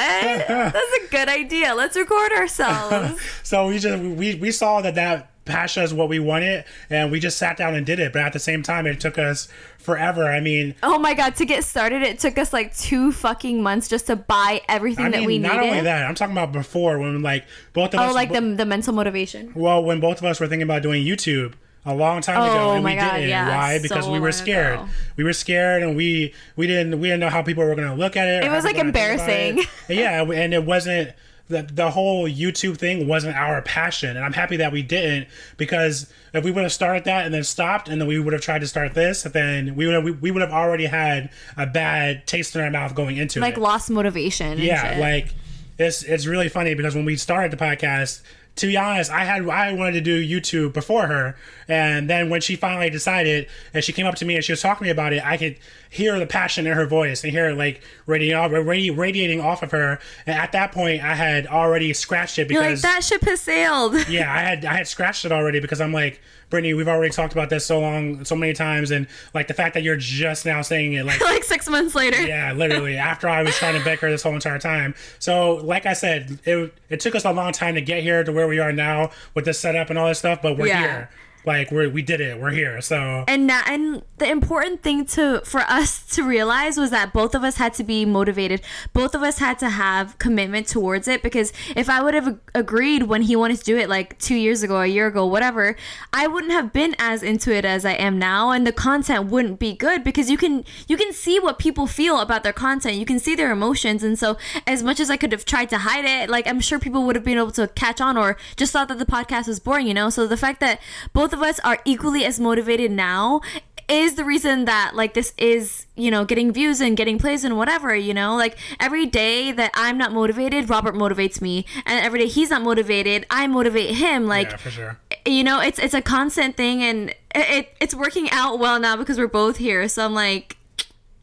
That's 0.48 0.98
a 1.04 1.08
good 1.10 1.30
idea. 1.30 1.76
Let's 1.76 1.96
record 1.96 2.32
ourselves. 2.32 3.22
so 3.44 3.68
we 3.68 3.80
just 3.80 4.02
we 4.02 4.36
we 4.36 4.52
saw 4.52 4.82
that 4.82 4.96
that 4.96 5.30
passion 5.46 5.84
is 5.84 5.94
what 5.94 6.08
we 6.10 6.20
wanted 6.20 6.64
and 6.90 7.12
we 7.12 7.20
just 7.20 7.38
sat 7.38 7.58
down 7.58 7.76
and 7.76 7.86
did 7.86 8.00
it 8.00 8.14
but 8.14 8.22
at 8.22 8.32
the 8.34 8.40
same 8.40 8.64
time 8.64 8.86
it 8.88 9.00
took 9.00 9.18
us 9.18 9.48
forever 9.78 10.26
i 10.32 10.40
mean 10.40 10.74
Oh 10.82 10.98
my 11.00 11.14
god, 11.14 11.36
to 11.36 11.46
get 11.46 11.64
started, 11.66 12.02
it 12.02 12.18
took 12.20 12.38
us 12.38 12.54
like 12.54 12.76
two 12.78 13.12
fucking 13.12 13.62
months 13.62 13.90
just 13.90 14.08
to 14.08 14.16
buy 14.16 14.62
everything 14.70 15.06
i 15.08 15.10
that 15.10 15.18
mean 15.20 15.28
we 15.28 15.40
not 15.40 15.56
needed. 15.58 15.70
only 15.70 15.82
that 15.82 16.08
i'm 16.08 16.16
talking 16.16 16.32
about 16.34 16.52
before 16.54 16.98
when 17.00 17.22
like 17.22 17.46
both 17.74 17.94
of 17.94 18.00
oh, 18.00 18.04
us 18.04 18.14
like 18.16 18.32
the, 18.32 18.40
the 18.42 18.66
mental 18.66 18.94
motivation. 18.94 19.52
well 19.56 19.84
when 19.84 20.00
both 20.00 20.20
of 20.20 20.24
us 20.26 20.40
were 20.40 20.48
thinking 20.48 20.64
about 20.64 20.82
doing 20.82 21.04
youtube 21.04 21.54
a 21.86 21.94
long 21.94 22.22
time 22.22 22.38
Oh 22.40 22.46
ago 22.46 22.72
and 22.76 22.84
we 22.86 22.96
God, 22.96 23.12
didn't 23.18 23.28
yeah, 23.30 23.50
why 23.58 23.80
because 23.82 24.06
so 24.06 24.12
we 24.14 24.20
were 24.22 24.32
scared 24.32 24.76
ago. 24.76 24.88
we 25.18 25.26
were 25.26 25.34
scared 25.34 25.84
and 25.84 25.98
we 25.98 26.34
we 26.56 26.66
didn't 26.68 26.98
we 27.02 27.10
didn't 27.10 27.20
know 27.20 27.28
how 27.30 27.42
people 27.42 27.66
were 27.66 27.76
going 27.76 27.90
to 27.90 27.94
look 27.96 28.16
at 28.16 28.26
it 28.30 28.46
It 28.46 28.50
was, 28.50 28.64
like, 28.64 28.76
people 28.78 28.88
were 28.88 28.92
gonna 28.94 29.18
think 29.18 29.20
about 29.20 29.30
embarrassing. 29.60 29.70
it. 29.90 29.98
yeah 29.98 30.24
and 30.24 30.54
it 30.54 30.64
wasn't 30.64 31.12
the, 31.50 31.64
the 31.64 31.92
whole 31.92 32.28
YouTube 32.28 32.78
thing 32.78 33.08
wasn't 33.08 33.36
our 33.36 33.62
passion, 33.62 34.16
and 34.16 34.26
I'm 34.26 34.34
happy 34.34 34.58
that 34.58 34.72
we 34.72 34.82
didn't 34.82 35.28
because 35.58 36.12
if 36.34 36.44
we 36.44 36.52
would 36.52 36.64
have 36.64 36.72
started 36.72 37.04
that 37.04 37.26
and 37.26 37.34
then 37.34 37.44
stopped, 37.44 37.90
and 37.90 38.00
then 38.00 38.08
we 38.08 38.18
would 38.18 38.34
have 38.34 38.42
tried 38.42 38.60
to 38.60 38.68
start 38.68 38.94
this, 38.94 39.24
then 39.24 39.76
we 39.76 39.86
would 39.86 39.96
have, 39.96 40.04
we, 40.04 40.12
we 40.12 40.32
would 40.32 40.42
have 40.42 40.52
already 40.52 40.86
had 40.86 41.30
a 41.58 41.66
bad 41.68 42.26
taste 42.28 42.56
in 42.56 42.62
our 42.62 42.70
mouth 42.72 42.96
going 42.96 43.18
into 43.18 43.40
Like 43.40 43.58
it. 43.58 43.60
Like 43.60 43.64
lost 43.70 43.90
motivation. 43.90 44.58
yeah, 44.58 44.98
like 45.00 45.34
it's 45.78 46.04
it's 46.04 46.26
really 46.26 46.50
funny 46.50 46.76
because 46.76 46.96
when 46.96 47.06
we 47.06 47.16
started 47.18 47.52
the 47.52 47.58
podcast, 47.58 48.22
to 48.56 48.68
be 48.68 48.78
honest, 48.78 49.12
I 49.12 49.26
had 49.26 49.48
I 49.50 49.74
wanted 49.74 49.94
to 49.94 50.02
do 50.02 50.26
YouTube 50.26 50.74
before 50.74 51.08
her, 51.08 51.36
and 51.68 52.10
then 52.10 52.30
when 52.30 52.40
she 52.40 52.56
finally 52.56 52.90
decided, 52.90 53.48
and 53.74 53.84
she 53.84 53.92
came 53.92 54.06
up 54.06 54.16
to 54.16 54.26
me 54.26 54.36
and 54.36 54.44
she 54.44 54.52
was 54.54 54.62
talking 54.62 54.80
to 54.80 54.84
me 54.86 54.90
about 54.92 55.12
it, 55.12 55.26
I 55.26 55.38
could 55.38 55.58
hear 55.94 56.18
the 56.18 56.26
passion 56.26 56.66
in 56.66 56.74
her 56.74 56.86
voice 56.88 57.24
and 57.24 57.32
hear 57.32 57.50
it 57.50 57.56
like 57.58 57.82
radiating 58.08 58.36
uh, 58.36 58.42
off, 58.42 58.52
radi- 58.52 58.98
radiating 58.98 59.40
off 59.40 59.62
of 59.62 59.72
her. 59.72 60.00
And 60.26 60.36
at 60.38 60.52
that 60.54 60.72
point, 60.72 61.04
I 61.04 61.14
had 61.14 61.46
already 61.48 61.94
scratched 61.94 62.40
it 62.40 62.50
You're 62.50 62.62
like 62.62 62.70
because 62.72 62.82
that 62.82 63.04
ship 63.04 63.22
has 63.22 63.40
sailed. 63.42 64.08
yeah, 64.10 64.34
I 64.34 64.40
had 64.40 64.66
I 64.66 64.74
had 64.78 64.88
scratched 64.88 65.24
it 65.26 65.32
already 65.32 65.60
because 65.60 65.80
I'm 65.80 65.94
like 65.94 66.20
Brittany, 66.50 66.74
we've 66.76 66.88
already 66.88 67.12
talked 67.12 67.34
about 67.34 67.50
this 67.50 67.66
so 67.66 67.80
long, 67.80 68.24
so 68.26 68.36
many 68.36 68.54
times, 68.54 68.92
and 68.92 69.08
like 69.34 69.48
the 69.48 69.56
fact 69.56 69.74
that 69.74 69.82
you're 69.82 69.96
just 69.98 70.46
now 70.46 70.62
saying 70.62 70.94
it, 70.94 71.04
like 71.06 71.20
like 71.26 71.44
six 71.44 71.68
months 71.70 71.96
later. 71.96 72.22
yeah, 72.22 72.54
literally. 72.54 72.98
After 73.14 73.28
I 73.28 73.42
was 73.44 73.56
trying 73.56 73.78
to 73.78 73.84
beg 73.84 74.00
her 74.00 74.10
this 74.12 74.22
whole 74.24 74.34
entire 74.36 74.60
time. 74.60 74.94
So, 75.20 75.56
like 75.56 75.86
I 75.86 75.94
said, 75.94 76.40
it 76.46 76.74
it 76.90 77.00
took 77.00 77.16
us 77.16 77.26
a 77.26 77.32
long 77.32 77.54
time 77.54 77.76
to 77.76 77.82
get 77.82 78.04
here 78.04 78.24
to 78.24 78.32
where 78.32 78.48
we 78.48 78.60
are 78.60 78.72
now 78.72 79.12
with 79.34 79.46
this 79.46 79.60
setup 79.60 79.90
and 79.90 79.98
all 79.98 80.08
this 80.08 80.20
stuff, 80.20 80.42
but 80.42 80.58
we're 80.58 80.68
Yeah. 80.68 80.80
here. 80.82 81.10
Like 81.46 81.72
we 81.72 81.88
we 81.88 82.02
did 82.02 82.22
it. 82.22 82.40
We're 82.40 82.52
here. 82.52 82.82
So 82.82 83.26
and 83.28 83.48
na- 83.48 83.64
and 83.68 84.04
the 84.18 84.30
important 84.30 84.82
thing 84.82 85.06
to 85.08 85.42
for 85.46 85.62
us 85.62 86.06
to 86.16 86.24
realize 86.24 86.78
was 86.78 86.92
that 86.92 87.14
both 87.14 87.36
of 87.36 87.44
us 87.44 87.58
had 87.58 87.74
to 87.76 87.84
be 87.84 88.06
motivated. 88.06 88.62
Both 88.94 89.16
of 89.16 89.24
us 89.24 89.40
had 89.40 89.60
to 89.60 89.70
have 89.70 90.18
commitment 90.18 90.68
towards 90.68 91.08
it 91.08 91.22
because 91.24 91.54
if 91.76 91.90
i 91.90 92.02
would 92.02 92.14
have 92.14 92.40
agreed 92.56 93.04
when 93.04 93.24
he 93.24 93.36
wanted 93.36 93.58
to 93.58 93.64
do 93.64 93.78
it 93.78 93.90
like 93.90 94.18
two 94.20 94.36
years 94.36 94.64
ago 94.64 94.82
a 94.82 94.88
year 94.88 95.08
ago 95.08 95.26
whatever 95.26 95.76
i 96.12 96.28
wouldn't 96.28 96.52
have 96.52 96.72
been 96.74 96.96
as 96.98 97.24
into 97.24 97.54
it 97.54 97.66
as 97.66 97.86
i 97.86 97.92
am 97.94 98.18
now. 98.18 98.52
And 98.52 98.66
the 98.66 98.72
content 98.72 99.26
wouldn't 99.30 99.60
be 99.60 99.74
good 99.74 100.04
because 100.04 100.30
you 100.30 100.38
can 100.38 100.64
you 100.88 100.98
can 100.98 101.14
see 101.14 101.40
what 101.40 101.60
people 101.60 101.88
feel 101.88 102.20
about 102.20 102.44
their 102.44 102.54
content. 102.54 102.96
You 102.98 103.06
can 103.06 103.20
see 103.20 103.36
their 103.36 103.52
emotions. 103.52 104.04
And 104.04 104.18
so 104.18 104.38
as 104.66 104.84
much 104.84 105.00
as 105.00 105.10
i 105.10 105.18
could 105.18 105.32
have 105.32 105.46
tried 105.46 105.70
to 105.70 105.80
hide 105.80 106.06
it 106.06 106.30
like 106.30 106.48
i'm 106.48 106.60
sure 106.60 106.80
people 106.80 107.06
would 107.06 107.16
have 107.16 107.26
been 107.26 107.38
able 107.38 107.52
to 107.52 107.68
catch 107.70 108.00
on 108.02 108.18
or 108.18 108.38
just 108.56 108.72
thought 108.74 108.88
that 108.88 109.00
the 109.00 109.06
podcast 109.06 109.48
was 109.48 109.60
boring 109.60 109.88
you 109.88 109.94
know? 109.94 110.10
So 110.10 110.28
the 110.28 110.38
fact 110.38 110.60
that 110.62 110.80
both 111.14 111.33
of 111.34 111.42
us 111.42 111.60
are 111.60 111.80
equally 111.86 112.24
as 112.26 112.40
motivated 112.40 112.92
now 112.92 113.42
is 113.90 114.16
the 114.16 114.24
reason 114.24 114.66
that 114.66 114.96
like 114.96 115.14
this 115.14 115.34
is 115.38 115.86
you 115.96 116.10
know 116.10 116.24
getting 116.24 116.54
views 116.54 116.80
and 116.80 116.96
getting 116.96 117.18
plays 117.18 117.44
and 117.44 117.58
whatever 117.58 117.94
you 117.96 118.14
know? 118.14 118.36
Like 118.36 118.58
every 118.80 119.06
day 119.06 119.52
that 119.52 119.72
i'm 119.74 119.98
not 119.98 120.14
motivated 120.14 120.70
robert 120.70 120.96
motivates 120.96 121.42
me. 121.42 121.66
And 121.86 122.06
every 122.06 122.20
day 122.20 122.28
he's 122.28 122.50
not 122.50 122.62
motivated 122.62 123.26
i 123.30 123.48
motivate 123.48 123.96
him. 123.96 124.26
Like 124.26 124.52
yeah, 124.52 124.58
for 124.58 124.70
sure. 124.70 125.00
you 125.26 125.44
know 125.44 125.60
it's 125.60 125.80
it's 125.80 125.94
a 125.94 126.02
constant 126.02 126.56
thing 126.56 126.82
and 126.82 127.14
it 127.36 127.76
it's 127.82 127.94
working 127.94 128.30
out 128.32 128.60
well 128.60 128.80
now 128.80 128.96
because 128.96 129.18
we're 129.18 129.28
both 129.28 129.58
here. 129.58 129.88
So 129.88 130.06
i'm 130.06 130.14
like 130.14 130.58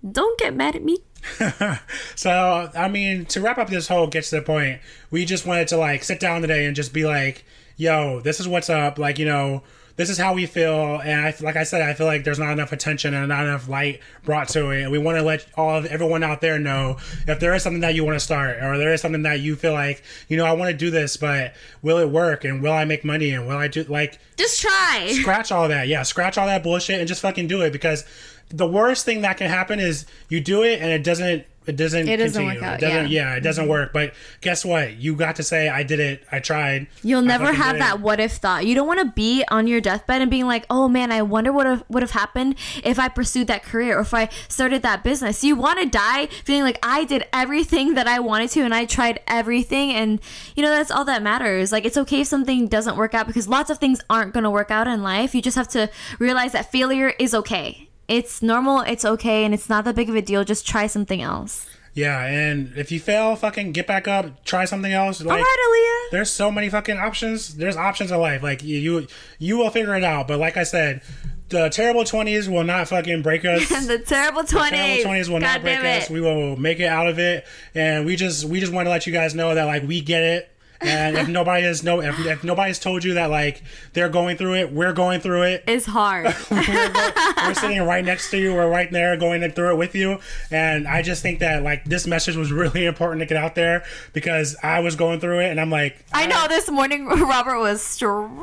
don't 0.08 0.38
get 0.38 0.54
mad 0.54 0.76
at 0.76 0.82
me. 0.82 0.98
So 2.16 2.70
I 2.74 2.88
mean, 2.88 3.24
to 3.26 3.40
wrap 3.40 3.58
up 3.58 3.68
this 3.68 3.88
whole 3.88 4.06
get 4.06 4.24
to 4.24 4.36
the 4.36 4.42
point, 4.42 4.80
we 5.10 5.24
just 5.24 5.46
wanted 5.46 5.68
to 5.68 5.76
like 5.76 6.04
sit 6.04 6.20
down 6.20 6.42
today 6.42 6.66
and 6.66 6.76
just 6.76 6.92
be 6.92 7.04
like, 7.06 7.44
"Yo, 7.76 8.20
this 8.20 8.40
is 8.40 8.48
what's 8.48 8.68
up." 8.68 8.98
Like 8.98 9.18
you 9.18 9.24
know, 9.24 9.62
this 10.00 10.08
is 10.08 10.16
how 10.16 10.32
we 10.32 10.46
feel, 10.46 10.98
and 11.02 11.20
I 11.20 11.34
like 11.40 11.56
I 11.56 11.64
said, 11.64 11.82
I 11.82 11.92
feel 11.92 12.06
like 12.06 12.24
there's 12.24 12.38
not 12.38 12.52
enough 12.52 12.72
attention 12.72 13.12
and 13.12 13.28
not 13.28 13.44
enough 13.44 13.68
light 13.68 14.00
brought 14.24 14.48
to 14.50 14.70
it. 14.70 14.84
And 14.84 14.90
we 14.90 14.96
want 14.98 15.18
to 15.18 15.22
let 15.22 15.46
all 15.56 15.76
of 15.76 15.84
everyone 15.84 16.22
out 16.22 16.40
there 16.40 16.58
know 16.58 16.96
if 17.28 17.38
there 17.38 17.52
is 17.54 17.62
something 17.62 17.82
that 17.82 17.94
you 17.94 18.02
want 18.02 18.16
to 18.16 18.24
start, 18.24 18.56
or 18.62 18.78
there 18.78 18.94
is 18.94 19.02
something 19.02 19.22
that 19.24 19.40
you 19.40 19.56
feel 19.56 19.74
like 19.74 20.02
you 20.28 20.38
know 20.38 20.46
I 20.46 20.52
want 20.52 20.70
to 20.70 20.76
do 20.76 20.90
this, 20.90 21.18
but 21.18 21.52
will 21.82 21.98
it 21.98 22.08
work? 22.08 22.44
And 22.44 22.62
will 22.62 22.72
I 22.72 22.86
make 22.86 23.04
money? 23.04 23.30
And 23.32 23.46
will 23.46 23.58
I 23.58 23.68
do 23.68 23.84
like 23.84 24.18
Just 24.38 24.60
try. 24.62 25.08
scratch 25.12 25.52
all 25.52 25.68
that? 25.68 25.86
Yeah, 25.86 26.02
scratch 26.02 26.38
all 26.38 26.46
that 26.46 26.62
bullshit 26.62 26.98
and 26.98 27.06
just 27.06 27.20
fucking 27.20 27.46
do 27.46 27.60
it 27.60 27.70
because 27.70 28.06
the 28.50 28.66
worst 28.66 29.04
thing 29.04 29.22
that 29.22 29.36
can 29.36 29.48
happen 29.48 29.80
is 29.80 30.06
you 30.28 30.40
do 30.40 30.62
it 30.62 30.80
and 30.80 30.90
it 30.90 31.02
doesn't 31.02 31.46
it 31.66 31.76
doesn't 31.76 32.08
It 32.08 32.16
doesn't 32.16 32.42
continue. 32.42 32.60
work 32.60 32.62
out, 32.62 32.82
It 32.82 32.86
doesn't, 32.86 33.10
yeah. 33.10 33.30
yeah. 33.30 33.36
it 33.36 33.40
doesn't 33.40 33.64
mm-hmm. 33.64 33.70
work. 33.70 33.92
But 33.92 34.14
guess 34.40 34.64
what? 34.64 34.96
You 34.96 35.14
got 35.14 35.36
to 35.36 35.42
say 35.42 35.68
I 35.68 35.82
did 35.82 36.00
it. 36.00 36.24
I 36.32 36.40
tried. 36.40 36.88
You'll 37.02 37.22
I 37.22 37.26
never 37.26 37.52
have 37.52 37.78
that 37.78 38.00
what 38.00 38.18
if 38.18 38.32
thought. 38.32 38.66
You 38.66 38.74
don't 38.74 38.86
want 38.86 39.00
to 39.00 39.12
be 39.12 39.44
on 39.48 39.66
your 39.66 39.80
deathbed 39.80 40.22
and 40.22 40.30
being 40.30 40.46
like, 40.46 40.64
"Oh 40.70 40.88
man, 40.88 41.12
I 41.12 41.22
wonder 41.22 41.52
what 41.52 41.88
would 41.90 42.02
have 42.02 42.12
happened 42.12 42.56
if 42.82 42.98
I 42.98 43.08
pursued 43.08 43.46
that 43.48 43.62
career 43.62 43.98
or 43.98 44.00
if 44.00 44.14
I 44.14 44.30
started 44.48 44.82
that 44.82 45.04
business." 45.04 45.44
You 45.44 45.54
want 45.54 45.78
to 45.80 45.86
die 45.86 46.26
feeling 46.44 46.62
like 46.62 46.78
I 46.82 47.04
did 47.04 47.26
everything 47.32 47.94
that 47.94 48.08
I 48.08 48.20
wanted 48.20 48.50
to 48.50 48.62
and 48.62 48.74
I 48.74 48.86
tried 48.86 49.20
everything 49.26 49.92
and 49.92 50.18
you 50.56 50.62
know 50.62 50.70
that's 50.70 50.90
all 50.90 51.04
that 51.04 51.22
matters. 51.22 51.72
Like 51.72 51.84
it's 51.84 51.98
okay 51.98 52.22
if 52.22 52.26
something 52.26 52.68
doesn't 52.68 52.96
work 52.96 53.14
out 53.14 53.26
because 53.26 53.46
lots 53.46 53.68
of 53.70 53.78
things 53.78 54.00
aren't 54.08 54.32
going 54.32 54.44
to 54.44 54.50
work 54.50 54.70
out 54.70 54.88
in 54.88 55.02
life. 55.02 55.34
You 55.34 55.42
just 55.42 55.56
have 55.56 55.68
to 55.68 55.90
realize 56.18 56.52
that 56.52 56.72
failure 56.72 57.10
is 57.18 57.34
okay. 57.34 57.89
It's 58.10 58.42
normal, 58.42 58.80
it's 58.80 59.04
okay, 59.04 59.44
and 59.44 59.54
it's 59.54 59.68
not 59.68 59.84
that 59.84 59.94
big 59.94 60.08
of 60.08 60.16
a 60.16 60.22
deal. 60.22 60.42
Just 60.42 60.66
try 60.66 60.88
something 60.88 61.22
else. 61.22 61.68
Yeah, 61.94 62.24
and 62.24 62.72
if 62.76 62.90
you 62.90 62.98
fail, 62.98 63.36
fucking 63.36 63.70
get 63.70 63.86
back 63.86 64.08
up. 64.08 64.44
Try 64.44 64.64
something 64.64 64.92
else. 64.92 65.20
Like, 65.22 65.38
all 65.38 65.44
right, 65.44 66.08
Aaliyah. 66.08 66.10
there's 66.12 66.30
so 66.30 66.50
many 66.50 66.68
fucking 66.68 66.98
options. 66.98 67.54
There's 67.54 67.76
options 67.76 68.10
in 68.10 68.18
life. 68.18 68.42
Like 68.42 68.64
you, 68.64 68.78
you, 68.78 69.06
you 69.38 69.58
will 69.58 69.70
figure 69.70 69.94
it 69.96 70.02
out. 70.02 70.26
But 70.26 70.40
like 70.40 70.56
I 70.56 70.64
said, 70.64 71.02
the 71.50 71.68
terrible 71.68 72.04
twenties 72.04 72.48
will 72.48 72.64
not 72.64 72.88
fucking 72.88 73.22
break 73.22 73.44
us. 73.44 73.68
the 73.86 73.98
terrible 73.98 74.42
20s. 74.42 74.70
terrible 74.70 75.02
twenties 75.04 75.30
will 75.30 75.40
God 75.40 75.46
not 75.46 75.62
break 75.62 75.84
us. 75.84 76.10
We 76.10 76.20
will 76.20 76.56
make 76.56 76.80
it 76.80 76.86
out 76.86 77.06
of 77.06 77.20
it, 77.20 77.44
and 77.76 78.06
we 78.06 78.16
just 78.16 78.44
we 78.44 78.58
just 78.58 78.72
want 78.72 78.86
to 78.86 78.90
let 78.90 79.06
you 79.06 79.12
guys 79.12 79.36
know 79.36 79.54
that 79.54 79.64
like 79.64 79.84
we 79.84 80.00
get 80.00 80.22
it. 80.22 80.50
And 80.80 81.16
if 81.18 81.28
nobody 81.28 81.64
has 81.64 81.82
no, 81.82 82.00
if, 82.00 82.18
if 82.24 82.42
nobody's 82.42 82.78
told 82.78 83.04
you 83.04 83.14
that 83.14 83.30
like 83.30 83.62
they're 83.92 84.08
going 84.08 84.36
through 84.36 84.54
it, 84.54 84.72
we're 84.72 84.92
going 84.92 85.20
through 85.20 85.42
it. 85.42 85.64
It's 85.66 85.86
hard. 85.86 86.24
we're 86.50 87.54
sitting 87.54 87.82
right 87.82 88.04
next 88.04 88.30
to 88.30 88.38
you. 88.38 88.54
We're 88.54 88.70
right 88.70 88.90
there 88.90 89.16
going 89.16 89.48
through 89.52 89.72
it 89.72 89.76
with 89.76 89.94
you. 89.94 90.20
And 90.50 90.88
I 90.88 91.02
just 91.02 91.22
think 91.22 91.40
that 91.40 91.62
like 91.62 91.84
this 91.84 92.06
message 92.06 92.36
was 92.36 92.50
really 92.52 92.86
important 92.86 93.20
to 93.20 93.26
get 93.26 93.36
out 93.36 93.54
there 93.54 93.84
because 94.12 94.56
I 94.62 94.80
was 94.80 94.96
going 94.96 95.20
through 95.20 95.40
it, 95.40 95.50
and 95.50 95.60
I'm 95.60 95.70
like, 95.70 96.04
I 96.12 96.26
know 96.26 96.46
this 96.48 96.70
morning 96.70 97.06
Robert 97.08 97.58
was 97.58 97.82
struggling. 97.82 98.38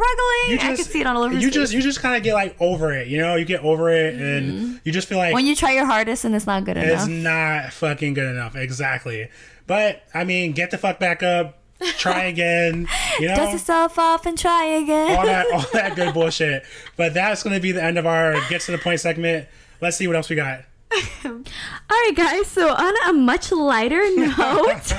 You 0.47 0.57
I 0.61 0.75
could 0.75 0.85
see 0.85 1.01
it 1.01 1.07
on 1.07 1.15
all 1.15 1.23
over 1.23 1.33
You 1.33 1.47
face. 1.47 1.53
just 1.53 1.73
you 1.73 1.81
just 1.81 2.01
kind 2.01 2.15
of 2.15 2.23
get 2.23 2.33
like 2.33 2.55
over 2.59 2.93
it, 2.93 3.07
you 3.07 3.17
know. 3.17 3.35
You 3.35 3.45
get 3.45 3.61
over 3.63 3.89
it, 3.89 4.15
and 4.15 4.51
mm-hmm. 4.51 4.75
you 4.83 4.91
just 4.91 5.07
feel 5.07 5.17
like 5.17 5.33
when 5.33 5.45
you 5.45 5.55
try 5.55 5.73
your 5.73 5.85
hardest 5.85 6.25
and 6.25 6.35
it's 6.35 6.45
not 6.45 6.65
good 6.65 6.77
enough. 6.77 6.99
it's 6.99 7.07
not 7.07 7.73
fucking 7.73 8.13
good 8.13 8.29
enough. 8.29 8.55
Exactly. 8.55 9.29
But 9.65 10.03
I 10.13 10.23
mean, 10.23 10.53
get 10.53 10.71
the 10.71 10.77
fuck 10.77 10.99
back 10.99 11.23
up. 11.23 11.57
Try 11.97 12.23
again. 12.23 12.87
You 13.19 13.27
know. 13.29 13.35
Dust 13.35 13.53
yourself 13.53 13.99
off 13.99 14.25
and 14.25 14.37
try 14.37 14.65
again. 14.65 15.17
all 15.17 15.25
that 15.25 15.51
all 15.51 15.65
that 15.73 15.95
good 15.95 16.13
bullshit. 16.13 16.63
But 16.95 17.13
that's 17.13 17.43
going 17.43 17.55
to 17.55 17.61
be 17.61 17.71
the 17.71 17.83
end 17.83 17.97
of 17.97 18.05
our 18.05 18.33
get 18.49 18.61
to 18.61 18.71
the 18.71 18.77
point 18.77 18.99
segment. 18.99 19.47
Let's 19.81 19.97
see 19.97 20.07
what 20.07 20.15
else 20.15 20.29
we 20.29 20.35
got. 20.35 20.61
All 20.93 21.43
right, 21.89 22.13
guys. 22.15 22.47
So 22.47 22.69
on 22.73 23.09
a 23.09 23.13
much 23.13 23.51
lighter 23.51 24.03
note, 24.15 24.93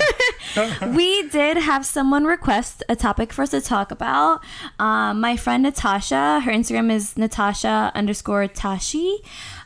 we 0.95 1.29
did 1.29 1.57
have 1.57 1.87
someone 1.87 2.25
request 2.25 2.83
a 2.89 2.97
topic 2.97 3.33
for 3.33 3.43
us 3.43 3.51
to 3.51 3.61
talk 3.61 3.91
about. 3.91 4.45
Um, 4.79 5.21
my 5.21 5.37
friend 5.37 5.63
Natasha, 5.63 6.41
her 6.41 6.53
Instagram 6.53 6.93
is 6.93 7.17
Natasha 7.17 7.91
underscore 7.95 8.47
Tashi. 8.49 9.19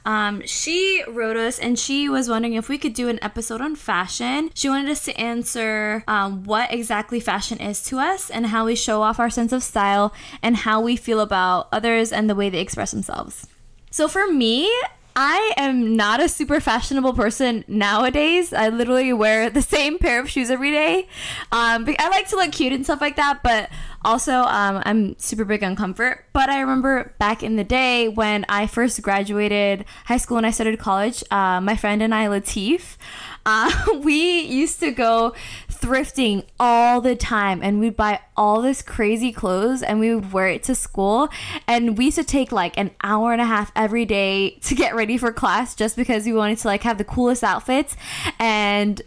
Um, 0.05 0.43
she 0.47 1.03
wrote 1.09 1.37
us 1.37 1.59
and 1.59 1.79
she 1.79 2.09
was 2.09 2.29
wondering 2.29 2.55
if 2.55 2.69
we 2.69 2.79
could 2.79 2.95
do 2.95 3.09
an 3.09 3.19
episode 3.23 3.61
on 3.61 3.77
fashion. 3.77 4.51
She 4.55 4.69
wanted 4.69 4.91
us 4.91 5.05
to 5.05 5.17
answer 5.21 6.05
um, 6.09 6.45
what 6.45 6.73
exactly 6.73 7.21
fashion 7.21 7.59
is 7.59 7.83
to 7.85 7.99
us 7.99 8.31
and 8.31 8.47
how 8.47 8.65
we 8.67 8.75
show 8.75 9.03
off 9.03 9.21
our 9.21 9.31
sense 9.31 9.53
of 9.53 9.63
style 9.63 10.13
and 10.43 10.57
how 10.59 10.81
we 10.81 10.97
feel 10.97 11.21
about 11.21 11.69
others 11.73 12.13
and 12.13 12.29
the 12.29 12.35
way 12.35 12.51
they 12.51 12.61
express 12.61 12.91
themselves. 12.91 13.47
So 13.91 14.09
for 14.09 14.27
me, 14.33 14.73
I 15.15 15.53
am 15.57 15.97
not 15.97 16.21
a 16.21 16.29
super 16.29 16.61
fashionable 16.61 17.13
person 17.13 17.65
nowadays. 17.69 18.53
I 18.53 18.69
literally 18.69 19.13
wear 19.13 19.51
the 19.51 19.63
same 19.77 19.99
pair 19.99 20.21
of 20.21 20.31
shoes 20.31 20.51
every 20.51 20.71
day. 20.71 21.09
Um, 21.51 21.87
I 21.99 22.09
like 22.09 22.29
to 22.29 22.37
look 22.37 22.53
cute 22.53 22.73
and 22.73 22.85
stuff 22.85 23.01
like 23.01 23.17
that, 23.17 23.43
but 23.43 23.69
also 24.05 24.33
um, 24.33 24.83
I'm 24.85 25.19
super 25.19 25.45
big 25.45 25.63
on 25.63 25.77
comfort. 25.77 26.25
But 26.33 26.49
I 26.49 26.61
remember 26.61 27.15
back 27.19 27.43
in 27.43 27.57
the 27.57 27.65
day 27.65 28.09
when 28.09 28.45
I 28.49 28.67
first 28.67 29.01
graduated 29.03 29.85
high 30.07 30.17
school 30.17 30.39
and 30.39 30.47
I 30.47 30.51
started 30.51 30.79
college, 30.79 31.23
uh, 31.31 31.61
my 31.61 31.77
friend 31.77 32.03
and 32.03 32.15
I, 32.15 32.27
Latif, 32.27 32.97
uh, 33.45 33.71
we 34.03 34.41
used 34.43 34.81
to 34.81 34.91
go 34.93 35.35
thrifting 35.83 36.45
all 36.61 37.01
the 37.01 37.17
time 37.17 37.61
and 37.61 37.81
we'd 37.81 37.97
buy 37.97 38.21
all 38.37 38.63
this 38.63 38.83
crazy 38.83 39.33
clothes 39.33 39.83
and 39.83 39.99
we 39.99 40.15
would 40.15 40.33
wear 40.33 40.47
it 40.47 40.63
to 40.63 40.77
school 40.77 41.29
and 41.67 41.99
we 41.99 42.05
used 42.07 42.17
to 42.17 42.23
take 42.25 42.53
like 42.53 42.79
an 42.79 42.93
hour 43.03 43.33
and 43.33 43.43
a 43.43 43.45
half 43.45 43.73
every 43.75 44.05
day 44.05 44.51
to 44.63 44.77
get 44.77 44.95
ready 44.95 45.19
for 45.19 45.33
class 45.33 45.75
just 45.75 45.97
because 45.97 46.25
we 46.25 46.33
wanted 46.33 46.57
to 46.57 46.69
like 46.69 46.85
have 46.85 46.99
the 46.99 47.05
coolest 47.05 47.43
outfits 47.43 47.97
and 48.39 49.03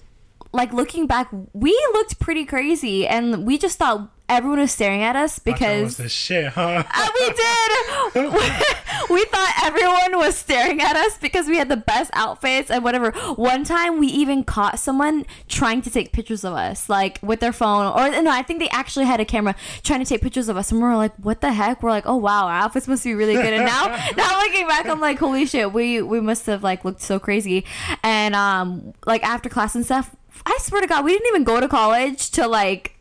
like 0.51 0.73
looking 0.73 1.07
back 1.07 1.29
we 1.53 1.71
looked 1.93 2.19
pretty 2.19 2.43
crazy 2.45 3.07
and 3.07 3.47
we 3.47 3.57
just 3.57 3.77
thought 3.77 4.11
everyone 4.27 4.59
was 4.59 4.71
staring 4.71 5.03
at 5.03 5.15
us 5.15 5.39
because 5.39 5.97
the 5.97 6.09
shit, 6.09 6.47
huh? 6.47 6.83
uh, 6.93 7.09
we 7.13 7.27
did. 7.29 8.15
we 9.09 9.25
thought 9.25 9.53
everyone 9.63 10.17
was 10.17 10.35
staring 10.35 10.81
at 10.81 10.95
us 10.95 11.17
because 11.17 11.47
we 11.47 11.57
had 11.57 11.69
the 11.69 11.77
best 11.77 12.11
outfits 12.13 12.71
and 12.71 12.83
whatever. 12.83 13.11
One 13.35 13.63
time 13.63 13.99
we 13.99 14.07
even 14.07 14.43
caught 14.43 14.79
someone 14.79 15.25
trying 15.47 15.81
to 15.83 15.89
take 15.89 16.11
pictures 16.11 16.43
of 16.43 16.53
us, 16.53 16.89
like 16.89 17.19
with 17.21 17.39
their 17.39 17.53
phone, 17.53 17.85
or 17.85 18.21
no, 18.21 18.31
I 18.31 18.41
think 18.41 18.59
they 18.59 18.69
actually 18.69 19.05
had 19.05 19.19
a 19.19 19.25
camera 19.25 19.55
trying 19.83 19.99
to 19.99 20.05
take 20.05 20.21
pictures 20.21 20.49
of 20.49 20.57
us, 20.57 20.71
and 20.71 20.81
we 20.81 20.87
are 20.87 20.97
like, 20.97 21.15
"What 21.17 21.41
the 21.41 21.53
heck?" 21.53 21.83
We're 21.83 21.91
like, 21.91 22.05
"Oh 22.07 22.17
wow, 22.17 22.47
our 22.47 22.53
outfits 22.53 22.87
must 22.87 23.03
be 23.03 23.13
really 23.13 23.35
good." 23.35 23.53
And 23.53 23.65
now, 23.65 23.87
now 24.17 24.39
looking 24.39 24.67
back, 24.67 24.87
I'm 24.87 24.99
like, 24.99 25.19
"Holy 25.19 25.45
shit, 25.45 25.71
we 25.73 26.01
we 26.01 26.19
must 26.19 26.45
have 26.47 26.63
like 26.63 26.83
looked 26.83 27.01
so 27.01 27.19
crazy." 27.19 27.65
And 28.03 28.35
um, 28.35 28.93
like 29.05 29.23
after 29.23 29.49
class 29.49 29.75
and 29.75 29.85
stuff, 29.85 30.15
I 30.45 30.57
swear 30.61 30.81
to 30.81 30.87
God, 30.87 31.05
we 31.05 31.11
didn't 31.11 31.27
even 31.27 31.43
go 31.43 31.59
to 31.59 31.67
college 31.67 32.31
to 32.31 32.47
like 32.47 32.94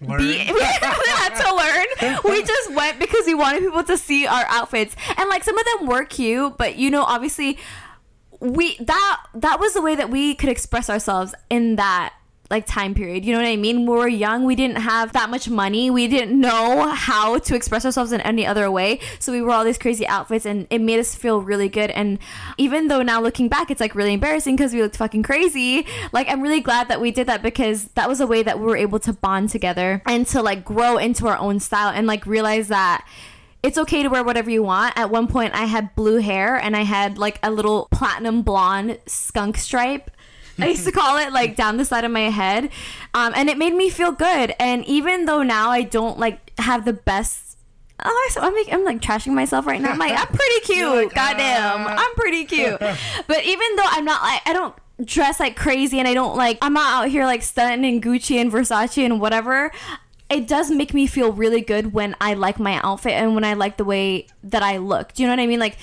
Learn. 0.00 0.18
be, 0.18 0.26
we 0.52 0.60
had 0.60 1.34
to 1.34 1.54
learn. 1.54 2.18
We 2.24 2.42
just 2.42 2.72
went 2.72 2.98
because 2.98 3.26
we 3.26 3.34
wanted 3.34 3.62
people 3.62 3.84
to 3.84 3.98
see 3.98 4.26
our 4.26 4.44
outfits, 4.48 4.94
and 5.16 5.28
like 5.28 5.44
some 5.44 5.58
of 5.58 5.64
them 5.64 5.88
were 5.88 6.04
cute, 6.04 6.56
but 6.56 6.76
you 6.76 6.90
know, 6.90 7.02
obviously, 7.02 7.58
we 8.40 8.76
that 8.76 9.22
that 9.34 9.58
was 9.58 9.74
the 9.74 9.82
way 9.82 9.96
that 9.96 10.10
we 10.10 10.34
could 10.34 10.48
express 10.48 10.88
ourselves 10.88 11.34
in 11.50 11.76
that 11.76 12.14
like 12.50 12.66
time 12.66 12.94
period. 12.94 13.24
You 13.24 13.32
know 13.32 13.40
what 13.40 13.48
I 13.48 13.56
mean? 13.56 13.86
When 13.86 13.86
we 13.86 13.98
were 13.98 14.08
young, 14.08 14.44
we 14.44 14.54
didn't 14.54 14.78
have 14.78 15.12
that 15.12 15.28
much 15.28 15.48
money. 15.48 15.90
We 15.90 16.08
didn't 16.08 16.38
know 16.38 16.88
how 16.88 17.38
to 17.38 17.54
express 17.54 17.84
ourselves 17.84 18.12
in 18.12 18.20
any 18.22 18.46
other 18.46 18.70
way. 18.70 19.00
So 19.18 19.32
we 19.32 19.42
wore 19.42 19.52
all 19.52 19.64
these 19.64 19.78
crazy 19.78 20.06
outfits 20.06 20.46
and 20.46 20.66
it 20.70 20.80
made 20.80 20.98
us 20.98 21.14
feel 21.14 21.42
really 21.42 21.68
good. 21.68 21.90
And 21.90 22.18
even 22.56 22.88
though 22.88 23.02
now 23.02 23.20
looking 23.20 23.48
back, 23.48 23.70
it's 23.70 23.80
like 23.80 23.94
really 23.94 24.14
embarrassing 24.14 24.56
because 24.56 24.72
we 24.72 24.80
looked 24.80 24.96
fucking 24.96 25.22
crazy. 25.22 25.86
Like 26.12 26.28
I'm 26.30 26.40
really 26.40 26.60
glad 26.60 26.88
that 26.88 27.00
we 27.00 27.10
did 27.10 27.26
that 27.26 27.42
because 27.42 27.84
that 27.88 28.08
was 28.08 28.20
a 28.20 28.26
way 28.26 28.42
that 28.42 28.58
we 28.58 28.64
were 28.66 28.76
able 28.76 28.98
to 29.00 29.12
bond 29.12 29.50
together 29.50 30.02
and 30.06 30.26
to 30.28 30.42
like 30.42 30.64
grow 30.64 30.96
into 30.96 31.26
our 31.26 31.36
own 31.36 31.60
style 31.60 31.90
and 31.90 32.06
like 32.06 32.26
realize 32.26 32.68
that 32.68 33.06
it's 33.62 33.76
okay 33.76 34.02
to 34.02 34.08
wear 34.08 34.22
whatever 34.22 34.50
you 34.50 34.62
want. 34.62 34.96
At 34.96 35.10
one 35.10 35.26
point, 35.26 35.52
I 35.54 35.64
had 35.64 35.94
blue 35.96 36.18
hair 36.18 36.56
and 36.56 36.76
I 36.76 36.82
had 36.82 37.18
like 37.18 37.38
a 37.42 37.50
little 37.50 37.88
platinum 37.90 38.42
blonde 38.42 38.98
skunk 39.06 39.56
stripe. 39.56 40.10
I 40.58 40.68
used 40.68 40.84
to 40.84 40.92
call 40.92 41.18
it 41.18 41.32
like 41.32 41.56
down 41.56 41.76
the 41.76 41.84
side 41.84 42.04
of 42.04 42.10
my 42.10 42.30
head. 42.30 42.70
Um, 43.14 43.32
and 43.36 43.48
it 43.48 43.58
made 43.58 43.74
me 43.74 43.90
feel 43.90 44.12
good. 44.12 44.54
And 44.58 44.84
even 44.86 45.24
though 45.24 45.42
now 45.42 45.70
I 45.70 45.82
don't 45.82 46.18
like 46.18 46.58
have 46.58 46.84
the 46.84 46.92
best. 46.92 47.58
Oh, 48.04 48.30
so 48.32 48.40
I'm, 48.40 48.54
like, 48.54 48.72
I'm 48.72 48.84
like 48.84 49.00
trashing 49.00 49.32
myself 49.32 49.66
right 49.66 49.80
now. 49.80 49.90
I'm 49.90 49.98
like, 49.98 50.12
I'm 50.12 50.28
pretty 50.28 50.60
cute. 50.60 50.88
Like, 50.88 51.14
Goddamn. 51.14 51.86
ah. 51.88 51.96
I'm 51.98 52.14
pretty 52.14 52.44
cute. 52.44 52.78
but 53.26 53.44
even 53.44 53.76
though 53.76 53.86
I'm 53.86 54.04
not 54.04 54.22
like, 54.22 54.40
I 54.46 54.52
don't 54.52 54.74
dress 55.04 55.40
like 55.40 55.56
crazy 55.56 55.98
and 55.98 56.06
I 56.06 56.14
don't 56.14 56.36
like, 56.36 56.58
I'm 56.62 56.74
not 56.74 57.04
out 57.04 57.10
here 57.10 57.24
like 57.24 57.42
stunting 57.42 57.94
in 57.94 58.00
Gucci 58.00 58.36
and 58.36 58.52
Versace 58.52 59.04
and 59.04 59.20
whatever 59.20 59.72
it 60.30 60.46
does 60.46 60.70
make 60.70 60.92
me 60.92 61.06
feel 61.06 61.32
really 61.32 61.60
good 61.62 61.92
when 61.92 62.14
I 62.20 62.34
like 62.34 62.60
my 62.60 62.80
outfit 62.82 63.12
and 63.12 63.34
when 63.34 63.44
I 63.44 63.54
like 63.54 63.78
the 63.78 63.84
way 63.84 64.26
that 64.44 64.62
I 64.62 64.76
look. 64.76 65.14
Do 65.14 65.22
you 65.22 65.28
know 65.28 65.32
what 65.32 65.40
I 65.40 65.46
mean? 65.46 65.58
Like, 65.58 65.78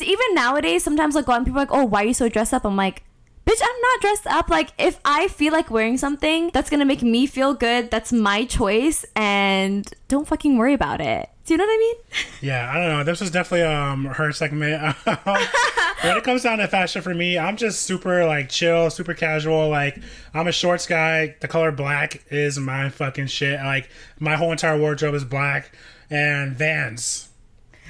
even 0.00 0.34
nowadays, 0.34 0.82
sometimes 0.82 1.16
I'll 1.16 1.22
go 1.22 1.32
out 1.32 1.36
and 1.38 1.46
people 1.46 1.60
are 1.60 1.64
like, 1.64 1.72
oh, 1.72 1.84
why 1.84 2.02
are 2.04 2.06
you 2.06 2.14
so 2.14 2.28
dressed 2.28 2.54
up? 2.54 2.64
I'm 2.64 2.76
like, 2.76 3.02
bitch, 3.50 3.60
I'm 3.62 3.80
not 3.80 4.00
dressed 4.00 4.26
up. 4.26 4.48
Like, 4.48 4.70
if 4.78 4.98
I 5.04 5.28
feel 5.28 5.52
like 5.52 5.70
wearing 5.70 5.98
something 5.98 6.50
that's 6.52 6.70
gonna 6.70 6.84
make 6.84 7.02
me 7.02 7.26
feel 7.26 7.54
good, 7.54 7.90
that's 7.90 8.12
my 8.12 8.44
choice, 8.44 9.04
and 9.16 9.90
don't 10.08 10.26
fucking 10.26 10.56
worry 10.56 10.74
about 10.74 11.00
it. 11.00 11.28
Do 11.46 11.54
you 11.54 11.58
know 11.58 11.64
what 11.64 11.74
I 11.74 11.78
mean? 11.78 11.94
Yeah, 12.42 12.70
I 12.72 12.78
don't 12.78 12.88
know. 12.88 13.04
This 13.04 13.20
was 13.20 13.30
definitely 13.30 13.66
um 13.66 14.06
her 14.06 14.32
segment. 14.32 14.96
when 15.04 16.16
it 16.16 16.24
comes 16.24 16.42
down 16.42 16.58
to 16.58 16.68
fashion 16.68 17.02
for 17.02 17.12
me, 17.12 17.38
I'm 17.38 17.56
just 17.56 17.82
super 17.82 18.24
like 18.24 18.48
chill, 18.48 18.88
super 18.88 19.14
casual. 19.14 19.68
Like 19.68 19.98
I'm 20.32 20.46
a 20.46 20.52
shorts 20.52 20.86
guy. 20.86 21.34
The 21.40 21.48
color 21.48 21.70
black 21.72 22.24
is 22.30 22.58
my 22.58 22.88
fucking 22.88 23.26
shit. 23.26 23.60
Like 23.60 23.90
my 24.18 24.36
whole 24.36 24.52
entire 24.52 24.78
wardrobe 24.78 25.14
is 25.14 25.24
black 25.24 25.72
and 26.08 26.54
Vans. 26.56 27.29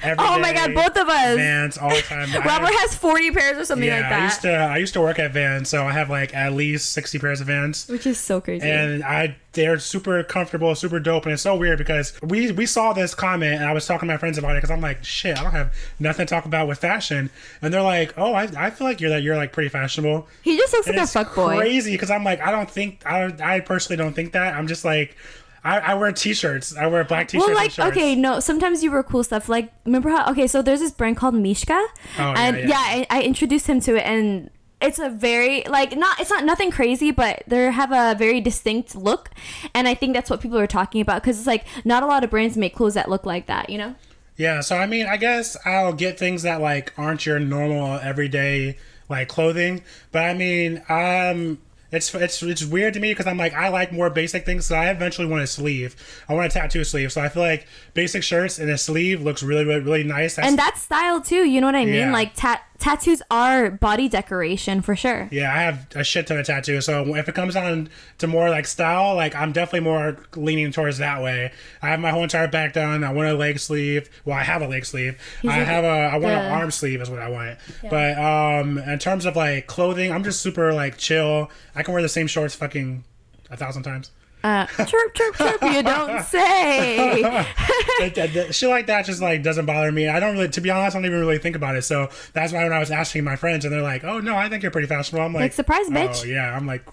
Every 0.03 0.25
Oh 0.25 0.39
my 0.39 0.53
god, 0.53 0.75
both 0.75 0.97
of 0.97 1.09
us. 1.09 1.37
Vans 1.37 1.79
all 1.79 1.91
the 1.91 2.03
time. 2.03 2.31
Robert 2.45 2.73
has 2.73 2.95
40 2.95 3.31
pairs 3.33 3.59
or 3.59 3.65
something 3.65 3.87
yeah, 3.89 4.01
like 4.01 4.13
I 4.13 4.25
used 4.25 4.43
that. 4.43 4.59
to 4.67 4.73
I 4.73 4.77
used 4.79 4.93
to 4.95 5.01
work 5.01 5.19
at 5.19 5.33
Vans, 5.33 5.69
so 5.69 5.85
I 5.87 5.93
have 5.93 6.11
like 6.11 6.35
at 6.35 6.53
least 6.53 6.93
sixty 6.93 7.19
pairs 7.19 7.41
of 7.41 7.47
Vans. 7.49 7.89
which 7.89 8.07
is 8.07 8.19
so 8.19 8.41
crazy. 8.41 8.69
and 8.69 9.03
I 9.05 9.37
they're 9.53 9.81
super 9.81 10.23
comfortable, 10.23 10.73
super 10.77 11.01
dope, 11.01 11.25
and 11.25 11.33
it's 11.33 11.43
so 11.43 11.57
weird 11.57 11.79
because 11.79 12.13
we 12.23 12.53
we 12.53 12.67
saw 12.67 12.93
this 12.93 13.15
comment 13.17 13.55
and 13.57 13.65
I 13.65 13.73
was 13.73 13.85
talking 13.85 14.07
to 14.09 14.15
my 14.15 14.19
friends 14.19 14.39
about 14.39 14.53
it 14.53 14.59
because 14.59 14.71
I'm 14.71 14.81
like, 14.81 15.03
shit, 15.05 15.37
I 15.39 15.43
don't 15.43 15.51
have 15.53 15.75
nothing 15.99 16.25
to 16.27 16.31
talk 16.35 16.45
about 16.45 16.69
with 16.69 16.79
fashion, 16.79 17.31
and 17.61 17.75
they're 17.75 17.83
like, 17.83 18.15
oh, 18.17 18.33
I, 18.33 18.49
I 18.57 18.71
feel 18.71 18.87
like 18.87 19.01
you're 19.01 19.11
that 19.11 19.23
you're 19.23 19.37
like 19.37 19.53
pretty 19.53 19.69
fashionable. 19.69 20.29
he 20.43 20.57
just 20.57 20.73
looks 20.73 20.87
And 20.87 20.97
like 20.97 21.01
a 21.01 21.05
it's 21.05 21.13
fuck 21.13 21.35
boy. 21.35 21.57
crazy 21.57 21.93
because 21.93 22.11
I'm 22.13 22.23
like, 22.23 22.41
I 22.41 22.53
don't 22.53 22.71
think 22.71 23.05
I 23.05 23.35
I 23.43 23.61
personally 23.61 23.97
don't 23.97 24.15
think 24.15 24.33
that. 24.35 24.55
I'm 24.55 24.69
just 24.69 24.85
like, 24.85 25.17
I, 25.63 25.79
I 25.79 25.95
wear 25.95 26.11
t-shirts, 26.13 26.77
I 26.77 26.87
wear 26.87 27.05
black 27.05 27.29
t-shirts. 27.29 27.47
Well, 27.47 27.55
like 27.55 27.79
okay, 27.79 28.15
no. 28.15 28.41
Sometimes 28.41 28.83
you 28.83 28.91
wear 28.91 29.03
cool 29.03 29.23
stuff. 29.23 29.49
Like 29.49 29.73
remember 29.85 30.09
how? 30.11 30.31
Okay, 30.31 30.47
so 30.47 30.63
there's 30.63 30.81
this 30.81 30.93
brand 30.93 31.17
called 31.17 31.35
Mishka, 31.35 31.75
Oh, 31.75 31.87
yeah, 32.19 32.35
and 32.39 32.57
yeah. 32.57 32.67
yeah, 32.69 32.77
I, 32.77 33.07
I 33.11 33.23
introduced 33.23 33.67
him 33.67 33.81
to 33.81 33.97
it, 33.97 34.07
and 34.07 34.51
it's 34.81 34.99
a 34.99 35.11
very 35.11 35.63
like 35.65 35.97
not 35.97 36.19
it's 36.19 36.31
not 36.31 36.45
nothing 36.45 36.71
crazy, 36.71 37.11
but 37.11 37.43
they 37.47 37.71
have 37.71 37.93
a 37.93 38.19
very 38.19 38.41
distinct 38.41 38.97
look, 38.97 39.31
and 39.75 39.87
I 39.87 39.95
think 39.95 40.15
that's 40.15 40.31
what 40.31 40.41
people 40.41 40.59
are 40.59 40.67
talking 40.67 41.01
about 41.03 41.23
because 41.23 41.37
it's 41.39 41.47
like 41.47 41.67
not 41.85 42.03
a 42.03 42.07
lot 42.07 42.25
of 42.25 42.31
brands 42.31 42.57
make 42.57 42.75
clothes 42.75 42.95
that 42.95 43.11
look 43.11 43.27
like 43.27 43.47
that, 43.47 43.69
you 43.69 43.77
know. 43.77 43.95
Yeah, 44.37 44.63
so 44.63 44.77
I 44.77 44.87
mean, 44.87 45.07
I 45.07 45.19
guess 45.19 45.57
I'll 45.67 45.93
get 45.93 46.19
things 46.19 46.43
that 46.43 46.63
like 46.63 46.95
aren't 46.97 47.27
your 47.27 47.39
normal 47.39 47.99
everyday 47.99 48.79
like 49.11 49.29
clothing, 49.29 49.83
but 50.13 50.23
I 50.23 50.33
mean, 50.33 50.83
um, 50.89 51.59
it's 51.93 52.15
it's 52.15 52.43
it's 52.43 52.65
weird 52.65 52.95
to 52.95 53.01
me 53.01 53.13
because 53.13 53.27
I'm 53.27 53.37
like 53.37 53.55
I 53.55 53.69
like 53.69 53.93
more 53.93 54.11
basic 54.11 54.47
things. 54.47 54.67
So 54.67 54.77
I 54.77 54.91
eventually 54.91 55.27
want 55.27 55.43
a 55.43 55.47
sleeve. 55.47 55.97
I 56.29 56.35
want 56.35 56.47
a 56.47 56.51
tattoo 56.51 56.85
sleeve. 56.85 57.13
So 57.13 57.21
I 57.21 57.29
feel 57.29 57.43
like 57.43 57.67
basic 57.95 58.23
shirts 58.23 58.59
and 58.59 58.71
a 58.71 58.79
sleeve 58.79 59.23
looks 59.23 59.43
really 59.43 59.65
really 59.65 59.81
really 59.81 60.05
nice. 60.05 60.37
That's, 60.37 60.49
And 60.49 60.59
that's 60.59 60.83
style 60.83 61.21
too. 61.21 61.45
You 61.45 61.61
know 61.61 61.67
what 61.67 61.77
I 61.77 61.85
mean? 61.85 61.95
Yeah. 61.95 62.13
Like 62.13 62.35
ta- 62.35 62.63
tattoos 62.81 63.23
are 63.31 63.71
body 63.71 64.09
decoration 64.09 64.81
for 64.83 64.97
sure. 64.97 65.29
yeah, 65.31 65.55
I 65.55 65.63
have 65.63 65.87
a 65.95 66.03
shit 66.03 66.27
ton 66.27 66.39
of 66.39 66.47
tattoos. 66.47 66.87
So 66.87 67.15
if 67.15 67.29
it 67.29 67.35
comes 67.35 67.55
down 67.55 67.89
to 68.19 68.27
more 68.27 68.51
like 68.51 68.67
style, 68.67 69.15
like 69.15 69.35
I'm 69.35 69.53
definitely 69.53 69.89
more 69.89 70.17
leaning 70.35 70.73
towards 70.73 70.99
that 70.99 71.23
way. 71.23 71.53
I 71.83 71.89
have 71.89 72.01
my 72.01 72.11
whole 72.11 72.23
entire 72.23 72.49
back 72.49 72.73
done. 72.73 73.05
I 73.05 73.13
want 73.13 73.29
a 73.29 73.35
leg 73.35 73.59
sleeve. 73.59 74.09
Well, 74.25 74.37
I 74.37 74.43
have 74.43 74.63
a 74.63 74.67
leg 74.67 74.85
sleeve. 74.85 75.21
I 75.45 75.47
like 75.59 75.67
have 75.67 75.85
a. 75.85 75.89
I 75.89 76.17
want 76.17 76.35
an 76.35 76.53
arm 76.53 76.71
sleeve 76.71 77.01
is 77.01 77.11
what 77.11 77.21
I 77.21 77.29
want. 77.29 77.59
Yeah. 77.85 77.91
But 77.91 78.19
um, 78.19 78.79
in 78.79 78.99
terms 78.99 79.27
of 79.27 79.37
like 79.37 79.67
clothing, 79.67 80.11
I'm 80.11 80.25
just 80.25 80.41
super 80.41 80.73
like 80.73 80.97
chill. 80.97 81.51
I 81.75 81.83
can 81.83 81.93
wear 81.95 82.03
the 82.03 82.09
same 82.09 82.27
shorts 82.27 82.55
fucking 82.55 83.05
a 83.51 83.57
thousand 83.57 83.83
times. 83.83 84.11
Uh, 84.43 84.67
chirp 84.67 85.15
chirp 85.15 85.35
chirp. 85.37 85.63
You 85.63 85.83
don't 85.83 86.23
say. 86.25 87.23
It- 88.01 88.17
it- 88.19 88.37
it- 88.37 88.55
shit 88.55 88.69
like 88.71 88.87
that 88.87 89.05
just 89.05 89.21
like 89.21 89.43
doesn't 89.43 89.67
bother 89.67 89.93
me. 89.93 90.09
I 90.09 90.19
don't 90.21 90.35
really, 90.35 90.49
to 90.49 90.61
be 90.61 90.71
honest, 90.71 90.97
I 90.97 90.99
don't 91.01 91.07
even 91.07 91.21
really 91.21 91.39
think 91.39 91.57
about 91.57 91.77
it. 91.77 91.83
So 91.83 92.09
that's 92.33 92.53
why 92.53 92.63
when 92.65 92.73
I 92.73 92.79
was 92.79 92.91
asking 92.91 93.25
my 93.25 93.37
friends, 93.37 93.65
and 93.65 93.73
they're 93.75 93.83
like, 93.83 94.03
"Oh 94.05 94.19
no, 94.21 94.37
I 94.37 94.49
think 94.49 94.63
you're 94.63 94.73
pretty 94.73 94.87
fashionable." 94.89 95.25
I'm 95.25 95.33
like, 95.35 95.43
Like, 95.43 95.53
surprise, 95.53 95.87
Oh 95.89 95.93
bitch. 95.93 96.27
yeah, 96.27 96.57
I'm 96.57 96.67
like, 96.67 96.85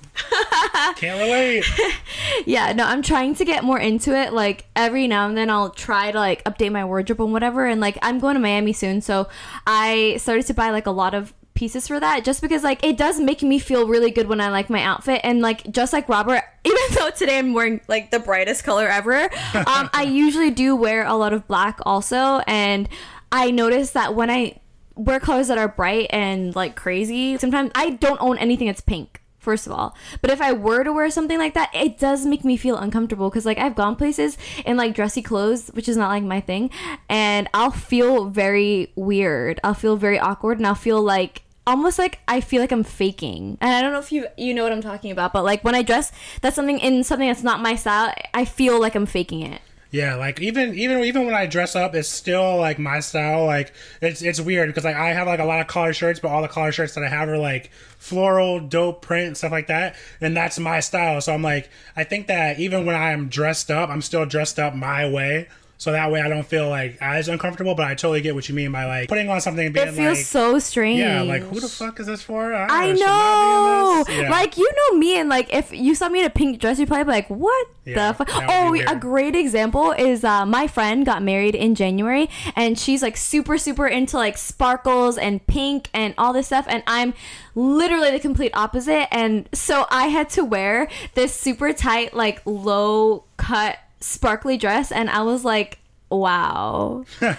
can't 0.95 1.19
relate. 1.19 1.63
Yeah, 2.45 2.71
no, 2.73 2.83
I'm 2.85 3.01
trying 3.01 3.35
to 3.35 3.45
get 3.45 3.63
more 3.63 3.79
into 3.79 4.15
it. 4.15 4.31
Like 4.31 4.65
every 4.75 5.07
now 5.07 5.27
and 5.27 5.35
then 5.37 5.49
I'll 5.49 5.69
try 5.69 6.11
to 6.11 6.17
like 6.17 6.43
update 6.43 6.71
my 6.71 6.85
wardrobe 6.85 7.19
and 7.21 7.33
whatever. 7.33 7.65
And 7.65 7.81
like 7.81 7.97
I'm 8.01 8.19
going 8.19 8.35
to 8.35 8.39
Miami 8.39 8.73
soon, 8.73 9.01
so 9.01 9.27
I 9.65 10.17
started 10.19 10.45
to 10.47 10.53
buy 10.53 10.69
like 10.69 10.85
a 10.85 10.91
lot 10.91 11.13
of 11.13 11.33
pieces 11.57 11.87
for 11.87 11.99
that 11.99 12.23
just 12.23 12.39
because 12.39 12.61
like 12.63 12.83
it 12.85 12.95
does 12.97 13.19
make 13.19 13.41
me 13.41 13.57
feel 13.57 13.87
really 13.87 14.11
good 14.11 14.27
when 14.27 14.39
I 14.39 14.49
like 14.49 14.69
my 14.69 14.83
outfit 14.83 15.21
and 15.23 15.41
like 15.41 15.69
just 15.71 15.91
like 15.91 16.07
Robert 16.07 16.43
even 16.63 16.81
though 16.93 17.09
today 17.09 17.39
I'm 17.39 17.55
wearing 17.55 17.81
like 17.87 18.11
the 18.11 18.19
brightest 18.19 18.63
color 18.63 18.87
ever 18.87 19.23
um 19.55 19.89
I 19.91 20.03
usually 20.07 20.51
do 20.51 20.75
wear 20.75 21.03
a 21.03 21.15
lot 21.15 21.33
of 21.33 21.47
black 21.47 21.79
also 21.83 22.43
and 22.45 22.87
I 23.31 23.49
notice 23.49 23.91
that 23.91 24.13
when 24.13 24.29
I 24.29 24.59
wear 24.95 25.19
colors 25.19 25.47
that 25.47 25.57
are 25.57 25.67
bright 25.67 26.07
and 26.11 26.55
like 26.55 26.75
crazy 26.75 27.39
sometimes 27.39 27.71
I 27.73 27.89
don't 27.89 28.21
own 28.21 28.37
anything 28.37 28.67
that's 28.67 28.81
pink 28.81 29.23
first 29.39 29.65
of 29.65 29.71
all. 29.71 29.95
But 30.21 30.29
if 30.29 30.41
I 30.41 30.51
were 30.51 30.83
to 30.83 30.91
wear 30.91 31.09
something 31.09 31.37
like 31.37 31.53
that, 31.53 31.73
it 31.73 31.97
does 31.97 32.25
make 32.25 32.43
me 32.43 32.57
feel 32.57 32.75
uncomfortable 32.75 33.29
because 33.29 33.45
like 33.45 33.57
I've 33.57 33.75
gone 33.75 33.95
places 33.95 34.37
in 34.65 34.75
like 34.75 34.93
dressy 34.93 35.21
clothes, 35.21 35.69
which 35.69 35.87
is 35.87 35.95
not 35.95 36.09
like 36.09 36.23
my 36.23 36.41
thing, 36.41 36.69
and 37.07 37.47
I'll 37.53 37.71
feel 37.71 38.25
very 38.25 38.91
weird. 38.97 39.61
I'll 39.63 39.73
feel 39.73 39.95
very 39.95 40.19
awkward, 40.19 40.57
and 40.57 40.67
I'll 40.67 40.75
feel 40.75 41.01
like 41.01 41.43
almost 41.67 41.99
like 41.99 42.19
I 42.27 42.41
feel 42.41 42.61
like 42.61 42.71
I'm 42.71 42.83
faking. 42.83 43.57
And 43.61 43.71
I 43.71 43.81
don't 43.81 43.93
know 43.93 43.99
if 43.99 44.11
you 44.11 44.27
you 44.37 44.53
know 44.53 44.63
what 44.63 44.71
I'm 44.71 44.81
talking 44.81 45.11
about, 45.11 45.33
but 45.33 45.43
like 45.43 45.63
when 45.63 45.75
I 45.75 45.83
dress 45.83 46.11
that's 46.41 46.55
something 46.55 46.79
in 46.79 47.03
something 47.03 47.27
that's 47.27 47.43
not 47.43 47.61
my 47.61 47.75
style, 47.75 48.13
I 48.33 48.45
feel 48.45 48.79
like 48.79 48.95
I'm 48.95 49.05
faking 49.05 49.41
it. 49.41 49.61
Yeah, 49.89 50.15
like 50.15 50.41
even 50.41 50.73
even 50.73 51.03
even 51.03 51.25
when 51.25 51.35
I 51.35 51.45
dress 51.45 51.75
up, 51.75 51.95
it's 51.95 52.09
still 52.09 52.57
like 52.57 52.77
my 52.77 52.99
style. 52.99 53.45
Like 53.45 53.73
it's 54.01 54.21
it's 54.21 54.41
weird 54.41 54.67
because 54.69 54.83
like 54.83 54.95
I 54.95 55.13
have 55.13 55.27
like 55.27 55.39
a 55.39 55.45
lot 55.45 55.61
of 55.61 55.67
collar 55.67 55.93
shirts, 55.93 56.19
but 56.19 56.29
all 56.29 56.41
the 56.41 56.47
collar 56.47 56.71
shirts 56.71 56.95
that 56.95 57.03
I 57.03 57.09
have 57.09 57.29
are 57.29 57.37
like 57.37 57.71
floral, 57.97 58.59
dope 58.59 59.01
print 59.01 59.37
stuff 59.37 59.51
like 59.51 59.67
that, 59.67 59.95
and 60.19 60.35
that's 60.35 60.59
my 60.59 60.81
style. 60.81 61.21
So 61.21 61.33
I'm 61.33 61.41
like, 61.41 61.69
I 61.95 62.03
think 62.03 62.27
that 62.27 62.59
even 62.59 62.85
when 62.85 62.95
I 62.95 63.11
am 63.11 63.29
dressed 63.29 63.71
up, 63.71 63.89
I'm 63.89 64.01
still 64.01 64.25
dressed 64.25 64.59
up 64.59 64.75
my 64.75 65.09
way. 65.09 65.47
So 65.79 65.91
that 65.91 66.11
way 66.11 66.21
I 66.21 66.27
don't 66.27 66.45
feel 66.45 66.69
like 66.69 66.97
as 67.01 67.27
uncomfortable, 67.29 67.75
but 67.75 67.85
I 67.85 67.93
totally 67.93 68.21
get 68.21 68.33
what 68.33 68.49
you 68.49 68.55
mean 68.55 68.71
by 68.71 68.85
like 68.85 69.09
putting 69.09 69.29
on 69.29 69.39
something 69.41 69.65
and 69.65 69.73
being 69.75 69.87
It 69.89 69.93
feels 69.93 70.17
like, 70.17 70.25
so 70.25 70.57
strange. 70.57 70.99
yeah, 70.99 71.21
like 71.21 71.43
who 71.43 71.59
the 71.59 71.67
fuck 71.69 71.99
is 71.99 72.07
this 72.07 72.23
for? 72.23 72.51
I 72.53 72.89
should 72.95 72.99
know. 72.99 73.05
not 73.05 74.07
be 74.07 74.13
in 74.13 74.17
this. 74.17 74.23
Yeah. 74.23 74.31
Like 74.31 74.57
you 74.57 74.69
know 74.75 74.97
me, 74.97 75.17
and 75.19 75.29
like 75.29 75.53
if 75.53 75.71
you 75.71 75.93
saw 75.93 76.09
me 76.09 76.19
in 76.21 76.25
a 76.25 76.29
pink 76.31 76.59
dress, 76.59 76.79
you'd 76.79 76.87
probably 76.87 77.03
be 77.05 77.11
like, 77.11 77.27
"What 77.29 77.67
Yeah, 77.85 78.11
the 78.11 78.13
fuck?" 78.25 78.29
Oh, 78.49 78.73
a 78.87 78.95
great 78.95 79.35
example 79.35 79.91
is 79.91 80.23
uh, 80.23 80.45
my 80.47 80.65
friend 80.67 81.05
got 81.05 81.21
married 81.21 81.53
in 81.53 81.75
January, 81.75 82.27
and 82.55 82.77
she's 82.79 83.03
like 83.03 83.15
super 83.15 83.57
super 83.59 83.87
into 83.87 84.17
like 84.17 84.37
sparkles 84.37 85.17
and 85.17 85.45
pink 85.45 85.89
and 85.93 86.15
all 86.17 86.33
this 86.33 86.47
stuff, 86.47 86.65
and 86.67 86.81
I'm 86.87 87.13
literally 87.53 88.11
the 88.11 88.19
complete 88.19 88.51
opposite. 88.55 89.07
And 89.13 89.47
so 89.53 89.85
I 89.91 90.07
had 90.07 90.29
to 90.31 90.43
wear 90.43 90.87
this 91.13 91.33
super 91.35 91.71
tight, 91.73 92.13
like 92.15 92.41
low 92.45 93.25
cut, 93.37 93.77
sparkly 93.99 94.57
dress, 94.57 94.91
and 94.91 95.09
I 95.09 95.23
was 95.23 95.45
like. 95.45 95.79
Wow, 96.09 97.03
who 97.19 97.25
am 97.25 97.35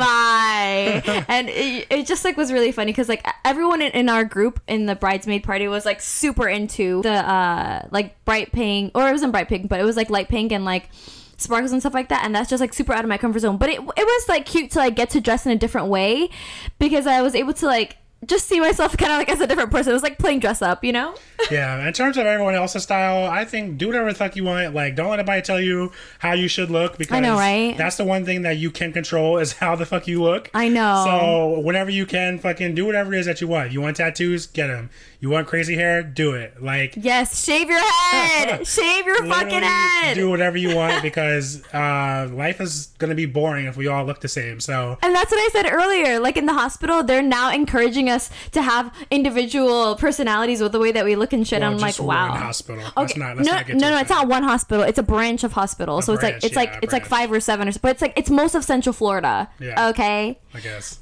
I? 0.00 1.24
And 1.28 1.50
it, 1.50 1.86
it 1.90 2.06
just 2.06 2.24
like 2.24 2.38
was 2.38 2.50
really 2.50 2.72
funny 2.72 2.92
because 2.92 3.10
like 3.10 3.26
everyone 3.44 3.82
in, 3.82 3.92
in 3.92 4.08
our 4.08 4.24
group 4.24 4.58
in 4.66 4.86
the 4.86 4.96
bridesmaid 4.96 5.44
party 5.44 5.68
was 5.68 5.84
like 5.84 6.00
super 6.00 6.48
into 6.48 7.02
the 7.02 7.12
uh 7.12 7.86
like 7.90 8.24
bright 8.24 8.52
pink 8.52 8.92
or 8.94 9.06
it 9.06 9.12
wasn't 9.12 9.32
bright 9.32 9.48
pink 9.48 9.68
but 9.68 9.80
it 9.80 9.84
was 9.84 9.98
like 9.98 10.08
light 10.08 10.30
pink 10.30 10.50
and 10.50 10.64
like 10.64 10.88
sparkles 11.36 11.72
and 11.72 11.82
stuff 11.82 11.94
like 11.94 12.08
that 12.08 12.24
and 12.24 12.34
that's 12.34 12.48
just 12.48 12.60
like 12.60 12.72
super 12.72 12.92
out 12.92 13.04
of 13.04 13.08
my 13.08 13.18
comfort 13.18 13.40
zone 13.40 13.56
but 13.56 13.68
it, 13.68 13.80
it 13.80 14.06
was 14.06 14.28
like 14.28 14.46
cute 14.46 14.70
to 14.70 14.78
like 14.78 14.94
get 14.94 15.10
to 15.10 15.20
dress 15.20 15.44
in 15.44 15.52
a 15.52 15.56
different 15.56 15.88
way 15.88 16.30
because 16.78 17.06
i 17.06 17.20
was 17.20 17.34
able 17.34 17.52
to 17.52 17.66
like 17.66 17.96
just 18.26 18.46
see 18.46 18.60
myself 18.60 18.96
kind 18.96 19.10
of 19.12 19.18
like 19.18 19.28
as 19.28 19.40
a 19.40 19.46
different 19.46 19.70
person 19.70 19.90
it 19.90 19.94
was 19.94 20.02
like 20.02 20.16
playing 20.18 20.38
dress 20.38 20.62
up 20.62 20.84
you 20.84 20.92
know 20.92 21.14
Yeah, 21.50 21.84
in 21.88 21.92
terms 21.92 22.16
of 22.16 22.24
everyone 22.24 22.54
else's 22.54 22.84
style, 22.84 23.28
I 23.28 23.44
think 23.44 23.76
do 23.76 23.88
whatever 23.88 24.12
the 24.12 24.14
fuck 24.16 24.36
you 24.36 24.44
want. 24.44 24.74
Like, 24.74 24.94
don't 24.94 25.10
let 25.10 25.18
anybody 25.18 25.42
tell 25.42 25.60
you 25.60 25.90
how 26.20 26.34
you 26.34 26.46
should 26.46 26.70
look 26.70 26.96
because 26.98 27.16
I 27.16 27.18
know, 27.18 27.34
right? 27.36 27.76
that's 27.76 27.96
the 27.96 28.04
one 28.04 28.24
thing 28.24 28.42
that 28.42 28.58
you 28.58 28.70
can 28.70 28.92
control 28.92 29.38
is 29.38 29.52
how 29.64 29.74
the 29.74 29.84
fuck 29.84 30.06
you 30.06 30.22
look. 30.22 30.50
i 30.54 30.68
know 30.68 31.02
So 31.04 31.58
whenever 31.60 31.90
you 31.90 32.06
can, 32.06 32.38
fucking 32.38 32.76
do 32.76 32.86
whatever 32.86 33.12
it 33.12 33.18
is 33.18 33.26
that 33.26 33.40
you 33.40 33.48
want. 33.48 33.72
You 33.72 33.80
want 33.80 33.96
tattoos, 33.96 34.46
get 34.46 34.68
them. 34.68 34.90
You 35.22 35.30
want 35.30 35.46
crazy 35.46 35.76
hair, 35.76 36.02
do 36.02 36.32
it. 36.34 36.60
Like 36.60 36.94
yes 36.96 37.44
shave 37.44 37.68
your 37.70 37.78
head 37.78 38.66
shave 38.76 39.06
your 39.06 39.24
fucking 39.24 39.62
head 39.62 40.14
do 40.14 40.28
whatever 40.28 40.56
you 40.56 40.74
want 40.74 41.00
because 41.00 41.64
uh, 41.72 42.28
life 42.32 42.60
is 42.60 42.88
gonna 42.98 43.14
be 43.14 43.26
boring 43.26 43.66
if 43.66 43.76
we 43.76 43.86
all 43.86 44.04
look 44.04 44.20
the 44.20 44.26
same. 44.26 44.58
So 44.58 44.98
And 45.00 45.14
that's 45.14 45.30
what 45.30 45.38
I 45.38 45.48
said 45.52 45.70
earlier. 45.72 46.18
Like 46.18 46.36
in 46.36 46.46
the 46.46 46.52
hospital, 46.52 47.04
they're 47.04 47.22
now 47.22 47.52
encouraging 47.52 48.10
us 48.10 48.30
to 48.50 48.62
have 48.62 48.92
individual 49.12 49.94
personalities 49.94 50.60
with 50.60 50.72
the 50.72 50.80
way 50.80 50.90
that 50.90 51.04
we 51.04 51.14
look 51.14 51.32
and 51.32 51.46
shit. 51.46 51.60
well, 51.60 51.70
I'm 51.70 51.78
like, 51.78 52.00
wow. 52.00 52.32
hospital. 52.32 52.82
Let's 52.96 53.12
Okay. 53.12 53.20
not. 53.20 53.36
Let's 53.36 53.48
no, 53.48 53.54
not 53.54 53.66
get 53.68 53.76
no, 53.76 53.90
no, 53.90 53.98
it's 53.98 54.10
not 54.10 54.26
one 54.26 54.42
hospital. 54.42 54.82
It's 54.82 54.98
a 54.98 55.04
branch 55.04 55.44
of 55.44 55.52
hospital. 55.52 56.02
so 56.02 56.14
it's 56.14 56.22
like 56.24 56.36
it's 56.42 56.50
yeah, 56.50 56.58
like 56.58 56.74
a 56.74 56.78
it's 56.82 56.92
like 56.92 57.06
five 57.06 57.30
or 57.30 57.38
seven 57.38 57.68
or 57.68 57.72
so, 57.72 57.78
but 57.80 57.92
it's 57.92 58.02
like 58.02 58.12
it's 58.16 58.28
most 58.28 58.56
of 58.56 58.64
Central 58.64 58.92
Florida. 58.92 59.48
Yeah. 59.60 59.88
Okay. 59.90 60.40
I 60.52 60.58
guess. 60.58 60.98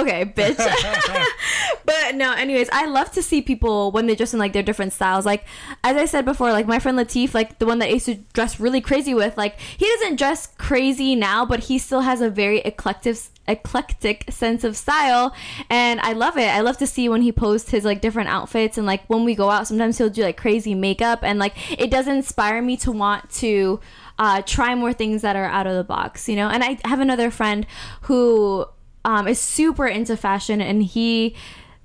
Okay, 0.00 0.24
bitch. 0.24 0.56
but 1.84 2.14
no, 2.14 2.32
anyways, 2.32 2.68
I 2.72 2.86
love 2.86 3.12
to 3.12 3.22
see 3.22 3.42
people 3.42 3.90
when 3.92 4.06
they 4.06 4.14
dress 4.14 4.32
in 4.32 4.38
like 4.38 4.52
their 4.52 4.62
different 4.62 4.92
styles. 4.92 5.26
Like 5.26 5.44
as 5.84 5.96
I 5.96 6.06
said 6.06 6.24
before, 6.24 6.52
like 6.52 6.66
my 6.66 6.78
friend 6.78 6.98
Latif, 6.98 7.34
like 7.34 7.58
the 7.58 7.66
one 7.66 7.78
that 7.80 7.88
I 7.88 7.92
used 7.92 8.06
to 8.06 8.14
dress 8.32 8.58
really 8.58 8.80
crazy 8.80 9.14
with, 9.14 9.36
like 9.36 9.58
he 9.60 9.86
doesn't 9.86 10.16
dress 10.16 10.46
crazy 10.58 11.14
now, 11.14 11.44
but 11.44 11.60
he 11.60 11.78
still 11.78 12.00
has 12.00 12.20
a 12.20 12.30
very 12.30 12.60
eclectic 12.60 13.16
eclectic 13.48 14.24
sense 14.30 14.62
of 14.62 14.76
style 14.76 15.34
and 15.68 16.00
I 16.00 16.12
love 16.12 16.38
it. 16.38 16.48
I 16.48 16.60
love 16.60 16.78
to 16.78 16.86
see 16.86 17.08
when 17.08 17.22
he 17.22 17.32
posts 17.32 17.70
his 17.70 17.84
like 17.84 18.00
different 18.00 18.28
outfits 18.28 18.78
and 18.78 18.86
like 18.86 19.04
when 19.08 19.24
we 19.24 19.34
go 19.34 19.50
out 19.50 19.66
sometimes 19.66 19.98
he'll 19.98 20.08
do 20.08 20.22
like 20.22 20.36
crazy 20.36 20.76
makeup 20.76 21.20
and 21.22 21.40
like 21.40 21.54
it 21.72 21.90
does 21.90 22.06
inspire 22.06 22.62
me 22.62 22.76
to 22.78 22.92
want 22.92 23.28
to 23.30 23.80
uh, 24.18 24.42
try 24.42 24.74
more 24.74 24.92
things 24.92 25.22
that 25.22 25.34
are 25.34 25.46
out 25.46 25.66
of 25.66 25.74
the 25.74 25.84
box, 25.84 26.28
you 26.28 26.36
know. 26.36 26.48
And 26.48 26.62
I 26.62 26.78
have 26.84 27.00
another 27.00 27.30
friend 27.30 27.66
who 28.02 28.66
um, 29.04 29.28
is 29.28 29.38
super 29.38 29.86
into 29.86 30.16
fashion 30.16 30.60
and 30.60 30.82
he 30.82 31.34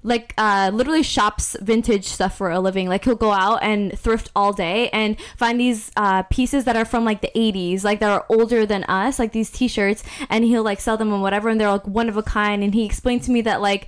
like 0.03 0.33
uh 0.37 0.71
literally 0.73 1.03
shops 1.03 1.57
vintage 1.59 2.05
stuff 2.05 2.37
for 2.37 2.49
a 2.49 2.59
living. 2.59 2.87
Like 2.87 3.03
he'll 3.03 3.15
go 3.15 3.31
out 3.31 3.61
and 3.61 3.97
thrift 3.97 4.31
all 4.35 4.53
day 4.53 4.89
and 4.91 5.19
find 5.35 5.59
these 5.59 5.91
uh 5.97 6.23
pieces 6.23 6.65
that 6.65 6.77
are 6.77 6.85
from 6.85 7.03
like 7.03 7.21
the 7.21 7.31
80s, 7.35 7.83
like 7.83 7.99
that 7.99 8.11
are 8.11 8.25
older 8.29 8.65
than 8.65 8.83
us, 8.85 9.19
like 9.19 9.31
these 9.31 9.49
t-shirts 9.49 10.03
and 10.29 10.45
he'll 10.45 10.63
like 10.63 10.79
sell 10.79 10.97
them 10.97 11.11
and 11.11 11.21
whatever 11.21 11.49
and 11.49 11.59
they're 11.59 11.69
like 11.69 11.87
one 11.87 12.09
of 12.09 12.15
a 12.15 12.23
kind 12.23 12.63
and 12.63 12.73
he 12.73 12.85
explained 12.85 13.23
to 13.23 13.31
me 13.31 13.41
that 13.41 13.61
like 13.61 13.87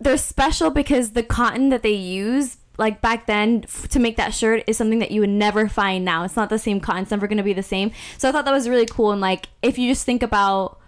they're 0.00 0.18
special 0.18 0.70
because 0.70 1.12
the 1.12 1.22
cotton 1.22 1.68
that 1.68 1.82
they 1.82 1.92
use 1.92 2.58
like 2.78 3.00
back 3.00 3.26
then 3.26 3.62
f- 3.64 3.88
to 3.88 3.98
make 3.98 4.16
that 4.16 4.34
shirt 4.34 4.64
is 4.66 4.76
something 4.76 4.98
that 4.98 5.10
you 5.10 5.20
would 5.20 5.30
never 5.30 5.68
find 5.68 6.04
now. 6.04 6.24
It's 6.24 6.36
not 6.36 6.48
the 6.48 6.58
same 6.58 6.80
cotton. 6.80 7.02
It's 7.02 7.10
never 7.10 7.26
going 7.26 7.36
to 7.36 7.42
be 7.42 7.52
the 7.52 7.62
same. 7.62 7.92
So 8.18 8.28
I 8.28 8.32
thought 8.32 8.44
that 8.44 8.52
was 8.52 8.68
really 8.68 8.86
cool. 8.86 9.12
And 9.12 9.20
like, 9.20 9.48
if 9.62 9.78
you 9.78 9.90
just 9.90 10.04
think 10.04 10.22
about 10.22 10.80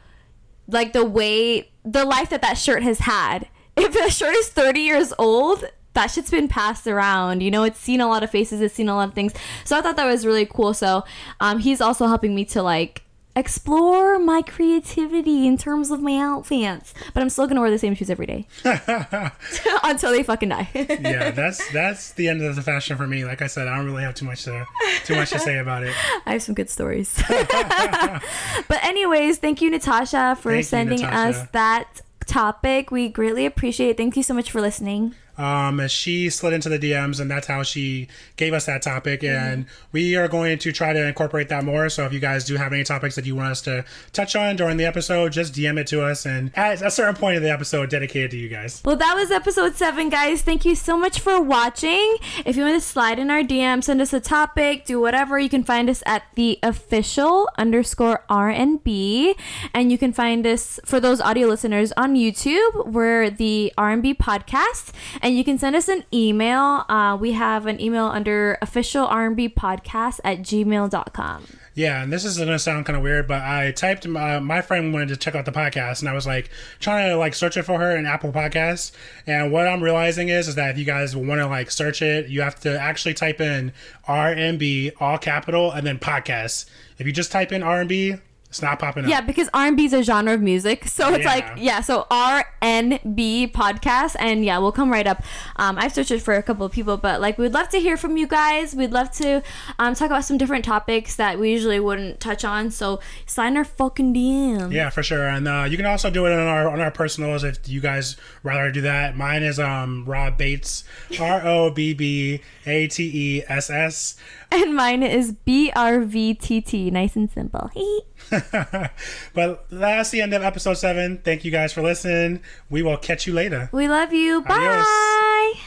like 0.69 0.93
the 0.93 1.05
way 1.05 1.71
the 1.85 2.05
life 2.05 2.31
that 2.31 2.43
that 2.43 2.55
shirt 2.55 2.83
has 2.83 3.01
had, 3.01 3.49
if 3.77 3.93
the 3.93 4.11
shirt 4.11 4.35
is 4.35 4.49
30 4.49 4.81
years 4.81 5.13
old, 5.19 5.65
that 5.95 6.09
shit's 6.09 6.31
been 6.31 6.49
passed 6.49 6.87
around. 6.87 7.43
You 7.43 7.51
know, 7.51 7.63
it's 7.63 7.79
seen 7.79 8.01
a 8.01 8.09
lot 8.09 8.23
of 8.23 8.31
faces, 8.31 8.61
it's 8.61 8.75
seen 8.75 8.89
a 8.89 8.97
lot 8.97 9.09
of 9.09 9.15
things. 9.15 9.33
So 9.65 9.79
I 9.79 9.81
thought 9.81 9.97
that 9.97 10.07
was 10.07 10.27
really 10.27 10.47
cool. 10.47 10.75
So 10.75 11.05
um, 11.41 11.59
he's 11.61 11.81
also 11.81 12.07
helping 12.07 12.35
me 12.35 12.45
to 12.47 12.63
like 12.63 13.04
explore 13.37 14.19
my 14.19 14.43
creativity 14.43 15.47
in 15.47 15.57
terms 15.59 15.91
of 15.91 16.01
my 16.01 16.17
outfits. 16.17 16.95
But 17.13 17.23
I'm 17.23 17.29
still 17.31 17.47
gonna 17.47 17.61
wear 17.61 17.71
the 17.71 17.79
same 17.79 17.95
shoes 17.95 18.11
every 18.11 18.27
day 18.27 18.47
until 19.83 20.13
they 20.13 20.23
fucking 20.23 20.49
die. 20.49 20.69
yeah, 20.75 21.31
that's 21.31 21.71
that's 21.73 22.13
the 22.13 22.29
end 22.29 22.43
of 22.43 22.57
the 22.57 22.63
fashion 22.63 22.97
for 22.97 23.07
me. 23.07 23.25
Like 23.25 23.43
I 23.43 23.47
said, 23.47 23.69
I 23.69 23.77
don't 23.77 23.87
really 23.87 24.03
have 24.03 24.15
too 24.15 24.25
much 24.25 24.45
to 24.45 24.67
too 25.05 25.17
much 25.17 25.31
to 25.31 25.39
say 25.39 25.59
about 25.59 25.83
it. 25.83 25.95
I 26.27 26.33
have 26.33 26.43
some 26.43 26.55
good 26.55 26.71
stories. 26.71 27.21
but 27.29 28.85
anyways, 28.85 29.39
thank 29.39 29.61
you, 29.61 29.71
Natasha, 29.71 30.37
for 30.41 30.51
Thank 30.51 30.59
you, 30.59 30.63
sending 30.65 31.01
Natasha. 31.01 31.41
us 31.41 31.49
that 31.53 32.01
topic. 32.27 32.91
We 32.91 33.09
greatly 33.09 33.47
appreciate 33.47 33.91
it. 33.91 33.97
Thank 33.97 34.17
you 34.17 34.23
so 34.23 34.35
much 34.35 34.51
for 34.51 34.61
listening. 34.61 35.15
Um, 35.37 35.81
and 35.81 35.91
she 35.91 36.31
slid 36.31 36.53
into 36.53 36.69
the 36.69 36.79
DMs, 36.79 37.21
and 37.21 37.31
that's 37.31 37.47
how 37.47 37.63
she 37.63 38.09
gave 38.37 38.53
us 38.53 38.67
that 38.67 38.83
topic. 38.83 39.21
Mm-hmm. 39.21 39.45
And 39.45 39.67
we 39.93 40.17
are 40.17 40.29
going 40.29 40.59
to 40.59 40.73
try 40.73 40.93
to 40.93 41.07
incorporate 41.07 41.49
that 41.49 41.65
more. 41.65 41.89
So 41.89 42.05
if 42.05 42.13
you 42.13 42.21
guys 42.21 42.45
do 42.45 42.57
have 42.57 42.73
any 42.73 42.85
topics 42.85 43.15
that 43.17 43.27
you 43.27 43.35
want 43.37 43.51
us 43.51 43.63
to 43.63 43.85
touch 44.13 44.37
on 44.37 44.57
during 44.57 44.77
the 44.77 44.85
episode, 44.85 45.33
just 45.33 45.55
DM 45.55 45.79
it 45.79 45.87
to 45.89 46.03
us. 46.03 46.27
And 46.27 46.51
at 46.57 46.83
a 46.83 46.91
certain 46.91 47.17
point 47.17 47.37
of 47.37 47.43
the 47.43 47.51
episode, 47.51 47.91
dedicated 47.91 48.31
to 48.33 48.37
you 48.37 48.49
guys. 48.49 48.83
Well, 48.85 48.97
that 48.97 49.15
was 49.15 49.31
episode 49.31 49.75
seven, 49.77 50.09
guys. 50.09 50.43
Thank 50.43 50.65
you 50.65 50.75
so 50.75 50.97
much 50.97 51.21
for 51.21 51.41
watching. 51.41 52.17
If 52.45 52.57
you 52.57 52.65
want 52.65 52.75
to 52.75 52.81
slide 52.81 53.19
in 53.19 53.31
our 53.31 53.43
DM, 53.43 53.83
send 53.83 54.01
us 54.01 54.13
a 54.13 54.21
topic, 54.21 54.85
do 54.85 55.01
whatever, 55.01 55.39
you 55.39 55.49
can 55.49 55.65
find 55.65 55.91
us 55.91 56.03
at 56.07 56.25
the 56.35 56.59
official 56.63 57.49
underscore 57.59 58.25
RNB. 58.31 59.35
And 59.73 59.91
you 59.91 59.99
can 59.99 60.13
find 60.13 60.47
us, 60.47 60.81
for 60.85 61.01
those 61.01 61.21
audio 61.21 61.49
listeners, 61.49 61.93
on 61.97 62.15
YouTube. 62.15 62.87
We're 62.87 63.31
the 63.31 63.73
RNB 63.77 64.19
podcast. 64.19 64.93
And 65.25 65.35
you 65.35 65.43
can 65.43 65.57
send 65.57 65.75
us 65.75 65.89
an 65.89 66.05
email. 66.13 66.85
Uh, 66.87 67.17
we 67.19 67.33
have 67.33 67.65
an 67.65 67.81
email 67.81 68.05
under 68.05 68.59
official 68.61 69.07
RNB 69.09 69.55
podcast 69.55 70.21
at 70.23 70.41
gmail.com. 70.41 71.47
Yeah, 71.73 72.03
and 72.03 72.13
this 72.13 72.27
is 72.27 72.37
going 72.37 72.51
to 72.51 72.59
sound 72.59 72.85
kind 72.85 72.95
of 72.95 73.03
weird, 73.03 73.27
but 73.27 73.41
I 73.41 73.73
typed 73.73 74.07
my, 74.07 74.39
my 74.39 74.61
friend 74.61 74.93
wanted 74.93 75.09
to 75.09 75.17
check 75.17 75.35
out 75.35 75.47
the 75.47 75.51
podcast, 75.51 76.01
and 76.01 76.11
I 76.11 76.13
was 76.13 76.27
like 76.27 76.51
trying 76.79 77.09
to 77.09 77.17
like 77.17 77.33
search 77.33 77.57
it 77.57 77.63
for 77.63 77.79
her 77.79 77.97
in 77.97 78.05
Apple 78.05 78.33
Podcasts. 78.33 78.93
And 79.27 79.51
what 79.51 79.67
I'm 79.67 79.83
realizing 79.83 80.29
is, 80.29 80.47
is 80.47 80.57
that 80.57 80.73
if 80.73 80.79
you 80.79 80.85
guys 80.85 81.17
want 81.17 81.41
to 81.41 81.47
like 81.47 81.71
search 81.71 82.03
it, 82.03 82.29
you 82.29 82.43
have 82.43 82.61
to 82.61 82.79
actually 82.79 83.15
type 83.15 83.41
in 83.41 83.73
RNB 84.07 84.93
all 85.01 85.17
capital 85.17 85.73
and 85.73 85.87
then 85.87 85.99
podcast. 85.99 86.67
If 86.99 87.07
you 87.07 87.15
just 87.15 87.33
type 87.33 87.51
in 87.51 87.63
RNB, 87.63 88.21
it's 88.55 88.63
not 88.63 88.79
popping 88.79 89.03
up. 89.05 89.11
Yeah, 89.11 89.21
because 89.21 89.49
R 89.53 89.67
and 89.67 89.77
B 89.77 89.85
is 89.87 89.93
a 89.93 90.03
genre 90.05 90.33
of 90.33 90.41
music, 90.41 90.87
so 90.87 91.13
it's 91.13 91.25
Yeah. 91.25 91.35
like 91.35 91.47
yeah, 91.57 91.81
so 91.81 92.07
R 92.09 92.45
N 92.63 93.01
B 93.17 93.49
podcast, 93.53 94.15
and 94.21 94.45
yeah, 94.45 94.59
we'll 94.59 94.71
come 94.71 94.91
right 94.93 95.07
up. 95.09 95.25
Um, 95.57 95.77
I've 95.77 95.93
searched 95.93 96.13
it 96.13 96.23
for 96.23 96.35
a 96.35 96.43
couple 96.43 96.65
of 96.65 96.71
people, 96.71 96.97
but 96.97 97.21
like 97.21 97.37
we'd 97.37 97.53
love 97.53 97.69
to 97.71 97.79
hear 97.81 97.97
from 97.97 98.17
you 98.17 98.29
guys. 98.29 98.73
We'd 98.75 98.93
love 98.93 99.11
to 99.13 99.43
um, 99.81 99.95
talk 99.95 100.07
about 100.07 100.25
some 100.25 100.39
different 100.39 100.65
topics 100.65 101.17
that 101.17 101.41
we 101.41 101.51
usually 101.51 101.81
wouldn't 101.81 102.21
touch 102.21 102.45
on. 102.45 102.71
So 102.71 103.01
sign 103.27 103.57
our 103.57 103.65
fucking 103.65 104.15
DM. 104.15 104.73
Yeah, 104.73 104.91
for 104.91 105.03
sure. 105.03 105.27
And 105.27 105.49
uh, 105.49 105.67
you 105.69 105.77
can 105.77 105.87
also 105.87 106.09
do 106.09 106.25
it 106.27 106.33
on 106.33 106.39
our 106.47 106.69
on 106.71 106.81
our 106.81 106.93
personals 106.93 107.43
if 107.43 107.69
you 107.69 107.81
guys 107.81 108.17
rather 108.45 108.71
do 108.71 108.83
that. 108.83 109.17
Mine 109.17 109.43
is 109.43 109.59
um 109.59 110.05
Rob 110.07 110.39
Bates, 110.39 110.85
R 111.19 111.45
O 111.45 111.71
B 111.71 111.93
B 111.93 112.41
A 112.67 112.87
T 112.87 113.11
E 113.13 113.43
S 113.49 113.69
S. 113.69 114.15
And 114.55 114.77
mine 114.77 115.03
is 115.03 115.33
B 115.33 115.73
R 115.75 115.99
V 115.99 116.33
T 116.35 116.61
T, 116.61 116.89
nice 116.89 117.17
and 117.17 117.29
simple. 117.29 117.73
But 119.35 119.67
that's 119.71 120.11
the 120.11 120.21
end 120.23 120.35
of 120.35 120.43
episode 120.43 120.75
seven. 120.75 121.19
Thank 121.25 121.45
you 121.45 121.51
guys 121.51 121.73
for 121.73 121.83
listening. 121.83 122.41
We 122.71 122.83
will 122.83 122.97
catch 122.97 123.27
you 123.27 123.33
later. 123.33 123.69
we 123.73 123.89
love 123.89 124.13
you. 124.13 124.43
Bye. 124.43 124.55
Adios. 124.55 125.65